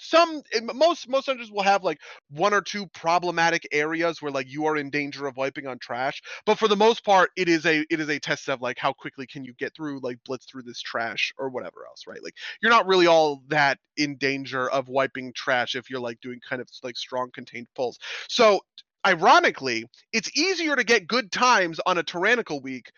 [0.00, 1.98] some eh, most most dungeons will have like
[2.30, 6.22] one or two problematic areas where like you are in danger of wiping on trash
[6.46, 8.92] but for the most part it is a it is a test of like how
[8.92, 12.22] quickly can you get through like blitz through this trash or whatever else right?
[12.22, 16.40] Like you're not really all that in danger of wiping trash if you're like doing
[16.48, 17.98] kind of like strong contained pulls.
[18.28, 18.60] So
[19.06, 22.90] ironically it's easier to get good times on a tyrannical week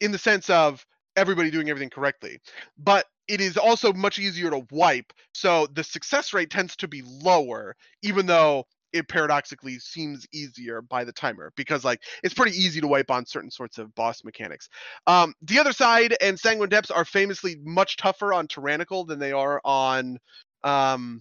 [0.00, 0.84] in the sense of
[1.16, 2.38] everybody doing everything correctly
[2.76, 5.12] but it is also much easier to wipe.
[5.32, 11.04] So the success rate tends to be lower, even though it paradoxically seems easier by
[11.04, 14.68] the timer because like it's pretty easy to wipe on certain sorts of boss mechanics.
[15.06, 19.32] Um, the other side and Sanguine Depths are famously much tougher on Tyrannical than they
[19.32, 20.18] are on
[20.64, 21.20] um,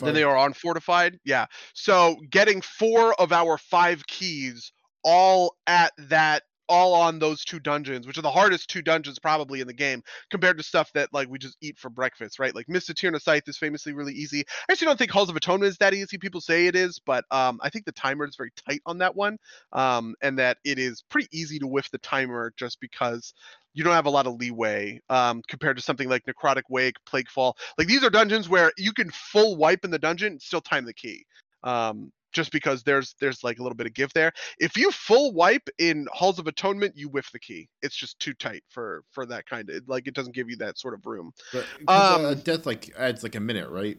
[0.00, 1.18] than they are on Fortified.
[1.24, 1.46] Yeah.
[1.74, 4.72] So getting four of our five keys
[5.04, 9.60] all at that all on those two dungeons, which are the hardest two dungeons probably
[9.60, 12.54] in the game, compared to stuff that like we just eat for breakfast, right?
[12.54, 14.44] Like of Tyr Scythe is famously really easy.
[14.68, 16.18] I actually don't think Halls of Atonement is that easy.
[16.18, 19.16] People say it is, but um, I think the timer is very tight on that
[19.16, 19.38] one,
[19.72, 23.34] um, and that it is pretty easy to whiff the timer just because
[23.74, 27.54] you don't have a lot of leeway um, compared to something like Necrotic Wake, Plaguefall.
[27.76, 30.94] Like these are dungeons where you can full wipe in the dungeon, still time the
[30.94, 31.24] key.
[31.62, 34.32] Um, just because there's there's like a little bit of give there.
[34.58, 37.68] If you full wipe in Halls of Atonement, you whiff the key.
[37.82, 40.78] It's just too tight for for that kind of like it doesn't give you that
[40.78, 41.32] sort of room.
[41.52, 43.98] But, um, a death like adds like a minute, right?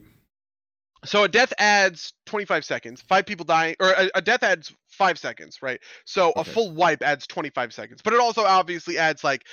[1.06, 3.02] So a death adds 25 seconds.
[3.08, 5.80] Five people dying, or a, a death adds five seconds, right?
[6.06, 6.42] So okay.
[6.42, 8.02] a full wipe adds 25 seconds.
[8.04, 9.46] But it also obviously adds like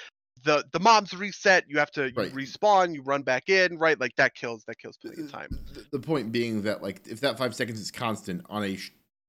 [0.44, 2.32] the the mobs reset you have to right.
[2.32, 3.98] respawn you run back in right?
[3.98, 5.48] Like that kills that kills plenty of time.
[5.90, 8.78] the, point being that like if that five seconds is constant on a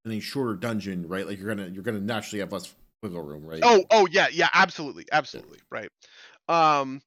[0.06, 3.46] in a shorter dungeon right like you're gonna you're gonna naturally have less wiggle room
[3.46, 3.62] right?
[3.64, 5.90] Oh oh yeah yeah absolutely absolutely right.
[6.50, 7.02] Um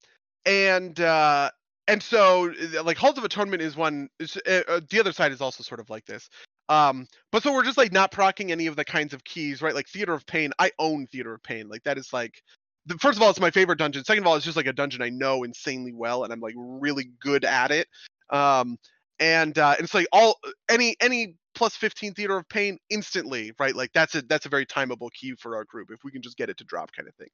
[0.46, 1.50] and uh
[1.86, 2.52] and so
[2.82, 5.80] like halls of atonement is one is, uh, uh, the other side is also sort
[5.80, 6.28] of like this.
[6.68, 9.74] Um but so we're just like not procking any of the kinds of keys right?
[9.74, 11.68] Like theater of pain i own theater of pain.
[11.68, 12.42] Like that is like
[12.86, 14.04] the, first of all, it's my favorite dungeon.
[14.04, 16.54] Second of all, it's just like a dungeon I know insanely well, and I'm like
[16.56, 17.88] really good at it.
[18.30, 18.78] Um,
[19.20, 20.38] and uh, and it's like all
[20.68, 24.64] any any plus 15 theater of pain instantly right like that's a that's a very
[24.64, 27.14] timeable key for our group if we can just get it to drop kind of
[27.16, 27.28] thing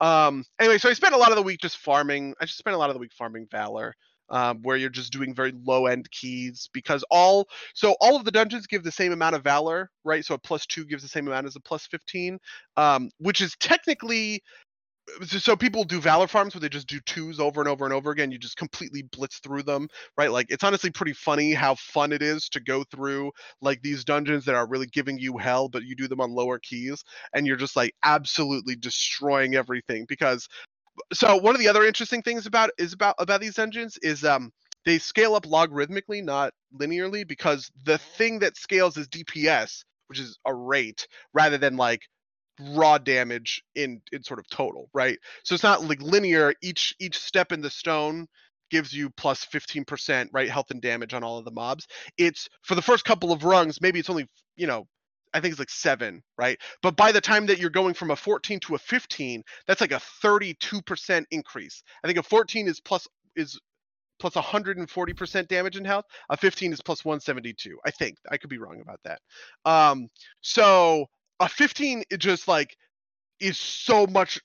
[0.00, 2.74] um anyway so i spent a lot of the week just farming i just spent
[2.74, 3.94] a lot of the week farming valor
[4.28, 8.30] um, where you're just doing very low end keys because all so all of the
[8.30, 11.26] dungeons give the same amount of valor right so a plus two gives the same
[11.26, 12.38] amount as a plus 15
[12.76, 14.42] um, which is technically
[15.26, 18.10] so people do valor farms where they just do twos over and over and over
[18.10, 20.30] again you just completely blitz through them right?
[20.30, 24.44] Like it's honestly pretty funny how fun it is to go through like these dungeons
[24.44, 27.02] that are really giving you hell but you do them on lower keys
[27.34, 30.48] and you're just like absolutely destroying everything because
[31.12, 34.52] so one of the other interesting things about is about about these dungeons is um
[34.84, 40.38] they scale up logarithmically not linearly because the thing that scales is dps which is
[40.46, 42.02] a rate rather than like
[42.60, 45.18] raw damage in in sort of total, right?
[45.44, 46.54] So it's not like linear.
[46.62, 48.26] Each each step in the stone
[48.70, 51.86] gives you plus 15% right health and damage on all of the mobs.
[52.16, 54.26] It's for the first couple of rungs, maybe it's only
[54.56, 54.86] you know
[55.34, 56.58] I think it's like seven, right?
[56.82, 59.92] But by the time that you're going from a 14 to a 15, that's like
[59.92, 61.82] a 32% increase.
[62.04, 63.58] I think a 14 is plus is
[64.20, 66.04] plus 140% damage in health.
[66.28, 67.76] A 15 is plus 172.
[67.84, 69.20] I think I could be wrong about that.
[69.64, 70.08] Um,
[70.42, 71.06] so
[71.40, 72.76] a 15 just like
[73.40, 74.40] is so much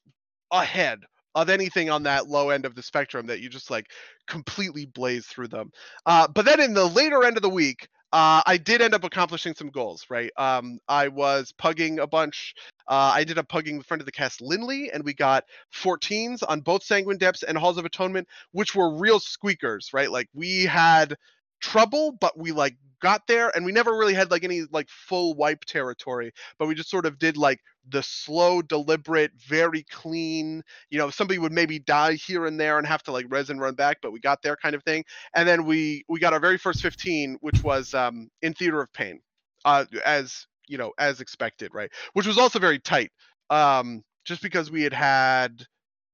[0.52, 1.00] ahead
[1.36, 3.86] of anything on that low end of the spectrum that you just like
[4.28, 5.70] completely blaze through them.
[6.06, 9.04] Uh, but then in the later end of the week, uh, I did end up
[9.04, 10.32] accomplishing some goals, right?
[10.38, 12.56] Um, I was pugging a bunch.
[12.88, 15.44] Uh, I did a pugging the friend of the cast, Lindley, and we got
[15.76, 20.10] 14s on both Sanguine Depths and Halls of Atonement, which were real squeakers, right?
[20.10, 21.16] Like we had
[21.62, 25.36] trouble, but we like got there and we never really had like any like full
[25.36, 27.60] wipe territory but we just sort of did like
[27.90, 32.88] the slow deliberate very clean you know somebody would maybe die here and there and
[32.88, 35.04] have to like res and run back but we got there kind of thing
[35.36, 38.92] and then we we got our very first 15 which was um in theater of
[38.94, 39.20] pain
[39.66, 43.12] uh as you know as expected right which was also very tight
[43.50, 45.66] um just because we had had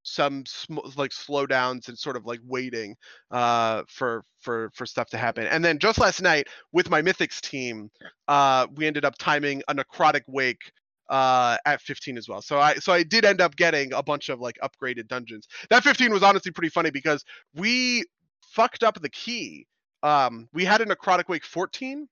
[0.03, 2.95] some sm- like slowdowns and sort of like waiting
[3.31, 5.47] uh, for for for stuff to happen.
[5.47, 7.89] And then just last night with my Mythics team,
[8.27, 10.71] uh, we ended up timing a necrotic wake
[11.09, 12.41] uh, at 15 as well.
[12.41, 15.47] So I so I did end up getting a bunch of like upgraded dungeons.
[15.69, 17.23] That 15 was honestly pretty funny because
[17.55, 18.03] we
[18.41, 19.67] fucked up the key.
[20.03, 22.07] Um, we had a necrotic wake 14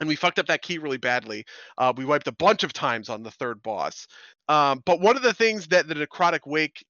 [0.00, 1.44] and we fucked up that key really badly.
[1.78, 4.06] Uh, we wiped a bunch of times on the third boss.
[4.48, 6.84] Um, but one of the things that the necrotic wake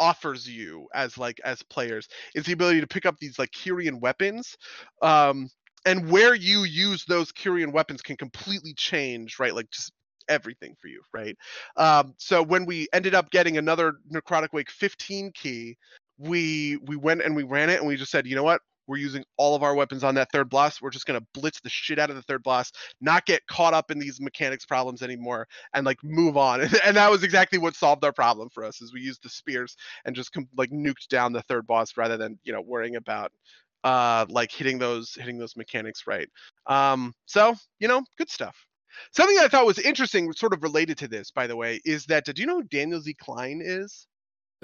[0.00, 4.00] offers you as like as players is the ability to pick up these like Kyrian
[4.00, 4.56] weapons.
[5.02, 5.48] Um,
[5.86, 9.54] and where you use those Kyrian weapons can completely change, right?
[9.54, 9.92] Like just
[10.28, 11.36] everything for you, right?
[11.76, 15.76] Um, so when we ended up getting another Necrotic Wake 15 key,
[16.18, 18.60] we we went and we ran it and we just said, you know what?
[18.90, 20.82] We're using all of our weapons on that third boss.
[20.82, 23.92] We're just gonna blitz the shit out of the third boss, not get caught up
[23.92, 26.60] in these mechanics problems anymore, and like move on.
[26.84, 28.80] and that was exactly what solved our problem for us.
[28.80, 32.36] Is we used the spears and just like nuked down the third boss rather than
[32.42, 33.30] you know worrying about
[33.84, 36.28] uh like hitting those hitting those mechanics right.
[36.66, 38.56] Um, so you know, good stuff.
[39.12, 42.24] Something I thought was interesting, sort of related to this, by the way, is that
[42.24, 43.14] do you know who Daniel Z.
[43.20, 44.08] Klein is?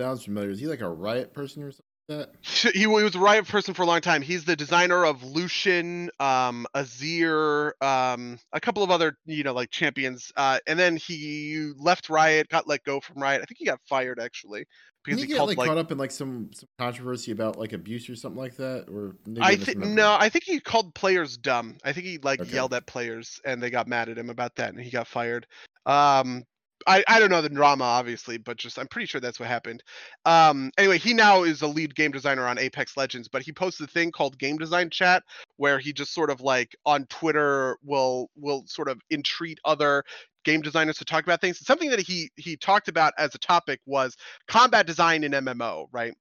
[0.01, 0.51] Sounds familiar.
[0.51, 2.31] Is he like a riot person or something that?
[2.41, 4.23] He, he was a riot person for a long time.
[4.23, 9.71] He's the designer of Lucian, um, Azir, um, a couple of other, you know, like
[9.71, 10.33] champions.
[10.37, 13.43] Uh, and then he left Riot, got let go from Riot.
[13.43, 14.67] I think he got fired actually
[15.07, 17.59] because he, he get called, like, like, caught up in like some, some controversy about
[17.59, 21.37] like abuse or something like that or i think no i think he called players
[21.37, 22.53] dumb i think he like okay.
[22.53, 25.47] yelled at players and they got mad at him about that and he got fired
[25.87, 26.43] um
[26.87, 29.83] I, I don't know the drama obviously but just i'm pretty sure that's what happened
[30.25, 33.81] um anyway he now is a lead game designer on apex legends but he posts
[33.81, 35.23] a thing called game design chat
[35.57, 40.05] where he just sort of like on twitter will will sort of entreat other
[40.47, 41.59] game designers to talk about things.
[41.67, 44.17] Something that he he talked about as a topic was
[44.49, 46.15] combat design in MMO, right?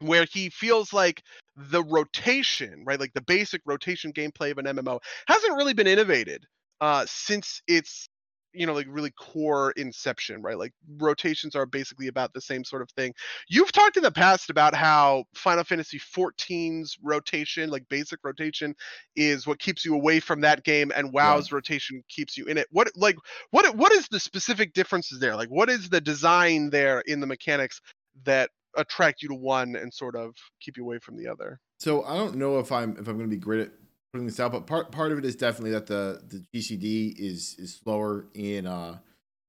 [0.00, 1.22] Where he feels like
[1.56, 6.44] the rotation, right, like the basic rotation gameplay of an MMO hasn't really been innovated
[6.80, 8.08] uh, since its
[8.52, 10.58] you know like really core inception right?
[10.58, 13.14] Like rotations are basically about the same sort of thing.
[13.48, 18.74] You've talked in the past about how final fantasy 14's rotation like basic rotation
[19.16, 22.66] is what keeps you away from that game and wow's rotation keeps you in it.
[22.70, 23.16] What like
[23.50, 25.36] what what is the specific differences there?
[25.36, 27.80] Like what is the design there in the mechanics
[28.24, 31.60] that attract you to one and sort of keep you away from the other?
[31.78, 33.70] So i don't know if i'm if i'm going to be great at
[34.12, 37.56] putting this out, but part part of it is definitely that the the GCD is
[37.58, 38.98] is slower in uh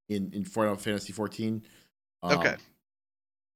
[0.10, 1.64] in in Final Fantasy 14.
[2.24, 2.56] Um, okay.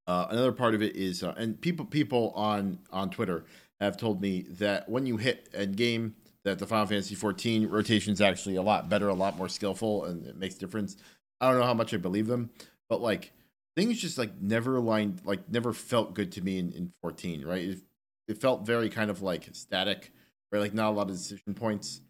[0.08, 3.46] Uh, another part of it is, uh, and people people on on Twitter
[3.80, 8.14] have told me that when you hit end game, that the Final Fantasy 14 rotation
[8.14, 10.96] is actually a lot better, a lot more skillful, and it makes a difference.
[11.42, 12.52] I don't know how much I believe them,
[12.88, 13.32] but like
[13.76, 17.44] things just like never aligned, like never felt good to me in, in 14.
[17.44, 17.64] Right?
[17.64, 17.80] It,
[18.28, 20.12] it felt very kind of like static
[20.56, 20.62] right?
[20.62, 22.02] Like not a lot of decision points.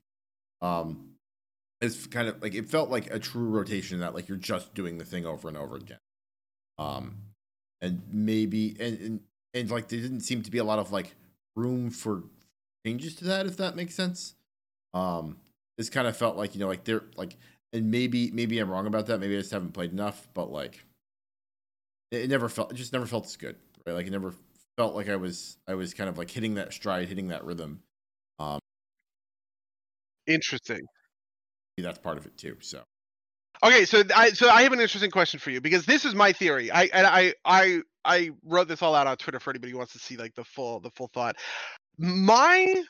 [0.62, 1.16] Um,
[1.82, 4.98] it's kind of like it felt like a true rotation that like you're just doing
[4.98, 6.00] the thing over and over again.
[6.78, 7.18] Um,
[7.82, 9.20] and maybe and and,
[9.54, 11.16] and like there didn't seem to be a lot of like
[11.56, 12.24] room for
[12.86, 14.36] changes to that if that makes sense.
[14.94, 15.38] Um,
[15.78, 17.36] this kind of felt like you know like they're like
[17.74, 19.20] and maybe maybe I'm wrong about that.
[19.20, 20.86] Maybe I just haven't played enough, but like
[22.12, 23.94] it, never felt it just never felt as good, right?
[23.94, 24.34] Like it never
[24.78, 27.82] felt like I was I was kind of like hitting that stride, hitting that rhythm
[30.28, 30.82] Interesting.
[31.78, 32.58] That's part of it too.
[32.62, 32.82] So.
[33.64, 36.32] Okay, so I so I have an interesting question for you because this is my
[36.32, 36.72] theory.
[36.72, 39.94] I and I I I wrote this all out on Twitter for anybody who wants
[39.94, 41.36] to see like the full the full thought.
[41.98, 42.84] My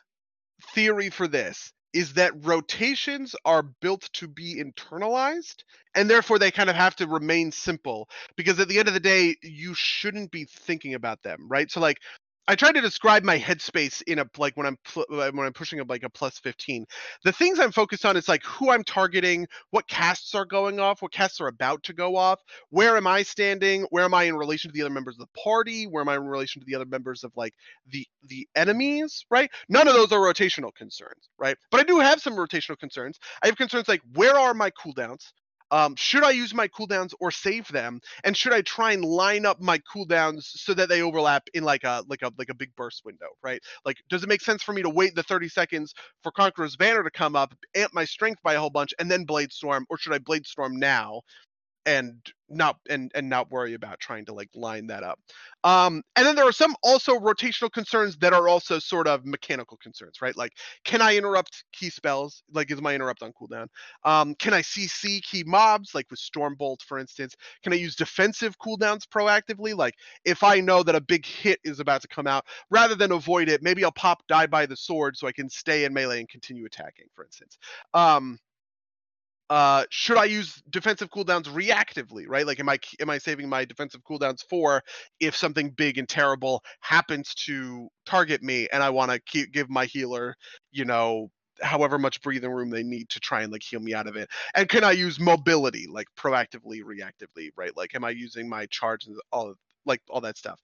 [0.74, 5.64] theory for this is that rotations are built to be internalized
[5.95, 8.99] and therefore they kind of have to remain simple because at the end of the
[8.99, 11.98] day you shouldn't be thinking about them right so like
[12.48, 15.54] I try to describe my headspace in a like when I'm pl- uh, when I'm
[15.54, 16.86] pushing a like a plus 15.
[17.26, 21.02] The things I'm focused on is like who I'm targeting, what casts are going off,
[21.02, 24.38] what casts are about to go off, where am I standing, where am I in
[24.38, 26.76] relation to the other members of the party, where am I in relation to the
[26.76, 27.56] other members of like
[27.88, 29.52] the the enemies, right?
[29.70, 31.58] None of those are rotational concerns, right?
[31.72, 33.20] But I do have some rotational concerns.
[33.44, 35.32] I have concerns like where are my cooldowns?
[35.72, 38.00] Um, should I use my cooldowns or save them?
[38.24, 41.84] And should I try and line up my cooldowns so that they overlap in like
[41.84, 43.62] a like a like a big burst window, right?
[43.84, 45.94] Like, does it make sense for me to wait the 30 seconds
[46.24, 49.26] for Conqueror's Banner to come up, amp my strength by a whole bunch, and then
[49.26, 51.22] Blade Storm, or should I Blade Storm now
[51.86, 52.16] and
[52.48, 55.20] not and and not worry about trying to like line that up.
[55.64, 59.78] Um and then there are some also rotational concerns that are also sort of mechanical
[59.78, 60.36] concerns right?
[60.38, 60.53] Like
[60.84, 62.44] can i interrupt key spells?
[62.52, 63.68] Like is my interrupt on cooldown?
[64.03, 67.36] Um can i cc key mobs like with stormbolt for instance?
[67.64, 69.76] Can i use defensive cooldowns proactively?
[69.76, 73.12] Like if i know that a big hit is about to come out rather than
[73.12, 76.20] avoid it maybe i'll pop die by the sword so i can stay in melee
[76.20, 77.57] and continue attacking for instance.
[77.94, 78.40] Um
[79.50, 82.48] uh should i use defensive cooldowns reactively right?
[82.48, 84.82] Like am i am i saving my defensive cooldowns for
[85.20, 89.70] if something big and terrible happens to target me and i want to keep give
[89.70, 90.36] my healer
[90.72, 91.30] you know
[91.62, 94.30] however much breathing room they need to try and like heal me out of it?
[94.56, 97.76] And can i use mobility like proactively reactively right?
[97.76, 99.56] Like am i using my charge and all
[99.86, 100.60] like all that stuff?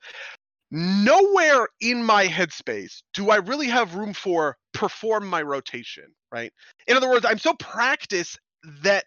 [0.72, 6.52] Nowhere in my headspace do I really have room for perform my rotation, right?
[6.88, 8.40] In other words, I'm so practiced
[8.84, 9.06] that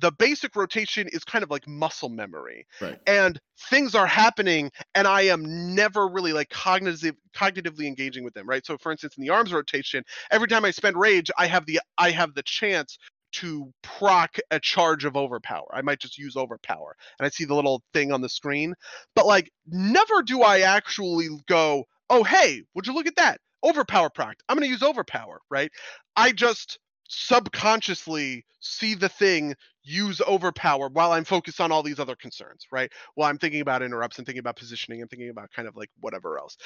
[0.00, 2.98] the basic rotation is kind of like muscle memory Right.
[3.06, 3.38] and
[3.70, 8.64] things are happening and i am never really like cognitive cognitively engaging with them right?
[8.66, 11.80] So for instance in the arms rotation every time i spend rage i have the
[11.98, 12.98] i have the chance
[13.32, 15.66] to proc a charge of overpower.
[15.72, 18.74] I might just use overpower and i see the little thing on the screen.
[19.14, 23.40] But like never do i actually go oh hey would you look at that?
[23.62, 25.70] Overpower proc i'm going to use overpower right?
[26.16, 26.78] I just
[27.08, 32.90] subconsciously see the thing use overpower while I'm focused on all these other concerns, right?
[33.14, 35.90] While I'm thinking about interrupts and thinking about positioning and thinking about kind of like
[36.00, 36.56] whatever else.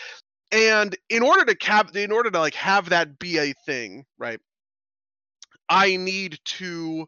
[0.52, 4.40] And in order to cap in order to like have that be a thing, right?
[5.68, 7.06] I need to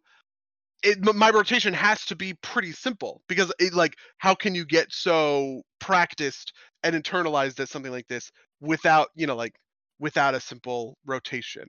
[0.83, 4.91] it, my rotation has to be pretty simple because it like how can you get
[4.91, 6.53] so practiced
[6.83, 8.31] and internalized at something like this
[8.61, 9.55] without you know like
[9.99, 11.69] without a simple rotation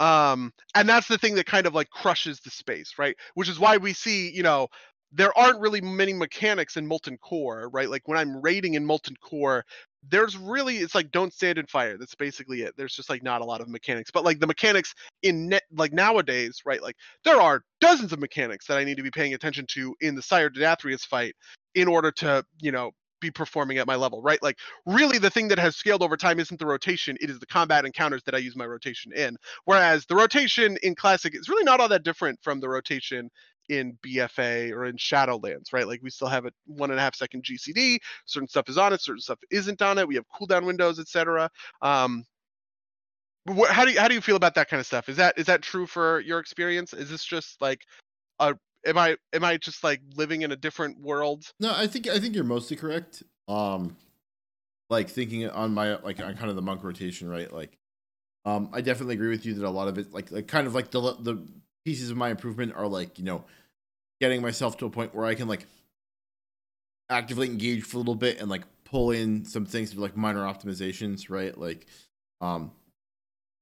[0.00, 3.16] um and that's the thing that kind of like crushes the space right?
[3.34, 4.68] Which is why we see you know
[5.12, 7.90] there aren't really many mechanics in molten core right?
[7.90, 9.64] Like when i'm raiding in molten core
[10.10, 11.98] there's really it's like don't stand in fire.
[11.98, 12.74] That's basically it.
[12.78, 14.10] There's just like not a lot of mechanics.
[14.12, 16.82] But like the mechanics in net like nowadays right?
[16.82, 20.14] Like there are dozens of mechanics that i need to be paying attention to in
[20.16, 21.34] the sire denathrius fight
[21.74, 24.42] in order to you know be performing at my level right?
[24.42, 27.46] Like really the thing that has scaled over time isn't the rotation it is the
[27.46, 29.36] combat encounters that i use my rotation in.
[29.64, 33.30] Whereas the rotation in classic is really not all that different from the rotation
[33.68, 35.86] in bfa or in shadowlands right?
[35.86, 38.92] Like we still have a one and a half second gcd certain stuff is on
[38.92, 41.50] it certain stuff isn't on it we have cooldown windows etc
[41.82, 42.24] um
[43.68, 45.08] how do you how do you feel about that kind of stuff?
[45.08, 46.92] Is that is that true for your experience?
[46.92, 47.82] Is this just like
[48.38, 48.54] a
[48.86, 52.18] am i am i just like living in a different world No, I think I
[52.18, 53.22] think you're mostly correct.
[53.48, 53.96] Um,
[54.90, 57.50] like thinking on my like on kind of the monk rotation, right?
[57.50, 57.78] Like,
[58.44, 60.74] um, I definitely agree with you that a lot of it, like, like kind of
[60.74, 61.46] like the the
[61.84, 63.44] pieces of my improvement are like you know,
[64.20, 65.66] getting myself to a point where I can like
[67.08, 71.30] actively engage for a little bit and like pull in some things like minor optimizations,
[71.30, 71.56] right?
[71.56, 71.86] Like,
[72.40, 72.72] um,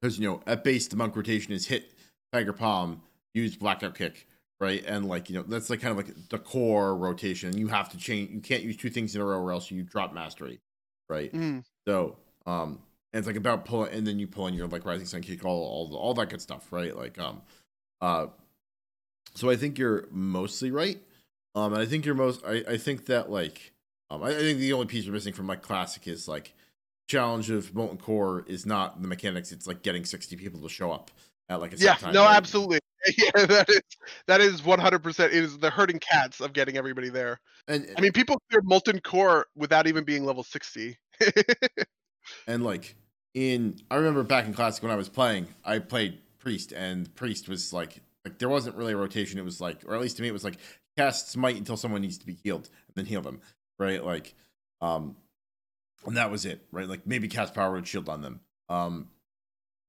[0.00, 1.92] because you know at base the monk rotation is hit
[2.32, 3.02] tiger palm,
[3.34, 4.26] use blackout kick,
[4.60, 4.84] right?
[4.86, 7.56] And like you know that's like kind of like the core rotation.
[7.56, 8.30] You have to change.
[8.30, 10.60] You can't use two things in a row or else you drop mastery,
[11.08, 11.32] right?
[11.32, 11.64] Mhm.
[11.86, 12.16] So
[12.46, 12.80] um,
[13.12, 15.44] and it's like about pulling, and then you pull in your like rising sun kick,
[15.44, 16.96] all all all that good stuff, right?
[16.96, 17.42] Like um,
[18.00, 18.26] uh,
[19.34, 20.98] so I think you're mostly right.
[21.54, 22.44] Um, and I think you're most.
[22.46, 23.72] I I think that like
[24.10, 26.54] um, I, I think the only piece you're missing from like classic is like
[27.08, 29.52] challenge of molten core is not the mechanics.
[29.52, 31.10] It's like getting sixty people to show up
[31.48, 32.36] at like a yeah time, no right?
[32.36, 32.78] absolutely
[33.18, 33.80] yeah that is
[34.26, 38.12] that is 100% it is the herding cats of getting everybody there And i mean
[38.12, 40.96] people clear molten core without even being level 60
[42.46, 42.96] and like
[43.34, 47.48] in I remember back in classic when I was playing, I played priest and priest
[47.48, 49.38] was like like there wasn't really a rotation.
[49.38, 50.58] It was like, or at least to me, it was like
[50.96, 53.40] cast smite until someone needs to be healed and then heal them,
[53.78, 54.04] right?
[54.04, 54.34] Like,
[54.80, 55.16] um,
[56.04, 56.88] and that was it, right?
[56.88, 58.40] Like maybe cast power and shield on them.
[58.68, 59.08] Um,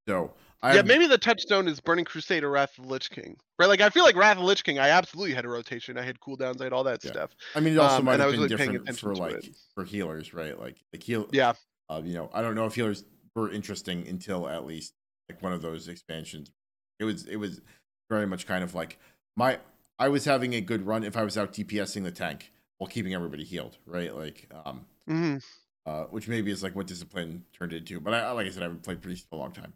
[0.07, 3.37] so I yeah maybe the touchstone is burning crusade or wrath of the lich king
[3.57, 5.97] right like i feel like wrath of the lich king i absolutely had a rotation
[5.97, 7.11] i had cooldowns i had all that Yeah.
[7.11, 9.55] stuff I mean, it also um, might have was been really different for like it.
[9.73, 10.57] for healers, right?
[10.59, 11.27] Like like heal.
[11.31, 11.53] yeah
[11.89, 13.03] Uh, you know, I don't know if healers
[13.35, 14.93] were interesting until at least
[15.27, 16.51] like one of those expansions.
[16.99, 17.61] It was it was
[18.09, 18.99] very much kind of like
[19.35, 19.59] my
[19.97, 23.13] I was having a good run if I was out DPSing the tank while keeping
[23.13, 24.13] everybody healed, right?
[24.15, 25.39] Like um hmm
[25.85, 27.99] uh which maybe is like what discipline turned into.
[27.99, 29.73] But I like I said, I haven't played pretty for a long time.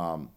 [0.00, 0.30] Um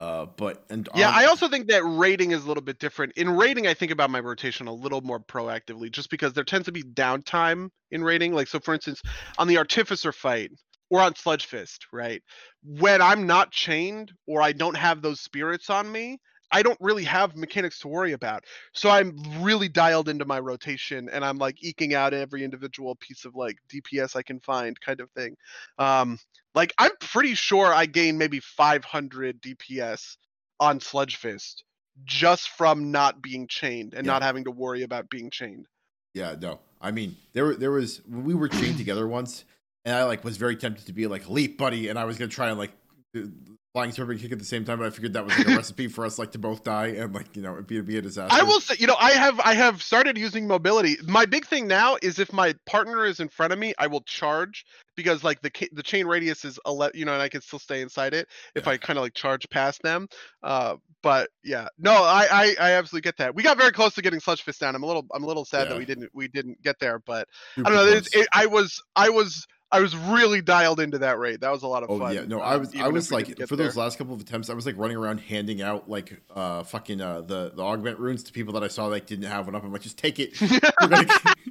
[0.00, 3.12] uh but and Yeah, on- I also think that raiding is a little bit different.
[3.16, 6.66] In raiding, I think about my rotation a little more proactively, just because there tends
[6.66, 8.34] to be downtime in raiding.
[8.34, 9.00] Like, so for instance,
[9.38, 10.50] on the Artificer fight
[10.90, 12.22] or on Sludgefist, right?
[12.64, 16.18] When I'm not chained or I don't have those spirits on me,
[16.54, 18.44] I don't really have mechanics to worry about.
[18.72, 23.24] So I'm really dialed into my rotation and I'm like eking out every individual piece
[23.24, 25.36] of like DPS I can find, kind of thing.
[25.78, 26.18] Um,
[26.54, 30.16] like I'm pretty sure I gain maybe 500 DPS
[30.60, 31.64] on Sludgefist
[32.04, 34.12] just from not being chained and Yeah.
[34.12, 35.66] not having to worry about being chained.
[36.14, 36.60] Yeah, no.
[36.80, 39.44] I mean, there there was we were chained together once,
[39.84, 42.30] and I like was very tempted to be like leap buddy, and I was gonna
[42.30, 42.72] try and like
[43.12, 43.32] do
[43.74, 45.88] flying serpent kick at the same time, but I figured that was like a recipe
[45.88, 48.02] for us like to both die and like you know it'd be, it'd be a
[48.02, 48.34] disaster.
[48.34, 50.96] I will say, you know, I have I have started using mobility.
[51.08, 54.02] My big thing now is if my partner is in front of me, I will
[54.02, 54.64] charge
[54.96, 57.82] because like the the chain radius is 11, you know, and I can still stay
[57.82, 58.72] inside it if Yeah.
[58.74, 60.06] I kind of like charge past them.
[60.44, 63.34] Uh, but yeah, no, I, I I absolutely get that.
[63.34, 64.76] We got very close to getting Sludgefist down.
[64.76, 67.26] I'm a little I'm a little sad that we didn't we didn't get there, but
[67.56, 67.92] Super I don't know.
[67.92, 68.14] Close.
[68.14, 71.40] it, I was I was I was really dialed into that raid.
[71.40, 72.14] That was a lot of Oh fun.
[72.14, 74.54] yeah, no, uh, I was I was like for those last couple of attempts, I
[74.54, 78.32] was like running around handing out like uh fucking uh the the augment runes to
[78.32, 79.64] people that I saw like didn't have one up.
[79.64, 80.34] I'm like, just take it.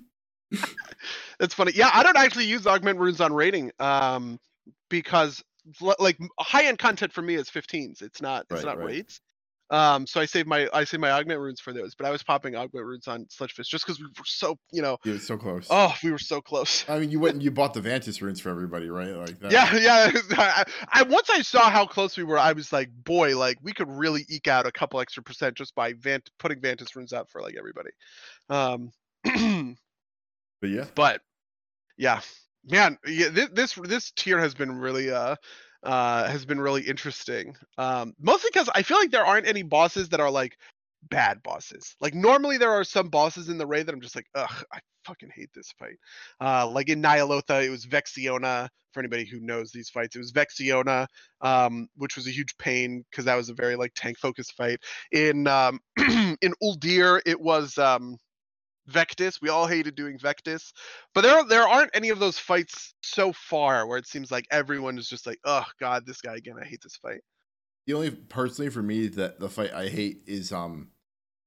[1.40, 1.74] That's funny.
[1.76, 4.40] Yeah, I don't actually use augment runes on raiding, um,
[4.90, 5.44] because
[5.82, 8.02] like high end content for me is 15s.
[8.02, 8.44] It's not.
[8.44, 8.88] It's Right, not right.
[8.88, 9.20] raids.
[9.70, 11.96] Um, so I save my I save my augment runes for those.
[11.96, 14.98] But I was popping augment runes on Sludgefist just because we were so you know.
[15.04, 15.68] You're so close.
[15.70, 16.86] Oh, we were so close.
[16.88, 19.16] I mean, you went and you bought the Vantus runes for everybody, right?
[19.16, 19.52] Like that.
[19.52, 20.12] Yeah, yeah.
[20.38, 23.74] I, I once I saw how close we were, I was like, boy, like we
[23.74, 27.30] could really eke out a couple extra percent just by Vant putting Vantus runes out
[27.30, 27.92] for like everybody.
[28.50, 28.92] Um,
[30.64, 31.22] But yeah, but
[31.98, 32.22] yeah,
[32.64, 35.36] man, yeah, this this this tier has been really uh
[35.84, 37.56] uh has been really interesting.
[37.78, 40.58] Um, mostly because I feel like there aren't any bosses that are like
[41.10, 41.96] bad bosses.
[42.00, 44.80] Like normally there are some bosses in the raid that I'm just like, ugh, I
[45.06, 45.98] fucking hate this fight.
[46.40, 48.70] Uh, like in Ny'alotha, it was Vexiona.
[48.94, 51.08] For anybody who knows these fights, it was Vexiona,
[51.42, 54.78] um, which was a huge pain because that was a very like tank focused fight.
[55.12, 58.18] In um, in Uldir, it was um,
[58.90, 59.42] Vectis.
[59.42, 60.74] We all hated doing Vectis,
[61.14, 64.98] but there there aren't any of those fights so far where it seems like everyone
[64.98, 66.56] is just like, oh god, this guy again.
[66.62, 67.22] I hate this fight.
[67.88, 70.90] the only personally for me that the fight I hate is um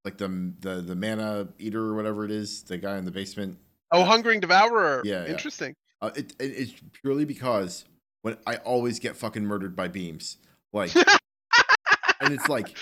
[0.04, 3.58] like the the the mana eater or whatever it is, the guy in the basement.
[3.92, 5.02] Oh, Hungering Devourer.
[5.04, 5.30] Yeah, yeah.
[5.30, 5.74] interesting.
[6.00, 6.72] Uh, it, it it's
[7.02, 7.84] purely because
[8.22, 10.38] when I always get fucking murdered by beams,
[10.72, 10.94] like,
[12.20, 12.76] and it's like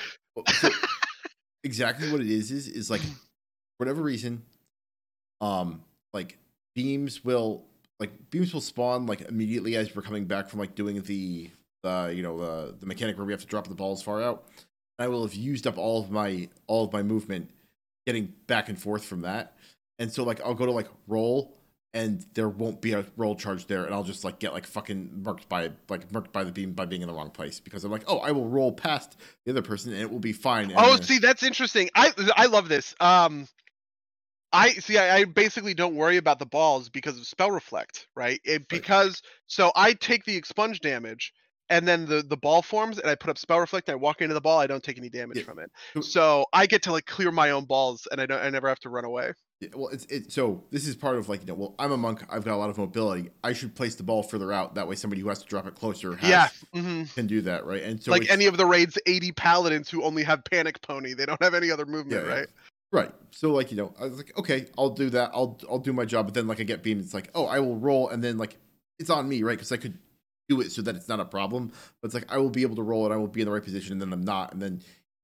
[0.49, 0.71] so
[1.63, 3.03] exactly what it is is is like
[3.85, 4.43] whatever reason,
[5.43, 5.83] um,
[6.15, 6.39] like
[6.75, 7.65] beams will
[8.01, 11.51] like beams will spawn like immediately as we're coming back from like doing the
[11.83, 14.47] the you know the the mechanic where we have to drop the balls far out.
[14.99, 17.51] I will have used up all of my all of my movement
[18.07, 19.55] getting back and forth from that.
[19.99, 21.55] And so like I'll go to like roll
[21.93, 25.23] and there won't be a roll charge there and I'll just like get like fucking
[25.23, 27.93] murked by like murked by the beam by being in the wrong place because I'm
[27.93, 30.75] like, "Oh, I will roll past the other person and it will be fine." And
[30.77, 31.91] Oh, see, that's interesting.
[31.95, 32.95] I I love this.
[32.99, 33.47] Um,
[34.55, 34.97] I see.
[34.99, 38.41] I, I basically don't worry about the balls because of spell reflect, right?
[38.45, 41.33] It, because so I take the expunge damage,
[41.69, 44.23] and then the the ball forms, and I put up spell reflect, and I walk
[44.23, 44.59] into the ball.
[44.61, 45.45] I don't take any damage Yeah.
[45.45, 45.71] from it,
[46.05, 48.41] So- I get to like clear my own balls, and I don't.
[48.41, 49.33] I never have to run away.
[49.61, 50.33] Yeah, well, it's it.
[50.33, 52.25] So this is part of like you know, well, I'm a monk.
[52.29, 53.31] I've got a lot of mobility.
[53.43, 54.75] I should place the ball further out.
[54.77, 56.49] That way, somebody who has to drop it closer has, yeah,
[56.81, 57.83] hmm can do that, right?
[57.83, 61.15] And so like any of the raids, eighty paladins who only have panic pony.
[61.15, 62.33] They don't have any other movement, yeah.
[62.33, 62.47] right?
[62.95, 63.13] Right.
[63.33, 65.33] So like, you know, I was like, okay, I'll do that.
[65.35, 66.27] I'll I'll do my job.
[66.27, 68.57] But then like I get beamed, it's like, oh, I will roll and then like
[69.01, 69.59] it's on me, right?
[69.59, 69.99] Because I could
[70.49, 71.73] do it so that it's not a problem.
[72.01, 73.53] But it's like I will be able to roll and I will be in the
[73.53, 74.53] right position and then I'm not.
[74.53, 74.81] And then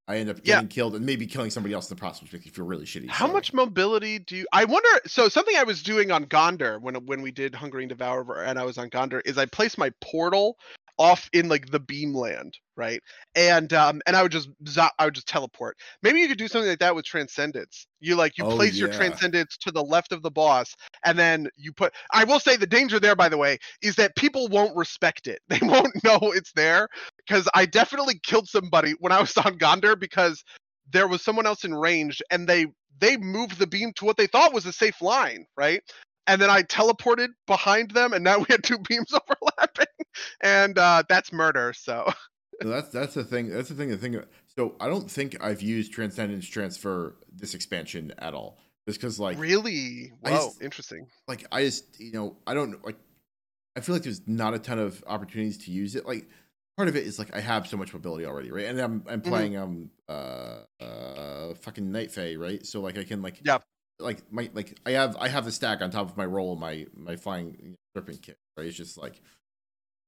[0.08, 0.56] I end up Yeah.
[0.56, 2.86] getting killed and maybe killing somebody else in the process, which makes you feel really
[2.86, 3.08] shitty.
[3.08, 4.46] How So, much mobility do you?
[4.52, 4.88] I wonder.
[5.06, 8.64] So something I was doing on Gondar when when we did Hungering Devour and I
[8.64, 10.58] was on Gondar is I placed my portal
[11.00, 13.02] off in like the beam land, right?
[13.34, 15.78] And um and I would just zo- I would just teleport.
[16.02, 17.88] Maybe you could do something like that with Transcendence.
[18.00, 18.88] You like you Oh, place your.
[18.90, 20.74] Transcendence to the left of the boss,
[21.04, 21.94] and then you put.
[22.12, 25.40] I will say the danger there, by the way, is that people won't respect it.
[25.48, 26.88] They won't know it's there
[27.26, 30.44] because I definitely killed somebody when I was on Gondar because
[30.92, 32.66] there was someone else in range and they
[33.00, 35.82] they moved the beam to what they thought was a safe line, right?
[36.26, 39.86] And then I teleported behind them, and now we had two beams overlapping,
[40.40, 41.72] and uh, that's murder.
[42.62, 43.48] So that's that's the thing.
[43.48, 43.88] That's the thing.
[43.88, 44.22] The thing.
[44.54, 48.58] So I don't think I've used Transcendence Transfer this expansion at all.
[48.86, 51.06] Just because like really, just- interesting.
[51.26, 52.98] like I just you know I don't like
[53.76, 56.04] I feel like there's not a ton of opportunities to use it.
[56.06, 56.28] Like
[56.76, 58.66] part of it is like I have so much mobility already, right?
[58.66, 59.26] And I'm I'm Mhm.
[59.26, 62.66] playing um uh uh fucking Night Fae, right?
[62.66, 63.58] So like I can like Yeah.
[63.98, 66.60] like my like I have I have the stack on top of my roll and
[66.60, 68.66] my my flying serpent kick, right?
[68.66, 69.22] It's just like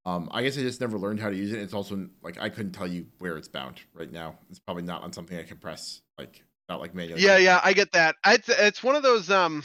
[0.05, 1.61] um I guess I just never learned how to use it.
[1.61, 4.39] It's also like I couldn't tell you where it's bound right now.
[4.51, 7.23] It's probably not on something I can press like not like manually.
[7.23, 8.17] Yeah, yeah, I get that.
[8.27, 9.63] It's it's one of those um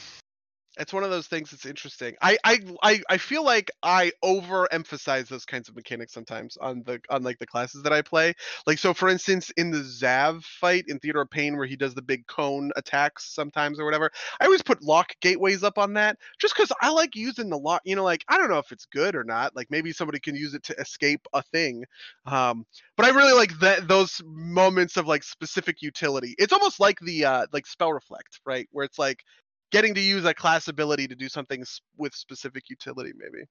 [0.79, 2.15] it's one of those things that's interesting.
[2.21, 6.99] I I I, I feel like I overemphasize those kinds of mechanics sometimes on the
[7.09, 8.33] on like the classes that I play.
[8.65, 11.93] Like so for instance in the Xav fight in Theater of Pain where he does
[11.95, 16.17] the big cone attacks sometimes or whatever, I always put lock gateways up on that
[16.39, 18.85] just cuz I like using the lock, you know like I don't know if it's
[18.85, 19.55] good or not.
[19.55, 21.83] Like maybe somebody can use it to escape a thing.
[22.25, 26.35] Um but I really like that those moments of like specific utility.
[26.37, 28.67] It's almost like the uh like spell reflect, right?
[28.71, 29.23] Where it's like
[29.71, 31.63] getting to use a class ability to do something
[31.97, 33.45] with specific utility, maybe.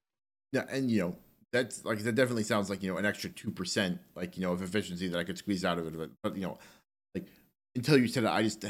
[0.52, 1.16] Yeah, and you know
[1.52, 4.52] that's like that definitely sounds like you know an extra two percent like you know
[4.52, 6.10] of efficiency that I could squeeze out of it.
[6.22, 6.58] But you know,
[7.14, 7.26] like
[7.74, 8.64] until you said it, I just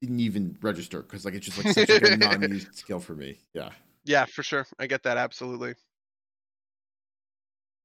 [0.00, 3.38] didn't even register because like it's just like such a non-used skill for me.
[3.54, 3.70] Yeah,
[4.04, 4.66] Yeah, for sure.
[4.78, 5.74] I get that absolutely.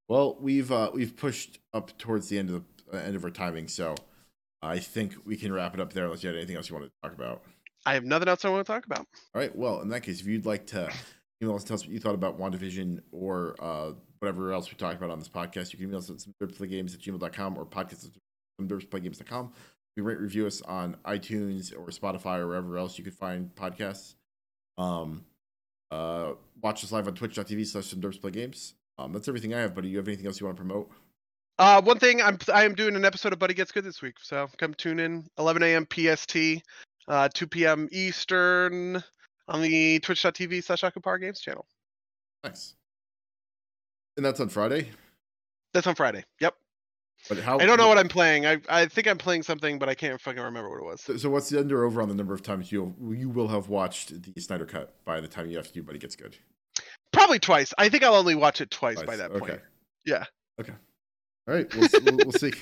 [0.07, 3.29] Well, we've uh, we've pushed up towards the end of the uh, end of our
[3.29, 3.95] timing, so
[4.61, 6.05] I think we can wrap it up there.
[6.05, 7.43] Unless you had anything else you want to talk about.
[7.85, 8.99] I have nothing else I want to talk about.
[8.99, 9.55] All right.
[9.55, 10.89] Well, in that case, if you'd like to
[11.41, 14.97] email us, tell us what you thought about WandaVision or uh, whatever else we talked
[14.97, 19.03] about on this podcast, you can email us at games at gmail.com or podcast at
[19.03, 19.51] games.com.
[19.95, 23.53] You can rate review us on iTunes or Spotify or wherever else you could find
[23.55, 24.15] podcasts.
[24.77, 25.25] Um,
[25.89, 27.93] uh, watch us live on twitch.tv slash
[28.31, 28.75] games.
[28.97, 29.87] Um, that's everything I have, buddy.
[29.87, 30.91] Do you have anything else you want to promote?
[31.59, 34.15] Uh, one thing I'm I am doing an episode of Buddy Gets Good this week,
[34.21, 35.85] so come tune in 11 a.m.
[35.91, 36.35] PST,
[37.07, 37.87] uh, 2 p.m.
[37.91, 39.03] Eastern
[39.47, 41.65] on the twitch.tv slash Akupara Games channel.
[42.43, 42.75] Nice.
[44.17, 44.89] And that's on Friday?
[45.73, 46.25] That's on Friday.
[46.39, 46.55] Yep.
[47.29, 48.47] But how I don't know what I'm playing.
[48.47, 51.01] I I think I'm playing something, but I can't fucking remember what it was.
[51.01, 53.69] So, so what's the under over on the number of times you'll you will have
[53.69, 56.35] watched the Snyder cut by the time you have to do Buddy Gets Good?
[57.13, 57.73] Probably twice.
[57.77, 59.05] I think I'll only watch it twice, Twice.
[59.05, 59.39] by that Okay.
[59.39, 59.61] point.
[60.05, 60.23] Yeah.
[60.59, 60.73] Okay.
[61.47, 61.75] All right.
[61.75, 62.53] We'll, we'll, we'll see.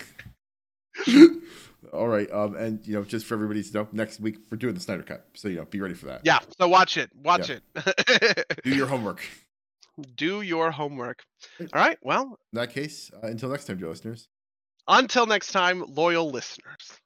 [1.94, 2.30] All right.
[2.32, 5.04] Um, and you know, just for everybody to know, next week we're doing the Snyder
[5.04, 6.22] cut, so you know, be ready for that.
[6.24, 6.40] Yeah.
[6.60, 7.10] So watch it.
[7.24, 7.64] Watch it.
[8.64, 9.22] Do your homework.
[10.16, 11.24] Do your homework.
[11.60, 11.98] All right.
[12.02, 14.28] Well, In that case, uh, until next time, dear listeners.
[14.88, 17.00] until next time, loyal listeners.